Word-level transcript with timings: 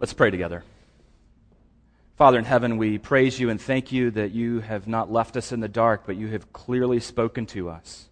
Let's 0.00 0.14
pray 0.14 0.30
together. 0.30 0.64
Father 2.16 2.38
in 2.38 2.46
heaven, 2.46 2.78
we 2.78 2.96
praise 2.96 3.38
you 3.38 3.50
and 3.50 3.60
thank 3.60 3.92
you 3.92 4.10
that 4.12 4.30
you 4.30 4.60
have 4.60 4.88
not 4.88 5.12
left 5.12 5.36
us 5.36 5.52
in 5.52 5.60
the 5.60 5.68
dark, 5.68 6.04
but 6.06 6.16
you 6.16 6.28
have 6.28 6.54
clearly 6.54 7.00
spoken 7.00 7.44
to 7.48 7.68
us. 7.68 8.08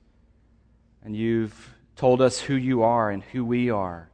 And 1.03 1.17
you've 1.17 1.75
told 1.97 2.21
us 2.21 2.41
who 2.41 2.55
you 2.55 2.83
are 2.83 3.11
and 3.11 3.23
who 3.23 3.43
we 3.43 3.71
are 3.71 4.11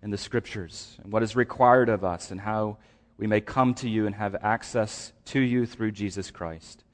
in 0.00 0.10
the 0.10 0.16
scriptures, 0.16 0.96
and 1.02 1.12
what 1.12 1.24
is 1.24 1.34
required 1.34 1.88
of 1.88 2.04
us, 2.04 2.30
and 2.30 2.40
how 2.40 2.76
we 3.16 3.26
may 3.26 3.40
come 3.40 3.74
to 3.74 3.88
you 3.88 4.06
and 4.06 4.14
have 4.14 4.36
access 4.36 5.12
to 5.24 5.40
you 5.40 5.66
through 5.66 5.90
Jesus 5.90 6.30
Christ. 6.30 6.84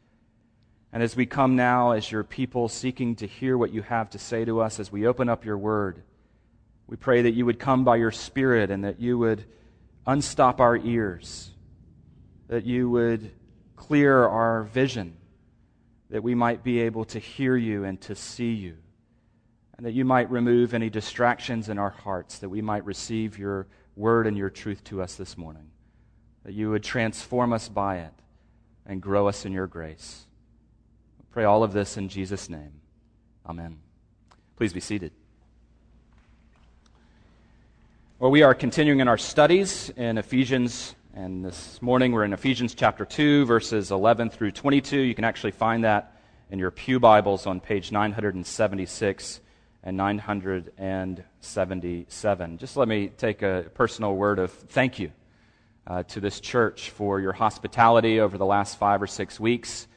And 0.90 1.02
as 1.02 1.14
we 1.14 1.26
come 1.26 1.54
now 1.54 1.90
as 1.90 2.10
your 2.10 2.24
people 2.24 2.70
seeking 2.70 3.16
to 3.16 3.26
hear 3.26 3.58
what 3.58 3.74
you 3.74 3.82
have 3.82 4.08
to 4.08 4.18
say 4.18 4.46
to 4.46 4.60
us, 4.62 4.80
as 4.80 4.90
we 4.90 5.06
open 5.06 5.28
up 5.28 5.44
your 5.44 5.58
word, 5.58 6.02
we 6.86 6.96
pray 6.96 7.20
that 7.20 7.34
you 7.34 7.44
would 7.44 7.58
come 7.58 7.84
by 7.84 7.96
your 7.96 8.10
Spirit 8.10 8.70
and 8.70 8.84
that 8.84 9.00
you 9.00 9.18
would 9.18 9.44
unstop 10.06 10.60
our 10.60 10.76
ears, 10.76 11.50
that 12.48 12.64
you 12.64 12.90
would 12.90 13.30
clear 13.76 14.24
our 14.26 14.64
vision, 14.64 15.16
that 16.10 16.22
we 16.22 16.34
might 16.34 16.62
be 16.62 16.80
able 16.80 17.04
to 17.06 17.18
hear 17.18 17.56
you 17.56 17.84
and 17.84 18.00
to 18.02 18.14
see 18.14 18.52
you, 18.52 18.76
and 19.76 19.86
that 19.86 19.92
you 19.92 20.04
might 20.04 20.30
remove 20.30 20.74
any 20.74 20.90
distractions 20.90 21.68
in 21.68 21.78
our 21.78 21.90
hearts, 21.90 22.38
that 22.38 22.48
we 22.48 22.62
might 22.62 22.84
receive 22.84 23.38
your 23.38 23.66
word 23.96 24.26
and 24.26 24.36
your 24.36 24.50
truth 24.50 24.84
to 24.84 25.02
us 25.02 25.16
this 25.16 25.36
morning, 25.36 25.70
that 26.44 26.52
you 26.52 26.70
would 26.70 26.84
transform 26.84 27.52
us 27.52 27.68
by 27.68 27.98
it 27.98 28.12
and 28.86 29.00
grow 29.00 29.28
us 29.28 29.44
in 29.44 29.52
your 29.52 29.66
grace. 29.66 30.26
We 31.18 31.24
pray 31.30 31.44
all 31.44 31.62
of 31.62 31.72
this 31.72 31.96
in 31.96 32.08
Jesus' 32.08 32.48
name. 32.48 32.80
Amen. 33.46 33.78
Please 34.56 34.72
be 34.72 34.80
seated. 34.80 35.12
Well, 38.20 38.30
we 38.30 38.44
are 38.44 38.54
continuing 38.54 39.00
in 39.00 39.08
our 39.08 39.18
studies 39.18 39.90
in 39.96 40.18
Ephesians, 40.18 40.94
and 41.14 41.44
this 41.44 41.82
morning 41.82 42.12
we're 42.12 42.22
in 42.22 42.32
Ephesians 42.32 42.72
chapter 42.72 43.04
2, 43.04 43.44
verses 43.44 43.90
11 43.90 44.30
through 44.30 44.52
22. 44.52 45.00
You 45.00 45.16
can 45.16 45.24
actually 45.24 45.50
find 45.50 45.82
that 45.82 46.16
in 46.48 46.60
your 46.60 46.70
Pew 46.70 47.00
Bibles 47.00 47.44
on 47.44 47.58
page 47.58 47.90
976 47.90 49.40
and 49.82 49.96
977. 49.96 52.58
Just 52.58 52.76
let 52.76 52.86
me 52.86 53.08
take 53.08 53.42
a 53.42 53.64
personal 53.74 54.14
word 54.14 54.38
of 54.38 54.52
thank 54.52 55.00
you 55.00 55.10
uh, 55.88 56.04
to 56.04 56.20
this 56.20 56.38
church 56.38 56.90
for 56.90 57.18
your 57.18 57.32
hospitality 57.32 58.20
over 58.20 58.38
the 58.38 58.46
last 58.46 58.78
five 58.78 59.02
or 59.02 59.08
six 59.08 59.40
weeks 59.40 59.88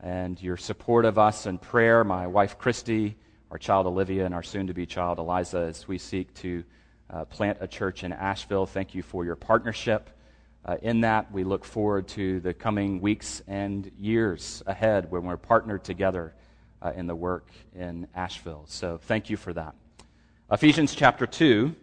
and 0.00 0.42
your 0.42 0.56
support 0.56 1.04
of 1.04 1.20
us 1.20 1.46
in 1.46 1.56
prayer. 1.56 2.02
My 2.02 2.26
wife, 2.26 2.58
Christy, 2.58 3.16
our 3.52 3.58
child, 3.58 3.86
Olivia, 3.86 4.26
and 4.26 4.34
our 4.34 4.42
soon 4.42 4.66
to 4.66 4.74
be 4.74 4.86
child, 4.86 5.20
Eliza, 5.20 5.58
as 5.58 5.86
we 5.86 5.98
seek 5.98 6.34
to 6.34 6.64
uh, 7.12 7.24
plant 7.24 7.58
a 7.60 7.66
church 7.66 8.04
in 8.04 8.12
Asheville. 8.12 8.66
Thank 8.66 8.94
you 8.94 9.02
for 9.02 9.24
your 9.24 9.36
partnership 9.36 10.10
uh, 10.64 10.76
in 10.82 11.00
that. 11.00 11.32
We 11.32 11.44
look 11.44 11.64
forward 11.64 12.08
to 12.08 12.40
the 12.40 12.54
coming 12.54 13.00
weeks 13.00 13.42
and 13.46 13.90
years 13.98 14.62
ahead 14.66 15.10
when 15.10 15.24
we're 15.24 15.36
partnered 15.36 15.84
together 15.84 16.34
uh, 16.82 16.92
in 16.94 17.06
the 17.06 17.16
work 17.16 17.48
in 17.74 18.06
Asheville. 18.14 18.64
So 18.68 18.98
thank 19.02 19.30
you 19.30 19.36
for 19.36 19.52
that. 19.54 19.74
Ephesians 20.50 20.94
chapter 20.94 21.26
2, 21.26 21.74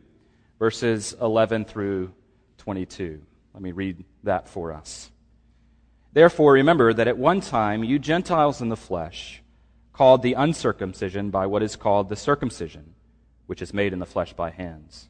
verses 0.59 1.15
11 1.21 1.65
through 1.65 2.13
22. 2.59 3.21
Let 3.53 3.63
me 3.63 3.71
read 3.71 4.03
that 4.23 4.47
for 4.47 4.71
us. 4.71 5.11
Therefore, 6.13 6.53
remember 6.53 6.93
that 6.93 7.07
at 7.07 7.17
one 7.17 7.41
time 7.41 7.83
you 7.83 7.99
Gentiles 7.99 8.61
in 8.61 8.69
the 8.69 8.77
flesh, 8.77 9.41
called 9.93 10.21
the 10.21 10.33
uncircumcision 10.33 11.31
by 11.31 11.45
what 11.47 11.63
is 11.63 11.75
called 11.75 12.07
the 12.07 12.15
circumcision, 12.15 12.93
which 13.47 13.61
is 13.61 13.73
made 13.73 13.93
in 13.93 13.99
the 13.99 14.05
flesh 14.05 14.33
by 14.33 14.51
hands 14.51 15.09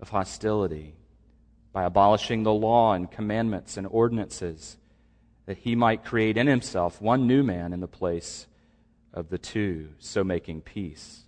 of 0.00 0.10
hostility 0.10 0.94
by 1.72 1.84
abolishing 1.84 2.42
the 2.42 2.52
law 2.52 2.94
and 2.94 3.10
commandments 3.10 3.76
and 3.76 3.86
ordinances, 3.86 4.76
that 5.46 5.58
he 5.58 5.74
might 5.74 6.04
create 6.04 6.36
in 6.36 6.46
himself 6.46 7.00
one 7.00 7.26
new 7.26 7.42
man 7.42 7.72
in 7.72 7.80
the 7.80 7.88
place 7.88 8.46
of 9.12 9.28
the 9.28 9.38
two, 9.38 9.88
so 9.98 10.24
making 10.24 10.60
peace, 10.60 11.24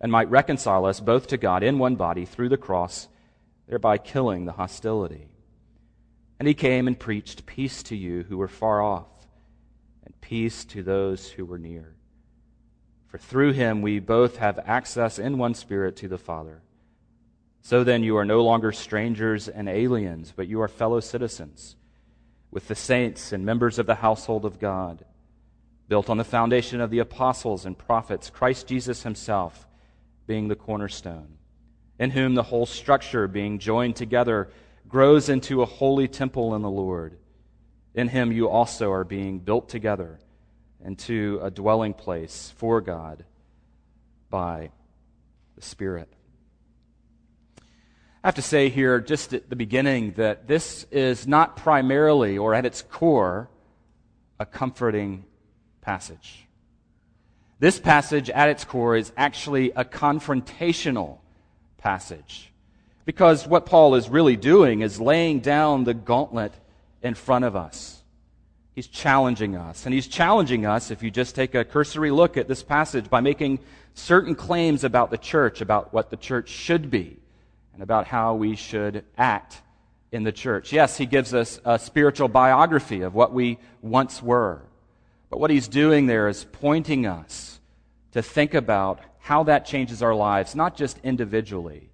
and 0.00 0.12
might 0.12 0.30
reconcile 0.30 0.84
us 0.84 1.00
both 1.00 1.26
to 1.28 1.36
God 1.36 1.62
in 1.62 1.78
one 1.78 1.96
body 1.96 2.24
through 2.24 2.48
the 2.48 2.56
cross, 2.56 3.08
thereby 3.68 3.98
killing 3.98 4.44
the 4.44 4.52
hostility. 4.52 5.28
And 6.38 6.46
he 6.46 6.54
came 6.54 6.86
and 6.86 6.98
preached 6.98 7.46
peace 7.46 7.82
to 7.84 7.96
you 7.96 8.24
who 8.24 8.36
were 8.36 8.48
far 8.48 8.82
off, 8.82 9.08
and 10.04 10.18
peace 10.20 10.64
to 10.66 10.82
those 10.82 11.30
who 11.30 11.44
were 11.44 11.58
near. 11.58 11.94
For 13.08 13.18
through 13.18 13.52
him 13.52 13.80
we 13.80 13.98
both 13.98 14.36
have 14.36 14.58
access 14.66 15.18
in 15.18 15.38
one 15.38 15.54
spirit 15.54 15.96
to 15.96 16.08
the 16.08 16.18
Father. 16.18 16.60
So 17.66 17.82
then, 17.82 18.04
you 18.04 18.16
are 18.16 18.24
no 18.24 18.44
longer 18.44 18.70
strangers 18.70 19.48
and 19.48 19.68
aliens, 19.68 20.32
but 20.36 20.46
you 20.46 20.60
are 20.60 20.68
fellow 20.68 21.00
citizens 21.00 21.74
with 22.52 22.68
the 22.68 22.76
saints 22.76 23.32
and 23.32 23.44
members 23.44 23.80
of 23.80 23.86
the 23.86 23.96
household 23.96 24.44
of 24.44 24.60
God, 24.60 25.04
built 25.88 26.08
on 26.08 26.16
the 26.16 26.22
foundation 26.22 26.80
of 26.80 26.90
the 26.90 27.00
apostles 27.00 27.66
and 27.66 27.76
prophets, 27.76 28.30
Christ 28.30 28.68
Jesus 28.68 29.02
himself 29.02 29.66
being 30.28 30.46
the 30.46 30.54
cornerstone, 30.54 31.38
in 31.98 32.12
whom 32.12 32.36
the 32.36 32.44
whole 32.44 32.66
structure, 32.66 33.26
being 33.26 33.58
joined 33.58 33.96
together, 33.96 34.48
grows 34.86 35.28
into 35.28 35.60
a 35.60 35.66
holy 35.66 36.06
temple 36.06 36.54
in 36.54 36.62
the 36.62 36.70
Lord. 36.70 37.18
In 37.96 38.06
him 38.06 38.30
you 38.30 38.48
also 38.48 38.92
are 38.92 39.02
being 39.02 39.40
built 39.40 39.68
together 39.68 40.20
into 40.84 41.40
a 41.42 41.50
dwelling 41.50 41.94
place 41.94 42.54
for 42.58 42.80
God 42.80 43.24
by 44.30 44.70
the 45.56 45.62
Spirit. 45.62 46.15
I 48.26 48.28
have 48.28 48.34
to 48.34 48.42
say 48.42 48.70
here, 48.70 48.98
just 48.98 49.32
at 49.34 49.50
the 49.50 49.54
beginning, 49.54 50.14
that 50.16 50.48
this 50.48 50.84
is 50.90 51.28
not 51.28 51.56
primarily 51.56 52.36
or 52.36 52.54
at 52.54 52.66
its 52.66 52.82
core 52.82 53.48
a 54.40 54.44
comforting 54.44 55.24
passage. 55.80 56.48
This 57.60 57.78
passage 57.78 58.28
at 58.28 58.48
its 58.48 58.64
core 58.64 58.96
is 58.96 59.12
actually 59.16 59.70
a 59.76 59.84
confrontational 59.84 61.18
passage. 61.78 62.52
Because 63.04 63.46
what 63.46 63.64
Paul 63.64 63.94
is 63.94 64.08
really 64.08 64.34
doing 64.34 64.80
is 64.80 65.00
laying 65.00 65.38
down 65.38 65.84
the 65.84 65.94
gauntlet 65.94 66.52
in 67.02 67.14
front 67.14 67.44
of 67.44 67.54
us. 67.54 68.02
He's 68.74 68.88
challenging 68.88 69.54
us. 69.54 69.86
And 69.86 69.94
he's 69.94 70.08
challenging 70.08 70.66
us, 70.66 70.90
if 70.90 71.00
you 71.00 71.12
just 71.12 71.36
take 71.36 71.54
a 71.54 71.64
cursory 71.64 72.10
look 72.10 72.36
at 72.36 72.48
this 72.48 72.64
passage, 72.64 73.08
by 73.08 73.20
making 73.20 73.60
certain 73.94 74.34
claims 74.34 74.82
about 74.82 75.12
the 75.12 75.16
church, 75.16 75.60
about 75.60 75.94
what 75.94 76.10
the 76.10 76.16
church 76.16 76.48
should 76.48 76.90
be 76.90 77.18
and 77.76 77.82
about 77.82 78.06
how 78.06 78.34
we 78.34 78.56
should 78.56 79.04
act 79.18 79.60
in 80.10 80.22
the 80.22 80.32
church. 80.32 80.72
Yes, 80.72 80.96
he 80.96 81.04
gives 81.04 81.34
us 81.34 81.60
a 81.62 81.78
spiritual 81.78 82.26
biography 82.26 83.02
of 83.02 83.14
what 83.14 83.34
we 83.34 83.58
once 83.82 84.22
were. 84.22 84.62
But 85.28 85.40
what 85.40 85.50
he's 85.50 85.68
doing 85.68 86.06
there 86.06 86.26
is 86.26 86.46
pointing 86.52 87.06
us 87.06 87.60
to 88.12 88.22
think 88.22 88.54
about 88.54 89.00
how 89.18 89.42
that 89.42 89.66
changes 89.66 90.02
our 90.02 90.14
lives, 90.14 90.54
not 90.54 90.74
just 90.74 90.98
individually, 91.04 91.90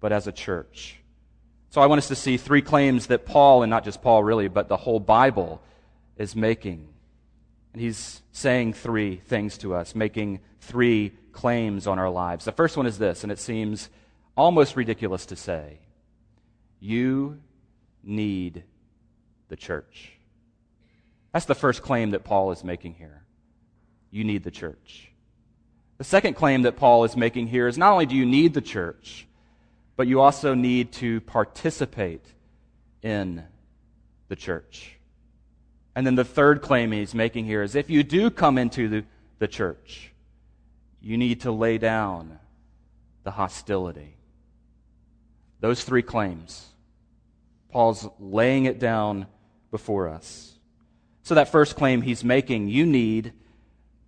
but 0.00 0.10
as 0.10 0.26
a 0.26 0.32
church. 0.32 0.96
So 1.70 1.80
I 1.80 1.86
want 1.86 2.00
us 2.00 2.08
to 2.08 2.16
see 2.16 2.36
three 2.36 2.62
claims 2.62 3.06
that 3.06 3.26
Paul, 3.26 3.62
and 3.62 3.70
not 3.70 3.84
just 3.84 4.02
Paul 4.02 4.24
really, 4.24 4.48
but 4.48 4.66
the 4.66 4.76
whole 4.76 4.98
Bible 4.98 5.62
is 6.16 6.34
making. 6.34 6.88
And 7.72 7.80
he's 7.80 8.22
saying 8.32 8.72
three 8.72 9.18
things 9.18 9.56
to 9.58 9.72
us, 9.72 9.94
making 9.94 10.40
three 10.62 11.12
claims 11.30 11.86
on 11.86 12.00
our 12.00 12.10
lives. 12.10 12.44
The 12.44 12.50
first 12.50 12.76
one 12.76 12.86
is 12.86 12.98
this, 12.98 13.22
and 13.22 13.30
it 13.30 13.38
seems 13.38 13.88
almost 14.36 14.76
ridiculous 14.76 15.26
to 15.26 15.36
say. 15.36 15.78
You 16.80 17.40
need 18.02 18.64
the 19.48 19.56
church. 19.56 20.12
That's 21.32 21.46
the 21.46 21.54
first 21.54 21.82
claim 21.82 22.10
that 22.10 22.24
Paul 22.24 22.50
is 22.52 22.64
making 22.64 22.94
here. 22.94 23.22
You 24.10 24.24
need 24.24 24.44
the 24.44 24.50
church. 24.50 25.10
The 25.98 26.04
second 26.04 26.34
claim 26.34 26.62
that 26.62 26.76
Paul 26.76 27.04
is 27.04 27.16
making 27.16 27.48
here 27.48 27.68
is 27.68 27.78
not 27.78 27.92
only 27.92 28.06
do 28.06 28.14
you 28.14 28.26
need 28.26 28.54
the 28.54 28.60
church, 28.60 29.26
but 29.96 30.06
you 30.06 30.20
also 30.20 30.54
need 30.54 30.92
to 30.92 31.20
participate 31.22 32.24
in 33.02 33.44
the 34.28 34.36
church. 34.36 34.96
And 35.94 36.06
then 36.06 36.14
the 36.14 36.24
third 36.24 36.60
claim 36.60 36.92
he's 36.92 37.14
making 37.14 37.46
here 37.46 37.62
is 37.62 37.74
if 37.74 37.88
you 37.88 38.02
do 38.02 38.30
come 38.30 38.58
into 38.58 38.88
the, 38.88 39.04
the 39.38 39.48
church, 39.48 40.12
you 41.00 41.16
need 41.16 41.42
to 41.42 41.52
lay 41.52 41.78
down 41.78 42.38
the 43.24 43.30
hostility. 43.30 44.15
Those 45.60 45.82
three 45.84 46.02
claims 46.02 46.66
Paul's 47.70 48.08
laying 48.18 48.64
it 48.64 48.78
down 48.78 49.26
before 49.70 50.08
us. 50.08 50.54
So, 51.22 51.34
that 51.34 51.48
first 51.48 51.76
claim 51.76 52.02
he's 52.02 52.22
making, 52.22 52.68
you 52.68 52.86
need 52.86 53.32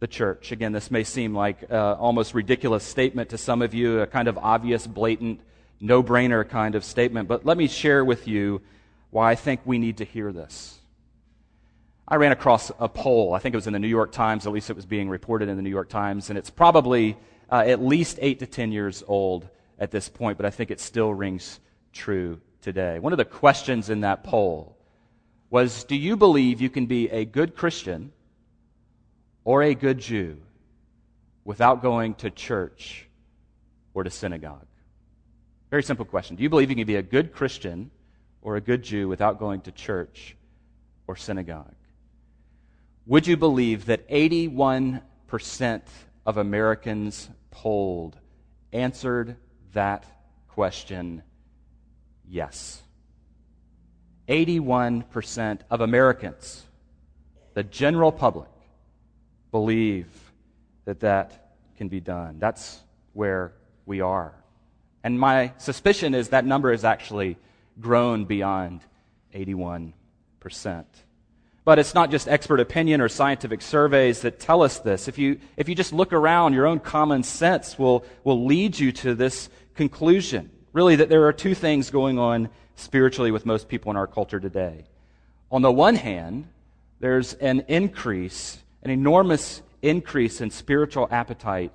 the 0.01 0.07
church. 0.07 0.53
Again, 0.53 0.73
this 0.73 0.91
may 0.91 1.05
seem 1.05 1.35
like 1.35 1.63
an 1.63 1.71
almost 1.71 2.33
ridiculous 2.33 2.85
statement 2.85 3.31
to 3.31 3.39
some 3.39 3.61
of 3.61 3.75
you, 3.75 4.01
a 4.01 4.07
kind 4.07 4.29
of 4.29 4.39
obvious, 4.39 4.87
blatant, 4.87 5.41
no 5.81 6.03
brainer 6.03 6.49
kind 6.49 6.75
of 6.75 6.85
statement, 6.85 7.29
but 7.29 7.45
let 7.45 7.57
me 7.57 7.67
share 7.67 8.05
with 8.05 8.29
you 8.29 8.61
why 9.11 9.31
I 9.31 9.35
think 9.35 9.61
we 9.65 9.79
need 9.79 9.99
to 9.99 10.05
hear 10.05 10.33
this. 10.33 10.79
I 12.07 12.17
ran 12.17 12.33
across 12.33 12.71
a 12.79 12.89
poll. 12.89 13.35
I 13.35 13.39
think 13.39 13.55
it 13.55 13.57
was 13.57 13.67
in 13.67 13.73
the 13.75 13.79
New 13.79 13.89
York 13.89 14.13
Times, 14.13 14.47
at 14.47 14.53
least 14.53 14.71
it 14.71 14.77
was 14.77 14.87
being 14.87 15.09
reported 15.09 15.49
in 15.49 15.57
the 15.57 15.63
New 15.63 15.71
York 15.71 15.89
Times, 15.89 16.31
and 16.31 16.39
it's 16.39 16.51
probably 16.51 17.17
uh, 17.51 17.65
at 17.67 17.83
least 17.83 18.19
eight 18.23 18.39
to 18.39 18.47
ten 18.47 18.73
years 18.73 19.03
old 19.07 19.49
at 19.79 19.91
this 19.91 20.09
point, 20.09 20.37
but 20.37 20.47
I 20.47 20.51
think 20.51 20.71
it 20.71 20.81
still 20.81 21.13
rings 21.13 21.61
true 21.93 22.41
today. 22.61 22.99
One 22.99 23.13
of 23.13 23.19
the 23.19 23.25
questions 23.25 23.91
in 23.91 24.01
that 24.01 24.25
poll 24.25 24.77
was 25.51 25.85
Do 25.85 25.97
you 25.97 26.17
believe 26.17 26.61
you 26.61 26.71
can 26.71 26.87
be 26.87 27.09
a 27.09 27.25
good 27.25 27.57
Christian 27.57 28.13
or 29.45 29.63
a 29.63 29.75
good 29.75 29.99
Jew 29.99 30.39
without 31.45 31.83
going 31.83 32.15
to 32.17 32.31
church 32.31 33.09
or 33.95 34.05
to 34.05 34.11
synagogue? 34.11 34.67
Very 35.71 35.83
simple 35.83 36.05
question. 36.05 36.37
Do 36.37 36.43
you 36.43 36.49
believe 36.49 36.71
you 36.71 36.77
can 36.77 36.87
be 36.87 36.97
a 36.97 37.03
good 37.03 37.33
Christian 37.33 37.91
or 38.43 38.57
a 38.57 38.61
good 38.61 38.83
Jew 38.83 39.09
without 39.09 39.39
going 39.39 39.61
to 39.63 39.73
church 39.73 40.37
or 41.07 41.17
synagogue? 41.17 41.75
Would 43.07 43.27
you 43.27 43.37
believe 43.37 43.87
that 43.87 44.09
81% 44.09 45.01
of 46.27 46.37
Americans 46.37 47.29
polled 47.51 48.19
answered 48.73 49.37
that 49.73 50.05
question 50.49 51.23
yes? 52.29 52.83
81% 54.29 55.61
of 55.71 55.81
Americans, 55.81 56.65
the 57.55 57.63
general 57.63 58.13
public, 58.13 58.49
believe 59.51 60.07
that 60.85 61.01
that 61.01 61.55
can 61.77 61.89
be 61.89 62.01
done. 62.01 62.39
That's 62.39 62.81
where 63.15 63.53
we 63.87 64.01
are. 64.01 64.35
And 65.03 65.19
my 65.19 65.53
suspicion 65.59 66.15
is 66.15 66.29
that 66.29 66.45
number 66.45 66.71
has 66.73 66.85
actually 66.85 67.39
grown 67.81 68.25
beyond 68.25 68.83
81%. 69.35 69.93
But 71.69 71.79
it's 71.79 71.93
not 71.93 72.11
just 72.11 72.29
expert 72.29 72.61
opinion 72.61 73.03
or 73.03 73.11
scientific 73.11 73.61
surveys 73.61 74.23
that 74.23 74.41
tell 74.41 74.63
us 74.63 74.79
this. 74.79 75.07
If 75.07 75.19
you, 75.19 75.39
if 75.59 75.69
you 75.69 75.75
just 75.75 75.93
look 75.93 76.15
around, 76.15 76.55
your 76.55 76.67
own 76.67 76.81
common 76.81 77.23
sense 77.23 77.79
will, 77.79 78.07
will 78.25 78.47
lead 78.47 78.79
you 78.79 78.91
to 78.93 79.15
this 79.15 79.51
conclusion. 79.75 80.49
Really, 80.73 80.97
that 80.97 81.11
there 81.11 81.27
are 81.27 81.33
two 81.35 81.55
things 81.55 81.91
going 81.91 82.19
on 82.19 82.49
spiritually 82.77 83.31
with 83.31 83.45
most 83.45 83.69
people 83.69 83.91
in 83.91 83.99
our 83.99 84.07
culture 84.07 84.41
today. 84.41 84.87
On 85.53 85.61
the 85.61 85.71
one 85.71 85.95
hand, 85.95 86.49
there's 87.01 87.35
an 87.35 87.67
increase, 87.69 88.57
an 88.83 88.91
enormous 88.91 89.61
increase 89.83 90.41
in 90.41 90.51
spiritual 90.51 91.07
appetite 91.11 91.71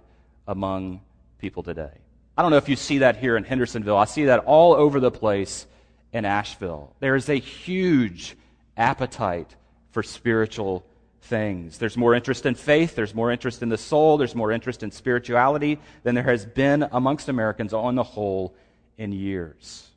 among 0.48 1.02
people 1.38 1.62
today. 1.62 2.00
I 2.36 2.42
don't 2.42 2.50
know 2.50 2.58
if 2.58 2.68
you 2.68 2.78
see 2.78 2.98
that 2.98 3.18
here 3.18 3.38
in 3.38 3.44
Hendersonville. 3.44 3.98
I 3.98 4.06
see 4.06 4.26
that 4.26 4.40
all 4.46 4.74
over 4.74 5.00
the 5.00 5.12
place 5.12 5.68
in 6.12 6.26
Asheville. 6.26 6.96
There 7.00 7.16
is 7.16 7.30
a 7.30 7.36
huge 7.36 8.36
appetite 8.76 9.56
for 9.94 10.04
spiritual 10.04 10.84
things. 11.22 11.78
There's 11.78 11.96
more 11.96 12.14
interest 12.14 12.46
in 12.46 12.56
faith, 12.56 12.96
there's 12.96 13.16
more 13.16 13.32
interest 13.32 13.62
in 13.62 13.70
the 13.70 13.78
soul, 13.78 14.18
there's 14.18 14.36
more 14.36 14.52
interest 14.52 14.84
in 14.84 14.92
spirituality 14.92 15.80
than 16.04 16.16
there 16.16 16.24
has 16.26 16.46
been 16.46 16.88
amongst 16.92 17.30
Americans 17.30 17.74
on 17.74 17.96
the 17.96 18.04
whole 18.04 18.56
in 18.98 19.14
years. 19.14 19.88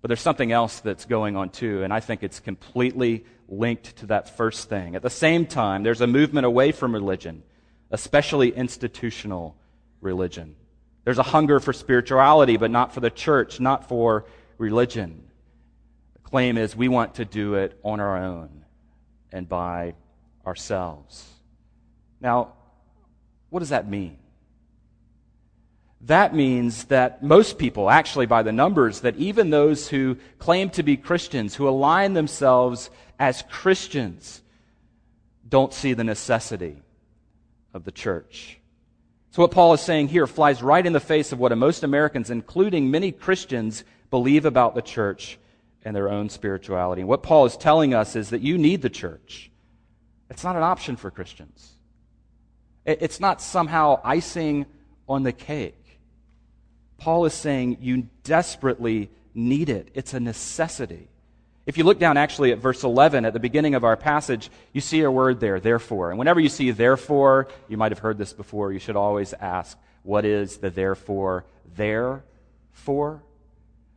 But 0.00 0.08
there's 0.08 0.20
something 0.20 0.52
else 0.52 0.80
that's 0.80 1.04
going 1.04 1.36
on 1.36 1.50
too, 1.50 1.82
and 1.82 1.92
I 1.92 2.00
think 2.00 2.22
it's 2.22 2.40
completely 2.40 3.24
linked 3.48 3.96
to 3.96 4.06
that 4.06 4.36
first 4.36 4.68
thing. 4.68 4.94
At 4.94 5.02
the 5.02 5.10
same 5.10 5.46
time, 5.46 5.82
there's 5.82 6.00
a 6.00 6.06
movement 6.06 6.46
away 6.46 6.72
from 6.72 6.94
religion, 6.94 7.42
especially 7.90 8.50
institutional 8.50 9.56
religion. 10.00 10.54
There's 11.04 11.18
a 11.18 11.24
hunger 11.24 11.60
for 11.60 11.72
spirituality, 11.72 12.56
but 12.56 12.70
not 12.70 12.94
for 12.94 13.00
the 13.00 13.10
church, 13.10 13.58
not 13.60 13.88
for 13.88 14.26
religion. 14.58 15.28
The 16.14 16.28
claim 16.28 16.56
is 16.56 16.74
we 16.76 16.88
want 16.88 17.16
to 17.16 17.24
do 17.24 17.54
it 17.54 17.78
on 17.82 18.00
our 18.00 18.16
own 18.16 18.65
and 19.32 19.48
by 19.48 19.94
ourselves. 20.46 21.28
Now, 22.20 22.52
what 23.50 23.60
does 23.60 23.70
that 23.70 23.88
mean? 23.88 24.18
That 26.02 26.34
means 26.34 26.84
that 26.84 27.22
most 27.22 27.58
people, 27.58 27.90
actually 27.90 28.26
by 28.26 28.42
the 28.42 28.52
numbers, 28.52 29.00
that 29.00 29.16
even 29.16 29.50
those 29.50 29.88
who 29.88 30.18
claim 30.38 30.70
to 30.70 30.82
be 30.82 30.96
Christians, 30.96 31.54
who 31.54 31.68
align 31.68 32.14
themselves 32.14 32.90
as 33.18 33.42
Christians, 33.50 34.42
don't 35.48 35.72
see 35.72 35.94
the 35.94 36.04
necessity 36.04 36.76
of 37.74 37.84
the 37.84 37.92
church. 37.92 38.58
So, 39.30 39.42
what 39.42 39.50
Paul 39.50 39.74
is 39.74 39.80
saying 39.80 40.08
here 40.08 40.26
flies 40.26 40.62
right 40.62 40.84
in 40.84 40.92
the 40.92 41.00
face 41.00 41.32
of 41.32 41.38
what 41.38 41.56
most 41.56 41.82
Americans, 41.82 42.30
including 42.30 42.90
many 42.90 43.12
Christians, 43.12 43.84
believe 44.10 44.44
about 44.44 44.74
the 44.74 44.82
church 44.82 45.38
and 45.86 45.94
their 45.94 46.10
own 46.10 46.28
spirituality. 46.28 47.02
And 47.02 47.08
what 47.08 47.22
Paul 47.22 47.46
is 47.46 47.56
telling 47.56 47.94
us 47.94 48.16
is 48.16 48.30
that 48.30 48.40
you 48.40 48.58
need 48.58 48.82
the 48.82 48.90
church. 48.90 49.52
It's 50.28 50.42
not 50.42 50.56
an 50.56 50.64
option 50.64 50.96
for 50.96 51.12
Christians, 51.12 51.74
it's 52.84 53.20
not 53.20 53.40
somehow 53.40 54.00
icing 54.04 54.66
on 55.08 55.22
the 55.22 55.32
cake. 55.32 56.00
Paul 56.98 57.24
is 57.24 57.34
saying 57.34 57.78
you 57.80 58.08
desperately 58.24 59.10
need 59.32 59.68
it, 59.68 59.92
it's 59.94 60.12
a 60.12 60.18
necessity. 60.18 61.08
If 61.66 61.78
you 61.78 61.84
look 61.84 62.00
down 62.00 62.16
actually 62.16 62.50
at 62.52 62.58
verse 62.58 62.82
11 62.82 63.24
at 63.24 63.32
the 63.32 63.40
beginning 63.40 63.74
of 63.74 63.84
our 63.84 63.96
passage, 63.96 64.50
you 64.72 64.80
see 64.80 65.02
a 65.02 65.10
word 65.10 65.40
there, 65.40 65.58
therefore. 65.60 66.10
And 66.10 66.18
whenever 66.18 66.38
you 66.38 66.48
see 66.48 66.70
therefore, 66.70 67.48
you 67.68 67.76
might 67.76 67.92
have 67.92 67.98
heard 67.98 68.18
this 68.18 68.32
before, 68.32 68.72
you 68.72 68.78
should 68.78 68.94
always 68.96 69.34
ask, 69.34 69.76
what 70.02 70.24
is 70.24 70.58
the 70.58 70.70
therefore 70.70 71.44
there 71.76 72.24
for? 72.72 73.22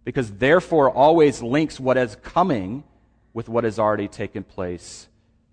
Because 0.09 0.31
therefore 0.31 0.89
always 0.89 1.39
links 1.43 1.79
what 1.79 1.95
is 1.95 2.15
coming 2.15 2.83
with 3.31 3.47
what 3.47 3.63
has 3.63 3.77
already 3.77 4.07
taken 4.07 4.43
place 4.43 5.07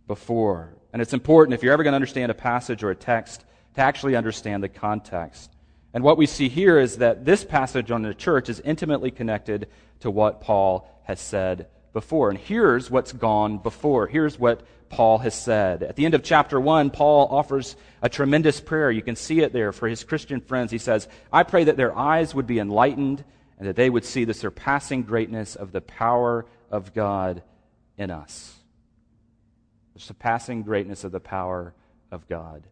before. 0.06 0.73
And 0.94 1.03
it's 1.03 1.12
important, 1.12 1.53
if 1.53 1.62
you're 1.62 1.75
ever 1.75 1.82
going 1.82 1.93
to 1.93 1.97
understand 1.97 2.31
a 2.31 2.35
passage 2.35 2.82
or 2.82 2.91
a 2.91 2.97
text, 2.97 3.44
to 3.75 3.82
actually 3.82 4.17
understand 4.17 4.62
the 4.62 4.70
context. 4.70 5.50
And 5.93 6.03
what 6.03 6.17
we 6.17 6.25
see 6.25 6.49
here 6.49 6.79
is 6.79 6.97
that 6.97 7.26
this 7.26 7.44
passage 7.44 7.91
on 7.91 8.00
the 8.00 8.14
church 8.14 8.49
is 8.49 8.61
intimately 8.61 9.11
connected 9.11 9.69
to 10.00 10.11
what 10.11 10.41
Paul 10.41 10.88
has 11.02 11.20
said 11.20 11.67
before. 11.93 12.31
And 12.31 12.38
here's 12.38 12.90
what's 12.90 13.12
gone 13.12 13.59
before. 13.59 14.07
Here's 14.07 14.38
what 14.38 14.62
Paul 14.88 15.19
has 15.19 15.35
said. 15.35 15.83
At 15.83 15.97
the 15.97 16.07
end 16.07 16.14
of 16.14 16.23
chapter 16.23 16.59
1, 16.59 16.92
Paul 16.92 17.28
offers 17.31 17.76
a 18.00 18.09
tremendous 18.09 18.59
prayer. 18.59 18.90
You 18.90 19.02
can 19.02 19.16
see 19.16 19.40
it 19.40 19.52
there 19.52 19.73
for 19.73 19.87
his 19.87 20.02
Christian 20.02 20.40
friends. 20.40 20.73
He 20.73 20.78
says, 20.78 21.09
I 21.31 21.42
pray 21.42 21.64
that 21.64 21.76
their 21.76 21.95
eyes 21.95 22.35
would 22.35 22.47
be 22.47 22.59
enlightened 22.59 23.23
and 23.59 23.69
that 23.69 23.77
they 23.77 23.89
would 23.89 24.05
see 24.05 24.25
the 24.25 24.35
surpassing 24.35 25.03
greatness 25.03 25.57
of 25.57 25.73
the 25.73 25.81
power 25.81 26.47
of 26.71 26.95
God 26.95 27.43
in 27.97 28.11
us. 28.11 28.55
The 29.95 30.01
surpassing 30.01 30.63
greatness 30.63 31.05
of 31.05 31.13
the 31.13 31.21
power 31.21 31.75
of 32.11 32.29
God 32.29 32.67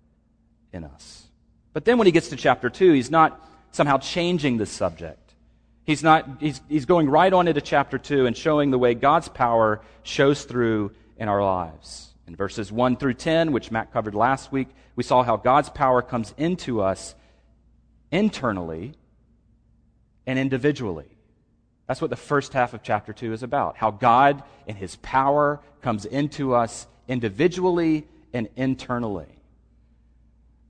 in 0.72 0.84
us. 0.84 1.28
But 1.72 1.84
then 1.84 1.98
when 1.98 2.06
he 2.06 2.12
gets 2.12 2.28
to 2.28 2.36
chapter 2.36 2.68
2, 2.68 2.92
he's 2.92 3.10
not 3.10 3.48
somehow 3.72 3.98
changing 3.98 4.58
the 4.58 4.66
subject. 4.66 5.34
He's, 5.84 6.02
not, 6.02 6.28
he's, 6.40 6.60
he's 6.68 6.86
going 6.86 7.08
right 7.10 7.32
on 7.32 7.48
into 7.48 7.60
chapter 7.60 7.98
2 7.98 8.26
and 8.26 8.36
showing 8.36 8.70
the 8.70 8.78
way 8.78 8.94
God's 8.94 9.28
power 9.28 9.82
shows 10.02 10.44
through 10.44 10.92
in 11.16 11.28
our 11.28 11.42
lives. 11.42 12.10
In 12.26 12.36
verses 12.36 12.72
1 12.72 12.96
through 12.96 13.14
10, 13.14 13.52
which 13.52 13.70
Matt 13.70 13.92
covered 13.92 14.14
last 14.14 14.50
week, 14.50 14.68
we 14.96 15.02
saw 15.02 15.22
how 15.22 15.36
God's 15.36 15.68
power 15.68 16.00
comes 16.00 16.32
into 16.38 16.80
us 16.80 17.14
internally 18.10 18.94
and 20.26 20.38
individually. 20.38 21.06
That's 21.86 22.00
what 22.00 22.10
the 22.10 22.16
first 22.16 22.52
half 22.52 22.72
of 22.74 22.82
chapter 22.82 23.12
2 23.12 23.32
is 23.32 23.42
about. 23.42 23.76
How 23.76 23.90
God, 23.90 24.42
in 24.66 24.76
His 24.76 24.96
power, 24.96 25.60
comes 25.82 26.04
into 26.06 26.54
us 26.54 26.86
individually 27.08 28.06
and 28.32 28.48
internally. 28.56 29.26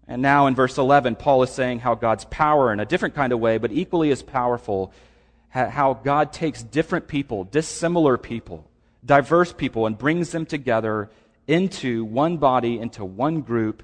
And 0.06 0.20
now 0.20 0.48
in 0.48 0.54
verse 0.54 0.76
11, 0.76 1.16
Paul 1.16 1.42
is 1.44 1.50
saying 1.50 1.80
how 1.80 1.94
God's 1.94 2.24
power, 2.26 2.72
in 2.72 2.80
a 2.80 2.84
different 2.84 3.14
kind 3.14 3.32
of 3.32 3.40
way, 3.40 3.58
but 3.58 3.72
equally 3.72 4.10
as 4.10 4.22
powerful, 4.22 4.92
how 5.48 5.94
God 5.94 6.32
takes 6.32 6.62
different 6.62 7.06
people, 7.06 7.44
dissimilar 7.44 8.18
people, 8.18 8.68
diverse 9.04 9.52
people, 9.52 9.86
and 9.86 9.96
brings 9.96 10.32
them 10.32 10.46
together 10.46 11.10
into 11.46 12.04
one 12.04 12.38
body, 12.38 12.80
into 12.80 13.04
one 13.04 13.40
group, 13.42 13.82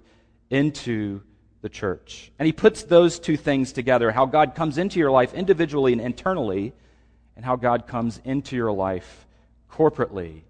into 0.50 1.22
the 1.62 1.68
church. 1.68 2.32
And 2.38 2.46
he 2.46 2.52
puts 2.52 2.82
those 2.82 3.18
two 3.18 3.36
things 3.36 3.72
together 3.72 4.10
how 4.10 4.26
God 4.26 4.54
comes 4.54 4.78
into 4.78 4.98
your 4.98 5.10
life 5.10 5.34
individually 5.34 5.92
and 5.92 6.00
internally, 6.00 6.72
and 7.36 7.44
how 7.44 7.56
God 7.56 7.86
comes 7.86 8.20
into 8.24 8.56
your 8.56 8.72
life 8.72 9.26
corporately 9.70 10.42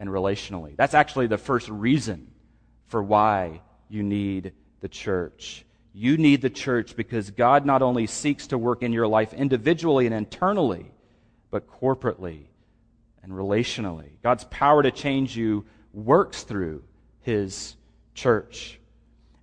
and 0.00 0.10
relationally. 0.10 0.76
That's 0.76 0.94
actually 0.94 1.26
the 1.26 1.38
first 1.38 1.68
reason 1.68 2.30
for 2.86 3.02
why 3.02 3.60
you 3.88 4.02
need 4.02 4.52
the 4.80 4.88
church. 4.88 5.64
You 5.92 6.16
need 6.16 6.42
the 6.42 6.50
church 6.50 6.96
because 6.96 7.30
God 7.30 7.66
not 7.66 7.82
only 7.82 8.06
seeks 8.06 8.48
to 8.48 8.58
work 8.58 8.82
in 8.82 8.92
your 8.92 9.06
life 9.06 9.32
individually 9.34 10.06
and 10.06 10.14
internally, 10.14 10.90
but 11.50 11.68
corporately 11.68 12.44
and 13.22 13.32
relationally. 13.32 14.10
God's 14.22 14.44
power 14.44 14.82
to 14.82 14.90
change 14.90 15.36
you 15.36 15.64
works 15.92 16.42
through 16.42 16.82
his 17.20 17.76
church. 18.14 18.77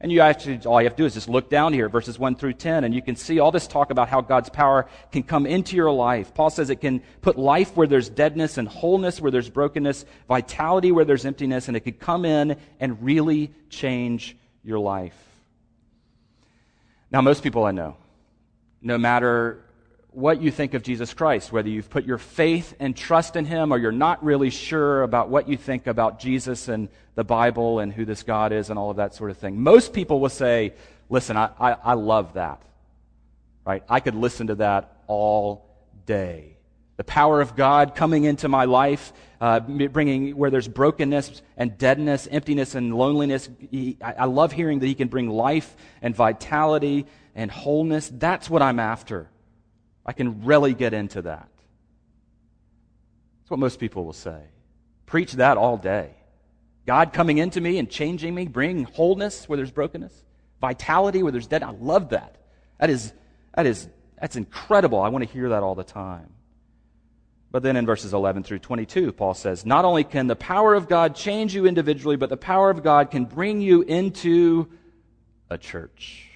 And 0.02 0.12
you 0.12 0.20
actually, 0.20 0.60
all 0.66 0.82
you 0.82 0.88
have 0.88 0.96
to 0.98 1.04
do 1.04 1.06
is 1.06 1.14
just 1.14 1.30
look 1.30 1.50
down 1.50 1.72
here, 1.72 1.88
verses 1.88 2.20
1 2.20 2.36
through 2.36 2.54
10, 2.54 2.84
and 2.84 2.94
you 2.94 3.02
can 3.02 3.16
see 3.16 3.40
all 3.40 3.52
this 3.52 3.66
talk 3.66 3.92
about 3.92 4.10
how 4.10 4.20
God's 4.20 4.50
power 4.50 4.88
can 5.12 5.24
come 5.24 5.46
into 5.46 5.76
your 5.76 5.92
life. 5.92 6.34
Paul 6.34 6.50
says 6.50 6.70
it 6.70 6.82
can 6.82 7.02
put 7.22 7.38
life 7.38 7.76
where 7.78 7.88
there's 7.88 8.10
deadness 8.10 8.58
and 8.58 8.68
wholeness 8.68 9.22
where 9.22 9.32
there's 9.32 9.50
brokenness, 9.50 10.06
vitality 10.28 10.92
where 10.92 11.06
there's 11.06 11.26
emptiness, 11.26 11.70
and 11.70 11.78
it 11.78 11.82
could 11.82 12.00
come 12.00 12.26
in 12.26 12.58
and 12.80 13.02
really 13.04 13.54
change 13.70 14.36
your 14.64 14.80
life. 14.80 15.18
Now, 17.10 17.22
most 17.22 17.42
people 17.42 17.64
I 17.64 17.72
know, 17.72 17.96
no 18.82 18.98
matter 18.98 19.64
what 20.16 20.42
you 20.42 20.50
think 20.50 20.74
of 20.74 20.82
Jesus 20.82 21.14
Christ, 21.14 21.52
whether 21.52 21.68
you've 21.68 21.90
put 21.90 22.06
your 22.06 22.18
faith 22.18 22.74
and 22.80 22.96
trust 22.96 23.36
in 23.36 23.46
him 23.46 23.74
or 23.74 23.78
you're 23.78 23.92
not 23.92 24.24
really 24.24 24.50
sure 24.50 25.04
about 25.04 25.30
what 25.30 25.50
you 25.50 25.58
think 25.58 25.88
about 25.88 26.20
Jesus 26.20 26.70
and 26.70 26.88
the 27.16 27.24
Bible 27.24 27.80
and 27.80 27.92
who 27.92 28.06
this 28.06 28.24
God 28.24 28.54
is 28.54 28.70
and 28.70 28.80
all 28.80 28.90
of 28.90 28.98
that 28.98 29.14
sort 29.14 29.30
of 29.30 29.38
thing. 29.38 29.62
Most 29.62 29.94
people 29.94 30.20
will 30.20 30.30
say, 30.30 30.74
listen, 31.10 31.36
I, 31.36 31.50
I, 31.60 31.72
I 31.74 31.94
love 31.94 32.34
that. 32.34 32.62
Right? 33.66 33.84
I 33.90 34.00
could 34.00 34.16
listen 34.16 34.48
to 34.48 34.56
that 34.56 35.02
all 35.08 35.66
day. 36.06 36.58
The 36.98 37.04
power 37.04 37.42
of 37.42 37.58
God 37.58 37.94
coming 37.94 38.24
into 38.24 38.48
my 38.48 38.66
life, 38.66 39.12
uh, 39.42 39.60
bringing 39.60 40.38
where 40.38 40.50
there's 40.50 40.68
brokenness 40.68 41.42
and 41.58 41.78
deadness, 41.78 42.26
emptiness 42.32 42.74
and 42.74 42.96
loneliness. 42.96 43.50
He, 43.70 43.98
I, 44.02 44.14
I 44.14 44.26
love 44.26 44.54
hearing 44.54 44.80
that 44.80 44.88
He 44.88 44.96
can 44.96 45.10
bring 45.10 45.30
life 45.30 45.76
and 46.02 46.16
vitality 46.16 47.06
and 47.36 47.52
wholeness. 47.52 48.10
That's 48.14 48.50
what 48.50 48.62
I'm 48.62 48.80
after. 48.80 49.30
I 50.06 50.14
can 50.14 50.46
really 50.46 50.74
get 50.74 50.94
into 50.94 51.24
that. 51.24 51.50
That's 53.40 53.50
what 53.50 53.60
most 53.60 53.80
people 53.80 54.06
will 54.06 54.14
say. 54.14 54.40
Preach 55.06 55.34
that 55.34 55.58
all 55.58 55.78
day. 55.78 56.12
God 56.86 57.14
coming 57.14 57.38
into 57.40 57.62
me 57.62 57.80
and 57.80 57.90
changing 57.90 58.34
me, 58.34 58.48
bringing 58.48 58.84
wholeness 58.84 59.50
where 59.50 59.58
there's 59.58 59.72
brokenness, 59.72 60.14
vitality 60.62 61.24
where 61.24 61.32
there's 61.32 61.48
dead. 61.48 61.64
I 61.64 61.72
love 61.72 62.10
that. 62.10 62.38
That 62.80 62.90
is, 62.90 63.14
that 63.56 63.66
is, 63.66 63.88
that's 64.20 64.36
incredible. 64.36 65.00
I 65.02 65.10
want 65.10 65.24
to 65.26 65.32
hear 65.32 65.50
that 65.50 65.64
all 65.64 65.76
the 65.76 65.84
time. 65.84 66.30
But 67.52 67.64
then 67.64 67.78
in 67.78 67.86
verses 67.86 68.14
11 68.14 68.44
through 68.44 68.60
22, 68.60 69.14
Paul 69.14 69.34
says, 69.34 69.66
Not 69.66 69.86
only 69.86 70.04
can 70.04 70.28
the 70.28 70.36
power 70.36 70.74
of 70.74 70.90
God 70.90 71.16
change 71.16 71.56
you 71.56 71.66
individually, 71.66 72.18
but 72.18 72.30
the 72.30 72.38
power 72.38 72.70
of 72.70 72.84
God 72.84 73.12
can 73.12 73.26
bring 73.26 73.62
you 73.62 73.82
into 73.82 74.68
a 75.50 75.58
church. 75.58 76.28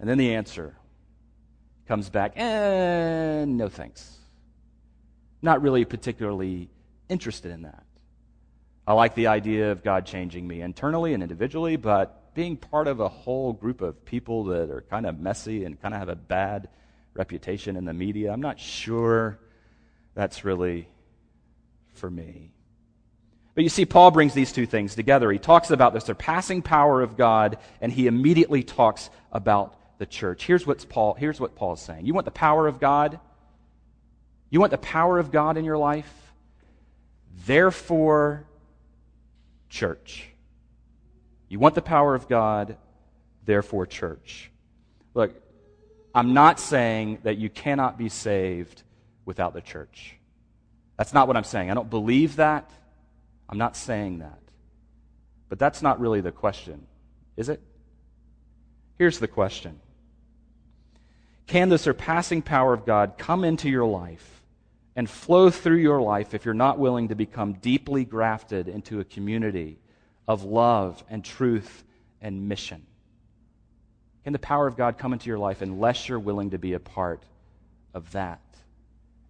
And 0.00 0.08
then 0.08 0.18
the 0.18 0.34
answer 0.34 0.74
comes 1.86 2.10
back, 2.10 2.32
eh, 2.36 3.44
no 3.46 3.68
thanks. 3.68 4.18
Not 5.42 5.62
really 5.62 5.84
particularly 5.84 6.70
interested 7.08 7.52
in 7.52 7.62
that. 7.62 7.84
I 8.86 8.92
like 8.92 9.14
the 9.14 9.28
idea 9.28 9.72
of 9.72 9.82
God 9.82 10.06
changing 10.06 10.46
me 10.46 10.60
internally 10.60 11.14
and 11.14 11.22
individually, 11.22 11.76
but 11.76 12.34
being 12.34 12.56
part 12.56 12.88
of 12.88 13.00
a 13.00 13.08
whole 13.08 13.52
group 13.52 13.80
of 13.80 14.04
people 14.04 14.44
that 14.44 14.70
are 14.70 14.84
kind 14.90 15.06
of 15.06 15.18
messy 15.18 15.64
and 15.64 15.80
kind 15.80 15.94
of 15.94 16.00
have 16.00 16.08
a 16.08 16.16
bad 16.16 16.68
reputation 17.14 17.76
in 17.76 17.84
the 17.84 17.94
media, 17.94 18.32
I'm 18.32 18.42
not 18.42 18.58
sure 18.58 19.38
that's 20.14 20.44
really 20.44 20.88
for 21.92 22.10
me. 22.10 22.52
But 23.54 23.62
you 23.62 23.70
see, 23.70 23.86
Paul 23.86 24.10
brings 24.10 24.34
these 24.34 24.52
two 24.52 24.66
things 24.66 24.94
together. 24.94 25.30
He 25.30 25.38
talks 25.38 25.70
about 25.70 25.92
the 25.92 26.00
surpassing 26.00 26.60
power 26.60 27.02
of 27.02 27.16
God, 27.16 27.58
and 27.80 27.92
he 27.92 28.06
immediately 28.08 28.64
talks 28.64 29.10
about 29.30 29.76
the 29.98 30.06
church. 30.06 30.46
Here's, 30.46 30.66
what's 30.66 30.84
Paul, 30.84 31.14
here's 31.14 31.40
what 31.40 31.54
Paul's 31.54 31.82
saying. 31.82 32.06
You 32.06 32.14
want 32.14 32.24
the 32.24 32.30
power 32.30 32.66
of 32.66 32.80
God? 32.80 33.18
You 34.50 34.60
want 34.60 34.70
the 34.70 34.78
power 34.78 35.18
of 35.18 35.30
God 35.30 35.56
in 35.56 35.64
your 35.64 35.78
life? 35.78 36.12
Therefore, 37.46 38.46
church. 39.68 40.28
You 41.48 41.58
want 41.58 41.74
the 41.74 41.82
power 41.82 42.14
of 42.14 42.28
God, 42.28 42.76
therefore, 43.44 43.86
church. 43.86 44.50
Look, 45.14 45.32
I'm 46.14 46.32
not 46.32 46.60
saying 46.60 47.18
that 47.24 47.38
you 47.38 47.50
cannot 47.50 47.98
be 47.98 48.08
saved 48.08 48.82
without 49.24 49.54
the 49.54 49.60
church. 49.60 50.16
That's 50.96 51.12
not 51.12 51.26
what 51.26 51.36
I'm 51.36 51.44
saying. 51.44 51.70
I 51.70 51.74
don't 51.74 51.90
believe 51.90 52.36
that. 52.36 52.70
I'm 53.48 53.58
not 53.58 53.76
saying 53.76 54.20
that. 54.20 54.38
But 55.48 55.58
that's 55.58 55.82
not 55.82 56.00
really 56.00 56.20
the 56.20 56.32
question, 56.32 56.86
is 57.36 57.48
it? 57.48 57.60
Here's 58.96 59.18
the 59.18 59.28
question 59.28 59.80
Can 61.46 61.68
the 61.68 61.78
surpassing 61.78 62.42
power 62.42 62.72
of 62.72 62.86
God 62.86 63.14
come 63.18 63.44
into 63.44 63.68
your 63.68 63.86
life 63.86 64.42
and 64.96 65.08
flow 65.08 65.50
through 65.50 65.78
your 65.78 66.00
life 66.00 66.34
if 66.34 66.44
you're 66.44 66.54
not 66.54 66.78
willing 66.78 67.08
to 67.08 67.14
become 67.14 67.54
deeply 67.54 68.04
grafted 68.04 68.68
into 68.68 69.00
a 69.00 69.04
community 69.04 69.78
of 70.26 70.44
love 70.44 71.04
and 71.10 71.24
truth 71.24 71.84
and 72.20 72.48
mission? 72.48 72.86
Can 74.24 74.32
the 74.32 74.38
power 74.38 74.66
of 74.66 74.76
God 74.76 74.96
come 74.96 75.12
into 75.12 75.28
your 75.28 75.38
life 75.38 75.60
unless 75.60 76.08
you're 76.08 76.18
willing 76.18 76.50
to 76.50 76.58
be 76.58 76.72
a 76.72 76.80
part 76.80 77.22
of 77.92 78.10
that? 78.12 78.40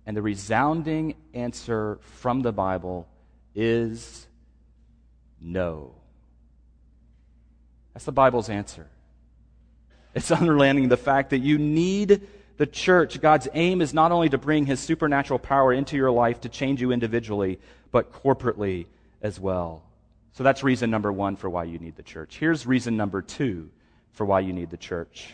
And 0.07 0.17
the 0.17 0.23
resounding 0.23 1.17
answer 1.33 1.99
from 2.01 2.43
the 2.43 2.53
Bible 2.53 3.09
is 3.55 4.29
no. 5.41 5.95
That's 7.93 8.05
the 8.05 8.13
Bible's 8.13 8.49
answer. 8.49 8.87
It's 10.15 10.31
underlining 10.31 10.89
the 10.89 10.97
fact 10.97 11.31
that 11.31 11.39
you 11.39 11.59
need 11.59 12.23
the 12.57 12.67
church. 12.67 13.21
God's 13.21 13.49
aim 13.53 13.81
is 13.81 13.93
not 13.93 14.13
only 14.13 14.29
to 14.29 14.39
bring 14.39 14.67
his 14.67 14.81
supernatural 14.81 15.39
power 15.39 15.73
into 15.73 15.97
your 15.97 16.11
life 16.11 16.41
to 16.43 16.49
change 16.49 16.81
you 16.81 16.93
individually, 16.93 17.59
but 17.91 18.13
corporately 18.13 18.87
as 19.23 19.41
well. 19.41 19.83
So 20.33 20.45
that's 20.45 20.63
reason 20.63 20.91
number 20.91 21.13
one 21.13 21.37
for 21.37 21.49
why 21.51 21.65
you 21.65 21.79
need 21.79 21.97
the 21.97 22.03
church. 22.03 22.39
Here's 22.39 22.67
reason 22.67 22.97
number 22.97 23.23
two 23.23 23.71
for 24.13 24.25
why 24.25 24.41
you 24.41 24.53
need 24.53 24.71
the 24.71 24.77
church 24.77 25.33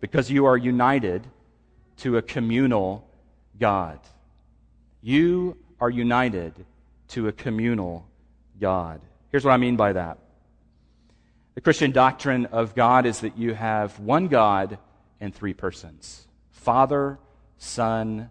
because 0.00 0.30
you 0.30 0.46
are 0.46 0.56
united 0.56 1.26
to 1.98 2.18
a 2.18 2.22
communal 2.22 3.08
God. 3.58 3.98
You 5.02 5.56
are 5.80 5.90
united 5.90 6.52
to 7.08 7.28
a 7.28 7.32
communal 7.32 8.06
God. 8.60 9.00
Here's 9.30 9.44
what 9.44 9.52
I 9.52 9.56
mean 9.56 9.76
by 9.76 9.92
that 9.94 10.18
the 11.56 11.62
Christian 11.62 11.90
doctrine 11.90 12.46
of 12.46 12.74
God 12.74 13.06
is 13.06 13.20
that 13.20 13.38
you 13.38 13.54
have 13.54 13.98
one 13.98 14.28
God 14.28 14.78
and 15.20 15.34
three 15.34 15.54
persons 15.54 16.28
Father, 16.52 17.18
Son, 17.58 18.28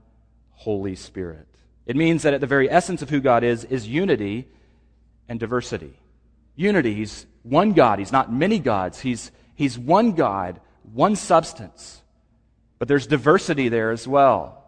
Holy 0.51 0.95
Spirit. 0.95 1.47
It 1.87 1.95
means 1.95 2.21
that 2.21 2.33
at 2.35 2.41
the 2.41 2.47
very 2.47 2.69
essence 2.69 3.01
of 3.01 3.09
who 3.09 3.19
God 3.19 3.43
is, 3.43 3.63
is 3.65 3.87
unity 3.87 4.47
and 5.27 5.39
diversity. 5.39 5.99
Unity, 6.55 6.93
He's 6.93 7.25
one 7.41 7.73
God, 7.73 7.97
He's 7.97 8.11
not 8.11 8.31
many 8.31 8.59
gods, 8.59 8.99
He's, 8.99 9.31
he's 9.55 9.77
one 9.77 10.11
God, 10.11 10.61
one 10.93 11.15
substance. 11.15 12.03
But 12.77 12.87
there's 12.87 13.07
diversity 13.07 13.69
there 13.69 13.89
as 13.89 14.07
well. 14.07 14.63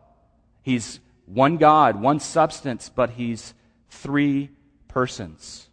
He's 0.63 0.99
one 1.25 1.57
God, 1.57 2.01
one 2.01 2.19
substance, 2.19 2.89
but 2.89 3.11
He's 3.11 3.53
three 3.91 4.49
persons. 4.87 5.67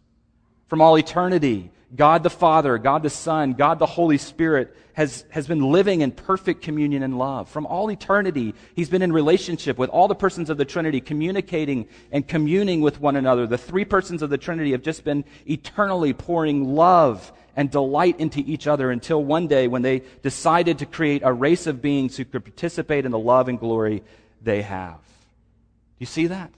From 0.67 0.81
all 0.81 0.97
eternity, 0.99 1.71
God 1.95 2.23
the 2.23 2.29
Father, 2.29 2.77
God 2.77 3.03
the 3.03 3.09
Son, 3.09 3.53
God 3.53 3.79
the 3.79 3.85
Holy 3.85 4.17
Spirit 4.17 4.75
has, 4.93 5.25
has 5.29 5.47
been 5.47 5.71
living 5.71 6.01
in 6.01 6.11
perfect 6.11 6.61
communion 6.61 7.03
and 7.03 7.17
love. 7.17 7.49
From 7.49 7.65
all 7.65 7.91
eternity, 7.91 8.55
He's 8.75 8.89
been 8.89 9.01
in 9.01 9.11
relationship 9.11 9.77
with 9.77 9.89
all 9.89 10.07
the 10.07 10.15
persons 10.15 10.49
of 10.49 10.57
the 10.57 10.65
Trinity, 10.65 11.01
communicating 11.01 11.87
and 12.11 12.27
communing 12.27 12.81
with 12.81 12.99
one 12.99 13.15
another. 13.15 13.45
The 13.45 13.57
three 13.57 13.85
persons 13.85 14.21
of 14.21 14.29
the 14.29 14.37
Trinity 14.37 14.71
have 14.71 14.81
just 14.81 15.03
been 15.03 15.25
eternally 15.45 16.13
pouring 16.13 16.75
love 16.75 17.31
and 17.55 17.69
delight 17.69 18.19
into 18.19 18.39
each 18.39 18.67
other 18.67 18.91
until 18.91 19.23
one 19.23 19.47
day 19.47 19.67
when 19.67 19.81
they 19.81 20.01
decided 20.23 20.79
to 20.79 20.85
create 20.85 21.21
a 21.23 21.31
race 21.31 21.67
of 21.67 21.81
beings 21.81 22.17
who 22.17 22.25
could 22.25 22.43
participate 22.43 23.05
in 23.05 23.11
the 23.11 23.19
love 23.19 23.47
and 23.47 23.59
glory 23.59 24.03
they 24.41 24.61
have. 24.61 24.95
Do 24.97 25.99
you 25.99 26.05
see 26.05 26.27
that? 26.27 26.51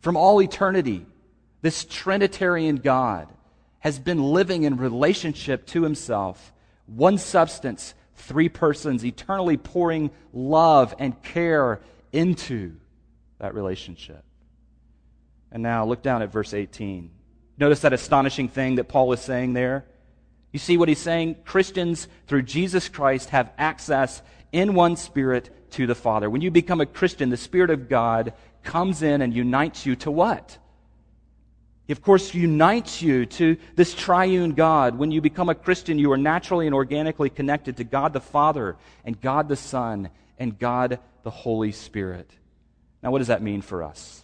From 0.00 0.16
all 0.16 0.40
eternity, 0.40 1.04
this 1.62 1.84
Trinitarian 1.84 2.76
God 2.76 3.28
has 3.80 3.98
been 3.98 4.22
living 4.22 4.64
in 4.64 4.76
relationship 4.76 5.66
to 5.66 5.82
himself, 5.82 6.52
one 6.86 7.18
substance, 7.18 7.94
three 8.14 8.48
persons, 8.48 9.04
eternally 9.04 9.56
pouring 9.56 10.10
love 10.32 10.94
and 10.98 11.22
care 11.22 11.80
into 12.12 12.74
that 13.38 13.54
relationship. 13.54 14.24
And 15.50 15.62
now 15.62 15.84
look 15.84 16.02
down 16.02 16.22
at 16.22 16.32
verse 16.32 16.52
18. 16.52 17.10
Notice 17.58 17.80
that 17.80 17.92
astonishing 17.92 18.48
thing 18.48 18.76
that 18.76 18.88
Paul 18.88 19.12
is 19.12 19.20
saying 19.20 19.52
there. 19.52 19.84
You 20.52 20.58
see 20.58 20.76
what 20.76 20.88
he's 20.88 20.98
saying? 20.98 21.36
Christians, 21.44 22.08
through 22.26 22.42
Jesus 22.42 22.88
Christ, 22.88 23.30
have 23.30 23.52
access 23.58 24.22
in 24.52 24.74
one 24.74 24.96
spirit 24.96 25.70
to 25.72 25.86
the 25.86 25.94
Father. 25.94 26.30
When 26.30 26.40
you 26.40 26.50
become 26.50 26.80
a 26.80 26.86
Christian, 26.86 27.30
the 27.30 27.36
Spirit 27.36 27.70
of 27.70 27.88
God 27.88 28.32
comes 28.62 29.02
in 29.02 29.22
and 29.22 29.34
unites 29.34 29.84
you 29.86 29.96
to 29.96 30.10
what? 30.10 30.58
He, 31.88 31.92
of 31.92 32.02
course, 32.02 32.34
unites 32.34 33.00
you 33.00 33.24
to 33.24 33.56
this 33.74 33.94
triune 33.94 34.52
God. 34.52 34.98
When 34.98 35.10
you 35.10 35.22
become 35.22 35.48
a 35.48 35.54
Christian, 35.54 35.98
you 35.98 36.12
are 36.12 36.18
naturally 36.18 36.66
and 36.66 36.74
organically 36.74 37.30
connected 37.30 37.78
to 37.78 37.84
God 37.84 38.12
the 38.12 38.20
Father 38.20 38.76
and 39.06 39.18
God 39.18 39.48
the 39.48 39.56
Son 39.56 40.10
and 40.38 40.58
God 40.58 41.00
the 41.22 41.30
Holy 41.30 41.72
Spirit. 41.72 42.30
Now, 43.02 43.10
what 43.10 43.20
does 43.20 43.28
that 43.28 43.40
mean 43.40 43.62
for 43.62 43.82
us? 43.82 44.22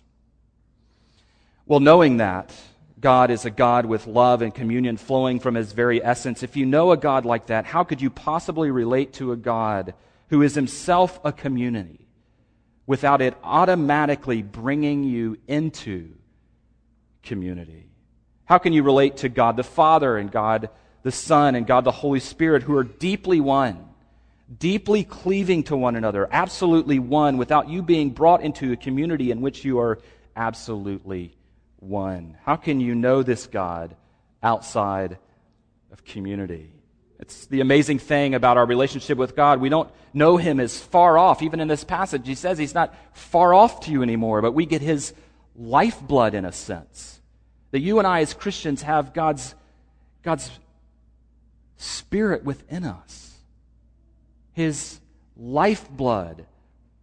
Well, 1.65 1.81
knowing 1.81 2.19
that 2.19 2.55
God 3.01 3.31
is 3.31 3.47
a 3.47 3.51
God 3.51 3.87
with 3.87 4.07
love 4.07 4.43
and 4.43 4.55
communion 4.55 4.99
flowing 4.99 5.41
from 5.41 5.55
his 5.55 5.73
very 5.73 6.05
essence, 6.05 6.43
if 6.43 6.57
you 6.57 6.67
know 6.67 6.93
a 6.93 6.99
God 6.99 7.25
like 7.25 7.47
that, 7.47 7.65
how 7.65 7.83
could 7.83 8.03
you 8.03 8.11
possibly 8.11 8.71
relate 8.71 9.15
to 9.15 9.33
a 9.33 9.37
God 9.37 9.95
who 10.29 10.43
is 10.43 10.55
himself 10.55 11.19
a 11.25 11.33
community 11.33 12.09
without 12.87 13.23
it 13.23 13.35
automatically 13.43 14.43
bringing 14.43 15.03
you 15.03 15.39
into 15.49 16.13
community? 17.25 17.89
How 18.45 18.59
can 18.59 18.73
you 18.73 18.83
relate 18.83 19.19
to 19.19 19.29
God 19.29 19.57
the 19.57 19.65
Father 19.65 20.17
and 20.17 20.31
God 20.31 20.69
the 21.03 21.13
Son 21.13 21.55
and 21.55 21.67
God 21.67 21.85
the 21.85 21.91
Holy 21.91 22.21
Spirit 22.21 22.63
who 22.63 22.77
are 22.77 22.85
deeply 22.85 23.41
one? 23.41 23.89
deeply 24.59 25.05
cleaving 25.05 25.63
to 25.65 25.77
one 25.77 25.97
another, 25.97 26.29
absolutely 26.31 26.99
one, 26.99 27.37
without 27.37 27.69
you 27.69 27.83
being 27.83 28.11
brought 28.11 28.43
into 28.43 28.73
a 28.73 28.77
community 28.77 29.31
in 29.31 29.41
which 29.41 29.65
you 29.65 29.79
are 29.79 29.99
absolutely 30.37 31.35
one. 31.79 32.37
How 32.43 32.57
can 32.57 32.81
you 32.81 32.95
know 32.95 33.23
this 33.23 33.47
God 33.47 33.97
outside 34.43 35.19
of 35.93 36.05
community? 36.05 36.71
It's 37.19 37.47
the 37.47 37.61
amazing 37.61 38.01
thing 38.01 38.35
about 38.35 38.59
our 38.59 38.67
relationship 38.67 39.17
with 39.17 39.37
God. 39.37 39.61
We 39.61 39.69
don't 39.69 39.91
know 40.13 40.37
Him 40.37 40.61
as 40.61 40.79
far 40.79 41.17
off. 41.17 41.43
Even 41.43 41.61
in 41.61 41.69
this 41.69 41.85
passage, 41.85 42.27
He 42.27 42.35
says 42.35 42.59
He's 42.59 42.75
not 42.75 42.95
far 43.13 43.55
off 43.55 43.81
to 43.81 43.93
you 43.93 44.03
anymore, 44.03 44.43
but 44.43 44.53
we 44.53 44.67
get 44.67 44.83
His 44.83 45.15
lifeblood 45.57 46.35
in 46.35 46.45
a 46.45 46.53
sense. 46.53 47.21
That 47.71 47.81
you 47.81 47.99
and 47.99 48.07
I, 48.07 48.21
as 48.21 48.35
Christians, 48.35 48.83
have 48.83 49.13
God's, 49.13 49.55
God's 50.23 50.51
Spirit 51.77 52.45
within 52.45 52.85
us. 52.85 53.35
His 54.53 55.01
lifeblood 55.37 56.47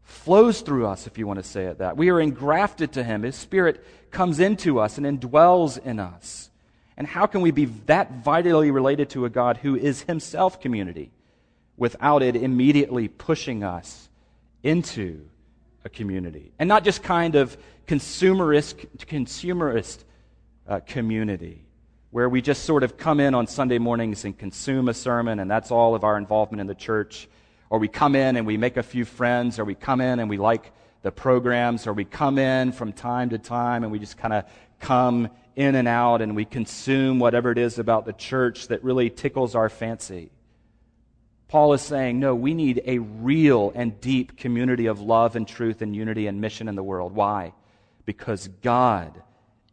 flows 0.04 0.62
through 0.62 0.88
us, 0.88 1.08
if 1.08 1.18
you 1.18 1.28
want 1.28 1.40
to 1.40 1.48
say 1.48 1.66
it 1.66 1.80
that. 1.80 1.98
We 1.98 2.10
are 2.10 2.20
engrafted 2.20 2.94
to 2.94 3.04
Him. 3.04 3.24
His 3.24 3.36
Spirit 3.36 3.84
comes 4.12 4.40
into 4.40 4.80
us 4.80 4.98
and 4.98 5.06
indwells 5.06 5.84
in 5.84 6.00
us. 6.00 6.50
And 6.98 7.08
how 7.08 7.26
can 7.26 7.42
we 7.42 7.52
be 7.52 7.66
that 7.88 8.24
vitally 8.24 8.72
related 8.72 9.10
to 9.12 9.26
a 9.26 9.30
God 9.30 9.58
who 9.58 9.76
is 9.76 10.04
Himself 10.04 10.62
community 10.62 11.12
without 11.78 12.22
it 12.22 12.36
immediately 12.36 13.08
pushing 13.08 13.64
us 13.64 14.10
into 14.64 15.28
a 15.84 15.90
community? 15.90 16.52
And 16.60 16.68
not 16.68 16.84
just 16.84 17.02
kind 17.02 17.36
of 17.36 17.58
consumerist, 17.88 18.88
consumerist 18.98 20.04
uh, 20.68 20.80
community 20.82 21.66
where 22.12 22.28
we 22.28 22.42
just 22.42 22.66
sort 22.66 22.84
of 22.84 22.98
come 22.98 23.20
in 23.20 23.34
on 23.34 23.48
Sunday 23.48 23.78
mornings 23.78 24.26
and 24.26 24.38
consume 24.38 24.90
a 24.90 24.94
sermon 24.94 25.40
and 25.40 25.50
that's 25.50 25.72
all 25.72 25.96
of 25.96 26.04
our 26.04 26.18
involvement 26.18 26.60
in 26.60 26.68
the 26.68 26.76
church 26.76 27.28
or 27.72 27.80
we 27.80 27.88
come 27.88 28.16
in 28.16 28.36
and 28.36 28.46
we 28.46 28.58
make 28.58 28.76
a 28.76 28.84
few 28.84 29.06
friends, 29.06 29.58
or 29.58 29.64
we 29.64 29.76
come 29.76 30.02
in 30.02 30.20
and 30.20 30.30
we 30.30 30.38
like 30.38 30.74
the 31.04 31.12
programs, 31.12 31.88
or 31.88 31.94
we 31.94 32.04
come 32.04 32.38
in 32.38 32.74
from 32.74 32.92
time 32.92 33.30
to 33.30 33.38
time 33.38 33.84
and 33.84 33.94
we 33.94 33.98
just 33.98 34.18
kind 34.18 34.34
of 34.34 34.44
come 34.80 35.30
in 35.56 35.76
and 35.76 35.88
out 35.88 36.22
and 36.22 36.36
we 36.36 36.44
consume 36.44 37.18
whatever 37.18 37.50
it 37.50 37.58
is 37.58 37.80
about 37.80 38.06
the 38.06 38.12
church 38.12 38.68
that 38.68 38.84
really 38.84 39.10
tickles 39.10 39.56
our 39.56 39.70
fancy. 39.70 40.32
Paul 41.48 41.72
is 41.72 41.82
saying, 41.82 42.20
no, 42.20 42.36
we 42.36 42.54
need 42.54 42.82
a 42.86 43.00
real 43.00 43.72
and 43.74 44.00
deep 44.02 44.36
community 44.36 44.88
of 44.88 45.00
love 45.00 45.38
and 45.38 45.48
truth 45.48 45.82
and 45.82 45.96
unity 45.96 46.28
and 46.28 46.42
mission 46.42 46.68
in 46.68 46.76
the 46.76 46.84
world. 46.84 47.16
Why? 47.16 47.54
Because 48.06 48.48
God 48.62 49.22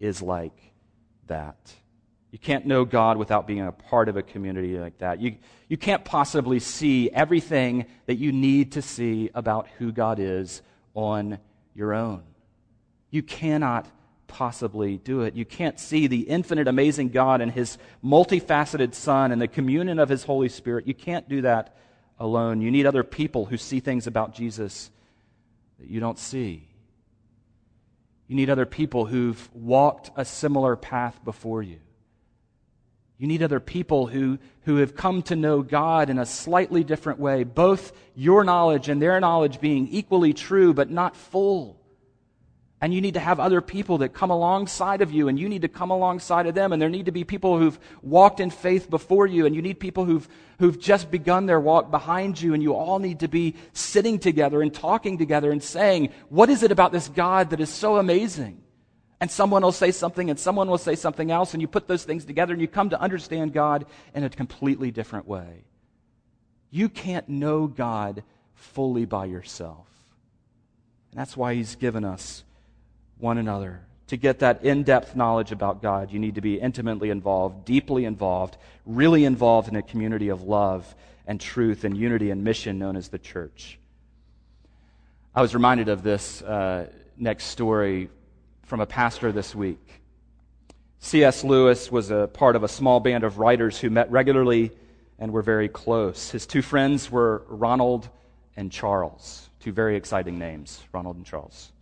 is 0.00 0.22
like 0.22 0.72
that. 1.26 1.56
You 2.30 2.38
can't 2.38 2.66
know 2.66 2.84
God 2.84 3.16
without 3.16 3.46
being 3.46 3.62
a 3.62 3.72
part 3.72 4.08
of 4.08 4.16
a 4.16 4.22
community 4.22 4.78
like 4.78 4.98
that. 4.98 5.20
You, 5.20 5.36
you 5.68 5.76
can't 5.76 6.04
possibly 6.04 6.60
see 6.60 7.10
everything 7.10 7.86
that 8.06 8.16
you 8.16 8.32
need 8.32 8.72
to 8.72 8.82
see 8.82 9.30
about 9.34 9.66
who 9.78 9.92
God 9.92 10.18
is 10.18 10.60
on 10.94 11.38
your 11.74 11.94
own. 11.94 12.22
You 13.10 13.22
cannot 13.22 13.86
possibly 14.26 14.98
do 14.98 15.22
it. 15.22 15.34
You 15.34 15.46
can't 15.46 15.80
see 15.80 16.06
the 16.06 16.20
infinite, 16.20 16.68
amazing 16.68 17.08
God 17.08 17.40
and 17.40 17.50
His 17.50 17.78
multifaceted 18.04 18.94
Son 18.94 19.32
and 19.32 19.40
the 19.40 19.48
communion 19.48 19.98
of 19.98 20.10
His 20.10 20.24
Holy 20.24 20.50
Spirit. 20.50 20.86
You 20.86 20.94
can't 20.94 21.28
do 21.28 21.40
that 21.42 21.74
alone. 22.18 22.60
You 22.60 22.70
need 22.70 22.84
other 22.84 23.04
people 23.04 23.46
who 23.46 23.56
see 23.56 23.80
things 23.80 24.06
about 24.06 24.34
Jesus 24.34 24.90
that 25.80 25.88
you 25.88 25.98
don't 25.98 26.18
see. 26.18 26.67
You 28.28 28.36
need 28.36 28.50
other 28.50 28.66
people 28.66 29.06
who've 29.06 29.48
walked 29.54 30.10
a 30.14 30.24
similar 30.24 30.76
path 30.76 31.18
before 31.24 31.62
you. 31.62 31.80
You 33.16 33.26
need 33.26 33.42
other 33.42 33.58
people 33.58 34.06
who, 34.06 34.38
who 34.62 34.76
have 34.76 34.94
come 34.94 35.22
to 35.22 35.34
know 35.34 35.62
God 35.62 36.08
in 36.08 36.18
a 36.18 36.26
slightly 36.26 36.84
different 36.84 37.18
way, 37.18 37.42
both 37.42 37.92
your 38.14 38.44
knowledge 38.44 38.88
and 38.88 39.02
their 39.02 39.18
knowledge 39.18 39.60
being 39.60 39.88
equally 39.88 40.34
true, 40.34 40.72
but 40.72 40.90
not 40.90 41.16
full. 41.16 41.77
And 42.80 42.94
you 42.94 43.00
need 43.00 43.14
to 43.14 43.20
have 43.20 43.40
other 43.40 43.60
people 43.60 43.98
that 43.98 44.10
come 44.10 44.30
alongside 44.30 45.02
of 45.02 45.10
you, 45.10 45.26
and 45.26 45.38
you 45.38 45.48
need 45.48 45.62
to 45.62 45.68
come 45.68 45.90
alongside 45.90 46.46
of 46.46 46.54
them. 46.54 46.72
And 46.72 46.80
there 46.80 46.88
need 46.88 47.06
to 47.06 47.12
be 47.12 47.24
people 47.24 47.58
who've 47.58 47.78
walked 48.02 48.38
in 48.38 48.50
faith 48.50 48.88
before 48.88 49.26
you, 49.26 49.46
and 49.46 49.54
you 49.54 49.62
need 49.62 49.80
people 49.80 50.04
who've, 50.04 50.28
who've 50.60 50.78
just 50.78 51.10
begun 51.10 51.46
their 51.46 51.58
walk 51.58 51.90
behind 51.90 52.40
you, 52.40 52.54
and 52.54 52.62
you 52.62 52.74
all 52.74 53.00
need 53.00 53.20
to 53.20 53.28
be 53.28 53.56
sitting 53.72 54.20
together 54.20 54.62
and 54.62 54.72
talking 54.72 55.18
together 55.18 55.50
and 55.50 55.60
saying, 55.60 56.12
What 56.28 56.50
is 56.50 56.62
it 56.62 56.70
about 56.70 56.92
this 56.92 57.08
God 57.08 57.50
that 57.50 57.60
is 57.60 57.68
so 57.68 57.96
amazing? 57.96 58.62
And 59.20 59.28
someone 59.28 59.62
will 59.62 59.72
say 59.72 59.90
something 59.90 60.30
and 60.30 60.38
someone 60.38 60.68
will 60.68 60.78
say 60.78 60.94
something 60.94 61.32
else, 61.32 61.52
and 61.52 61.60
you 61.60 61.66
put 61.66 61.88
those 61.88 62.04
things 62.04 62.24
together 62.24 62.52
and 62.52 62.62
you 62.62 62.68
come 62.68 62.90
to 62.90 63.00
understand 63.00 63.52
God 63.52 63.86
in 64.14 64.22
a 64.22 64.30
completely 64.30 64.92
different 64.92 65.26
way. 65.26 65.64
You 66.70 66.88
can't 66.88 67.28
know 67.28 67.66
God 67.66 68.22
fully 68.54 69.04
by 69.04 69.24
yourself. 69.24 69.88
And 71.10 71.18
that's 71.18 71.36
why 71.36 71.54
He's 71.54 71.74
given 71.74 72.04
us 72.04 72.44
one 73.18 73.38
another. 73.38 73.80
To 74.08 74.16
get 74.16 74.38
that 74.38 74.64
in 74.64 74.84
depth 74.84 75.14
knowledge 75.14 75.52
about 75.52 75.82
God, 75.82 76.10
you 76.10 76.18
need 76.18 76.36
to 76.36 76.40
be 76.40 76.58
intimately 76.58 77.10
involved, 77.10 77.64
deeply 77.64 78.04
involved, 78.04 78.56
really 78.86 79.24
involved 79.24 79.68
in 79.68 79.76
a 79.76 79.82
community 79.82 80.30
of 80.30 80.42
love 80.42 80.94
and 81.26 81.38
truth 81.38 81.84
and 81.84 81.96
unity 81.96 82.30
and 82.30 82.42
mission 82.42 82.78
known 82.78 82.96
as 82.96 83.08
the 83.08 83.18
church. 83.18 83.78
I 85.34 85.42
was 85.42 85.54
reminded 85.54 85.88
of 85.88 86.02
this 86.02 86.40
uh, 86.42 86.86
next 87.18 87.44
story 87.44 88.08
from 88.64 88.80
a 88.80 88.86
pastor 88.86 89.30
this 89.30 89.54
week. 89.54 90.00
C.S. 91.00 91.44
Lewis 91.44 91.92
was 91.92 92.10
a 92.10 92.28
part 92.32 92.56
of 92.56 92.64
a 92.64 92.68
small 92.68 92.98
band 92.98 93.24
of 93.24 93.38
writers 93.38 93.78
who 93.78 93.90
met 93.90 94.10
regularly 94.10 94.72
and 95.18 95.32
were 95.32 95.42
very 95.42 95.68
close. 95.68 96.30
His 96.30 96.46
two 96.46 96.62
friends 96.62 97.10
were 97.10 97.42
Ronald 97.48 98.08
and 98.56 98.72
Charles, 98.72 99.48
two 99.60 99.72
very 99.72 99.96
exciting 99.96 100.38
names, 100.38 100.82
Ronald 100.92 101.16
and 101.16 101.26
Charles. 101.26 101.72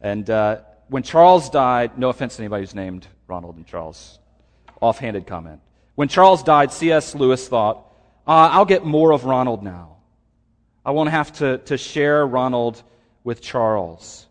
And 0.00 0.28
uh, 0.30 0.60
when 0.90 1.04
Charles 1.04 1.48
died, 1.48 1.96
no 1.96 2.08
offense 2.08 2.36
to 2.36 2.42
anybody 2.42 2.62
who's 2.62 2.74
named 2.74 3.06
Ronald 3.28 3.56
and 3.56 3.66
Charles, 3.66 4.18
offhanded 4.80 5.26
comment. 5.26 5.60
When 5.94 6.08
Charles 6.08 6.42
died, 6.42 6.72
C.S. 6.72 7.14
Lewis 7.14 7.46
thought, 7.46 7.76
uh, 8.26 8.50
I'll 8.52 8.64
get 8.64 8.84
more 8.84 9.12
of 9.12 9.24
Ronald 9.24 9.62
now. 9.62 9.96
I 10.84 10.90
won't 10.90 11.10
have 11.10 11.32
to, 11.34 11.58
to 11.58 11.78
share 11.78 12.26
Ronald 12.26 12.82
with 13.22 13.40
Charles. 13.40 14.26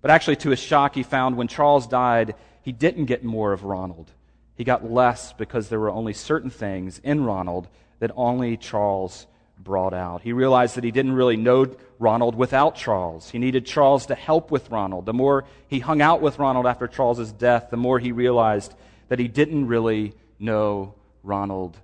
But 0.00 0.12
actually, 0.12 0.36
to 0.36 0.50
his 0.50 0.60
shock, 0.60 0.94
he 0.94 1.02
found 1.02 1.36
when 1.36 1.48
Charles 1.48 1.86
died, 1.88 2.36
he 2.62 2.70
didn't 2.70 3.06
get 3.06 3.24
more 3.24 3.52
of 3.52 3.64
Ronald. 3.64 4.10
He 4.54 4.62
got 4.64 4.88
less 4.88 5.32
because 5.32 5.68
there 5.68 5.80
were 5.80 5.90
only 5.90 6.12
certain 6.12 6.50
things 6.50 7.00
in 7.02 7.24
Ronald 7.24 7.68
that 7.98 8.12
only 8.14 8.56
Charles 8.56 9.26
brought 9.58 9.94
out. 9.94 10.22
He 10.22 10.32
realized 10.32 10.76
that 10.76 10.84
he 10.84 10.90
didn't 10.90 11.12
really 11.12 11.36
know 11.36 11.74
Ronald 11.98 12.34
without 12.34 12.76
Charles. 12.76 13.30
He 13.30 13.38
needed 13.38 13.66
Charles 13.66 14.06
to 14.06 14.14
help 14.14 14.50
with 14.50 14.70
Ronald. 14.70 15.06
The 15.06 15.12
more 15.12 15.44
he 15.66 15.80
hung 15.80 16.00
out 16.00 16.20
with 16.20 16.38
Ronald 16.38 16.66
after 16.66 16.86
Charles's 16.86 17.32
death, 17.32 17.68
the 17.70 17.76
more 17.76 17.98
he 17.98 18.12
realized 18.12 18.74
that 19.08 19.18
he 19.18 19.28
didn't 19.28 19.66
really 19.66 20.14
know 20.38 20.94
Ronald 21.22 21.76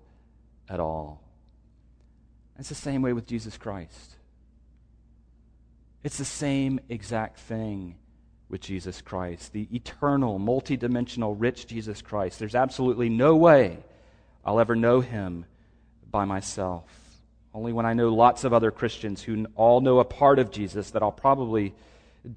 at 0.69 0.81
all. 0.81 1.21
It's 2.59 2.69
the 2.69 2.75
same 2.75 3.03
way 3.03 3.13
with 3.13 3.27
Jesus 3.27 3.57
Christ. 3.57 4.17
It's 6.05 6.19
the 6.19 6.25
same 6.25 6.81
exact 6.89 7.39
thing 7.41 7.97
with 8.49 8.61
Jesus 8.61 9.01
Christ, 9.01 9.53
the 9.53 9.67
eternal, 9.75 10.39
multidimensional, 10.39 11.35
rich 11.37 11.67
Jesus 11.67 12.03
Christ. 12.03 12.39
There's 12.39 12.55
absolutely 12.55 13.09
no 13.09 13.35
way 13.35 13.79
I'll 14.45 14.61
ever 14.61 14.77
know 14.77 15.01
him 15.01 15.47
by 16.09 16.25
myself. 16.25 16.85
Only 17.55 17.73
when 17.73 17.87
I 17.87 17.95
know 17.95 18.13
lots 18.13 18.45
of 18.45 18.53
other 18.53 18.71
Christians 18.71 19.23
who 19.23 19.47
all 19.55 19.81
know 19.81 20.01
a 20.01 20.05
part 20.05 20.39
of 20.39 20.51
Jesus 20.51 20.91
that 20.91 21.03
I'll 21.03 21.13
probably 21.13 21.75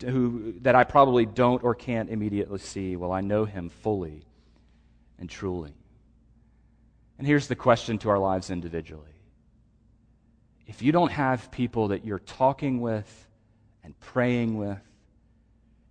who 0.01 0.53
that 0.61 0.75
I 0.75 0.83
probably 0.83 1.25
don't 1.25 1.63
or 1.63 1.73
can't 1.73 2.09
immediately 2.09 2.59
see 2.59 2.95
will 2.95 3.11
I 3.11 3.21
know 3.21 3.45
him 3.45 3.69
fully 3.69 4.21
and 5.17 5.29
truly. 5.29 5.73
And 7.17 7.25
here's 7.25 7.47
the 7.47 7.55
question 7.55 7.97
to 7.99 8.09
our 8.09 8.19
lives 8.19 8.51
individually. 8.51 9.03
If 10.67 10.81
you 10.81 10.91
don't 10.91 11.11
have 11.11 11.49
people 11.49 11.87
that 11.89 12.05
you're 12.05 12.19
talking 12.19 12.81
with 12.81 13.27
and 13.83 13.99
praying 13.99 14.57
with 14.57 14.79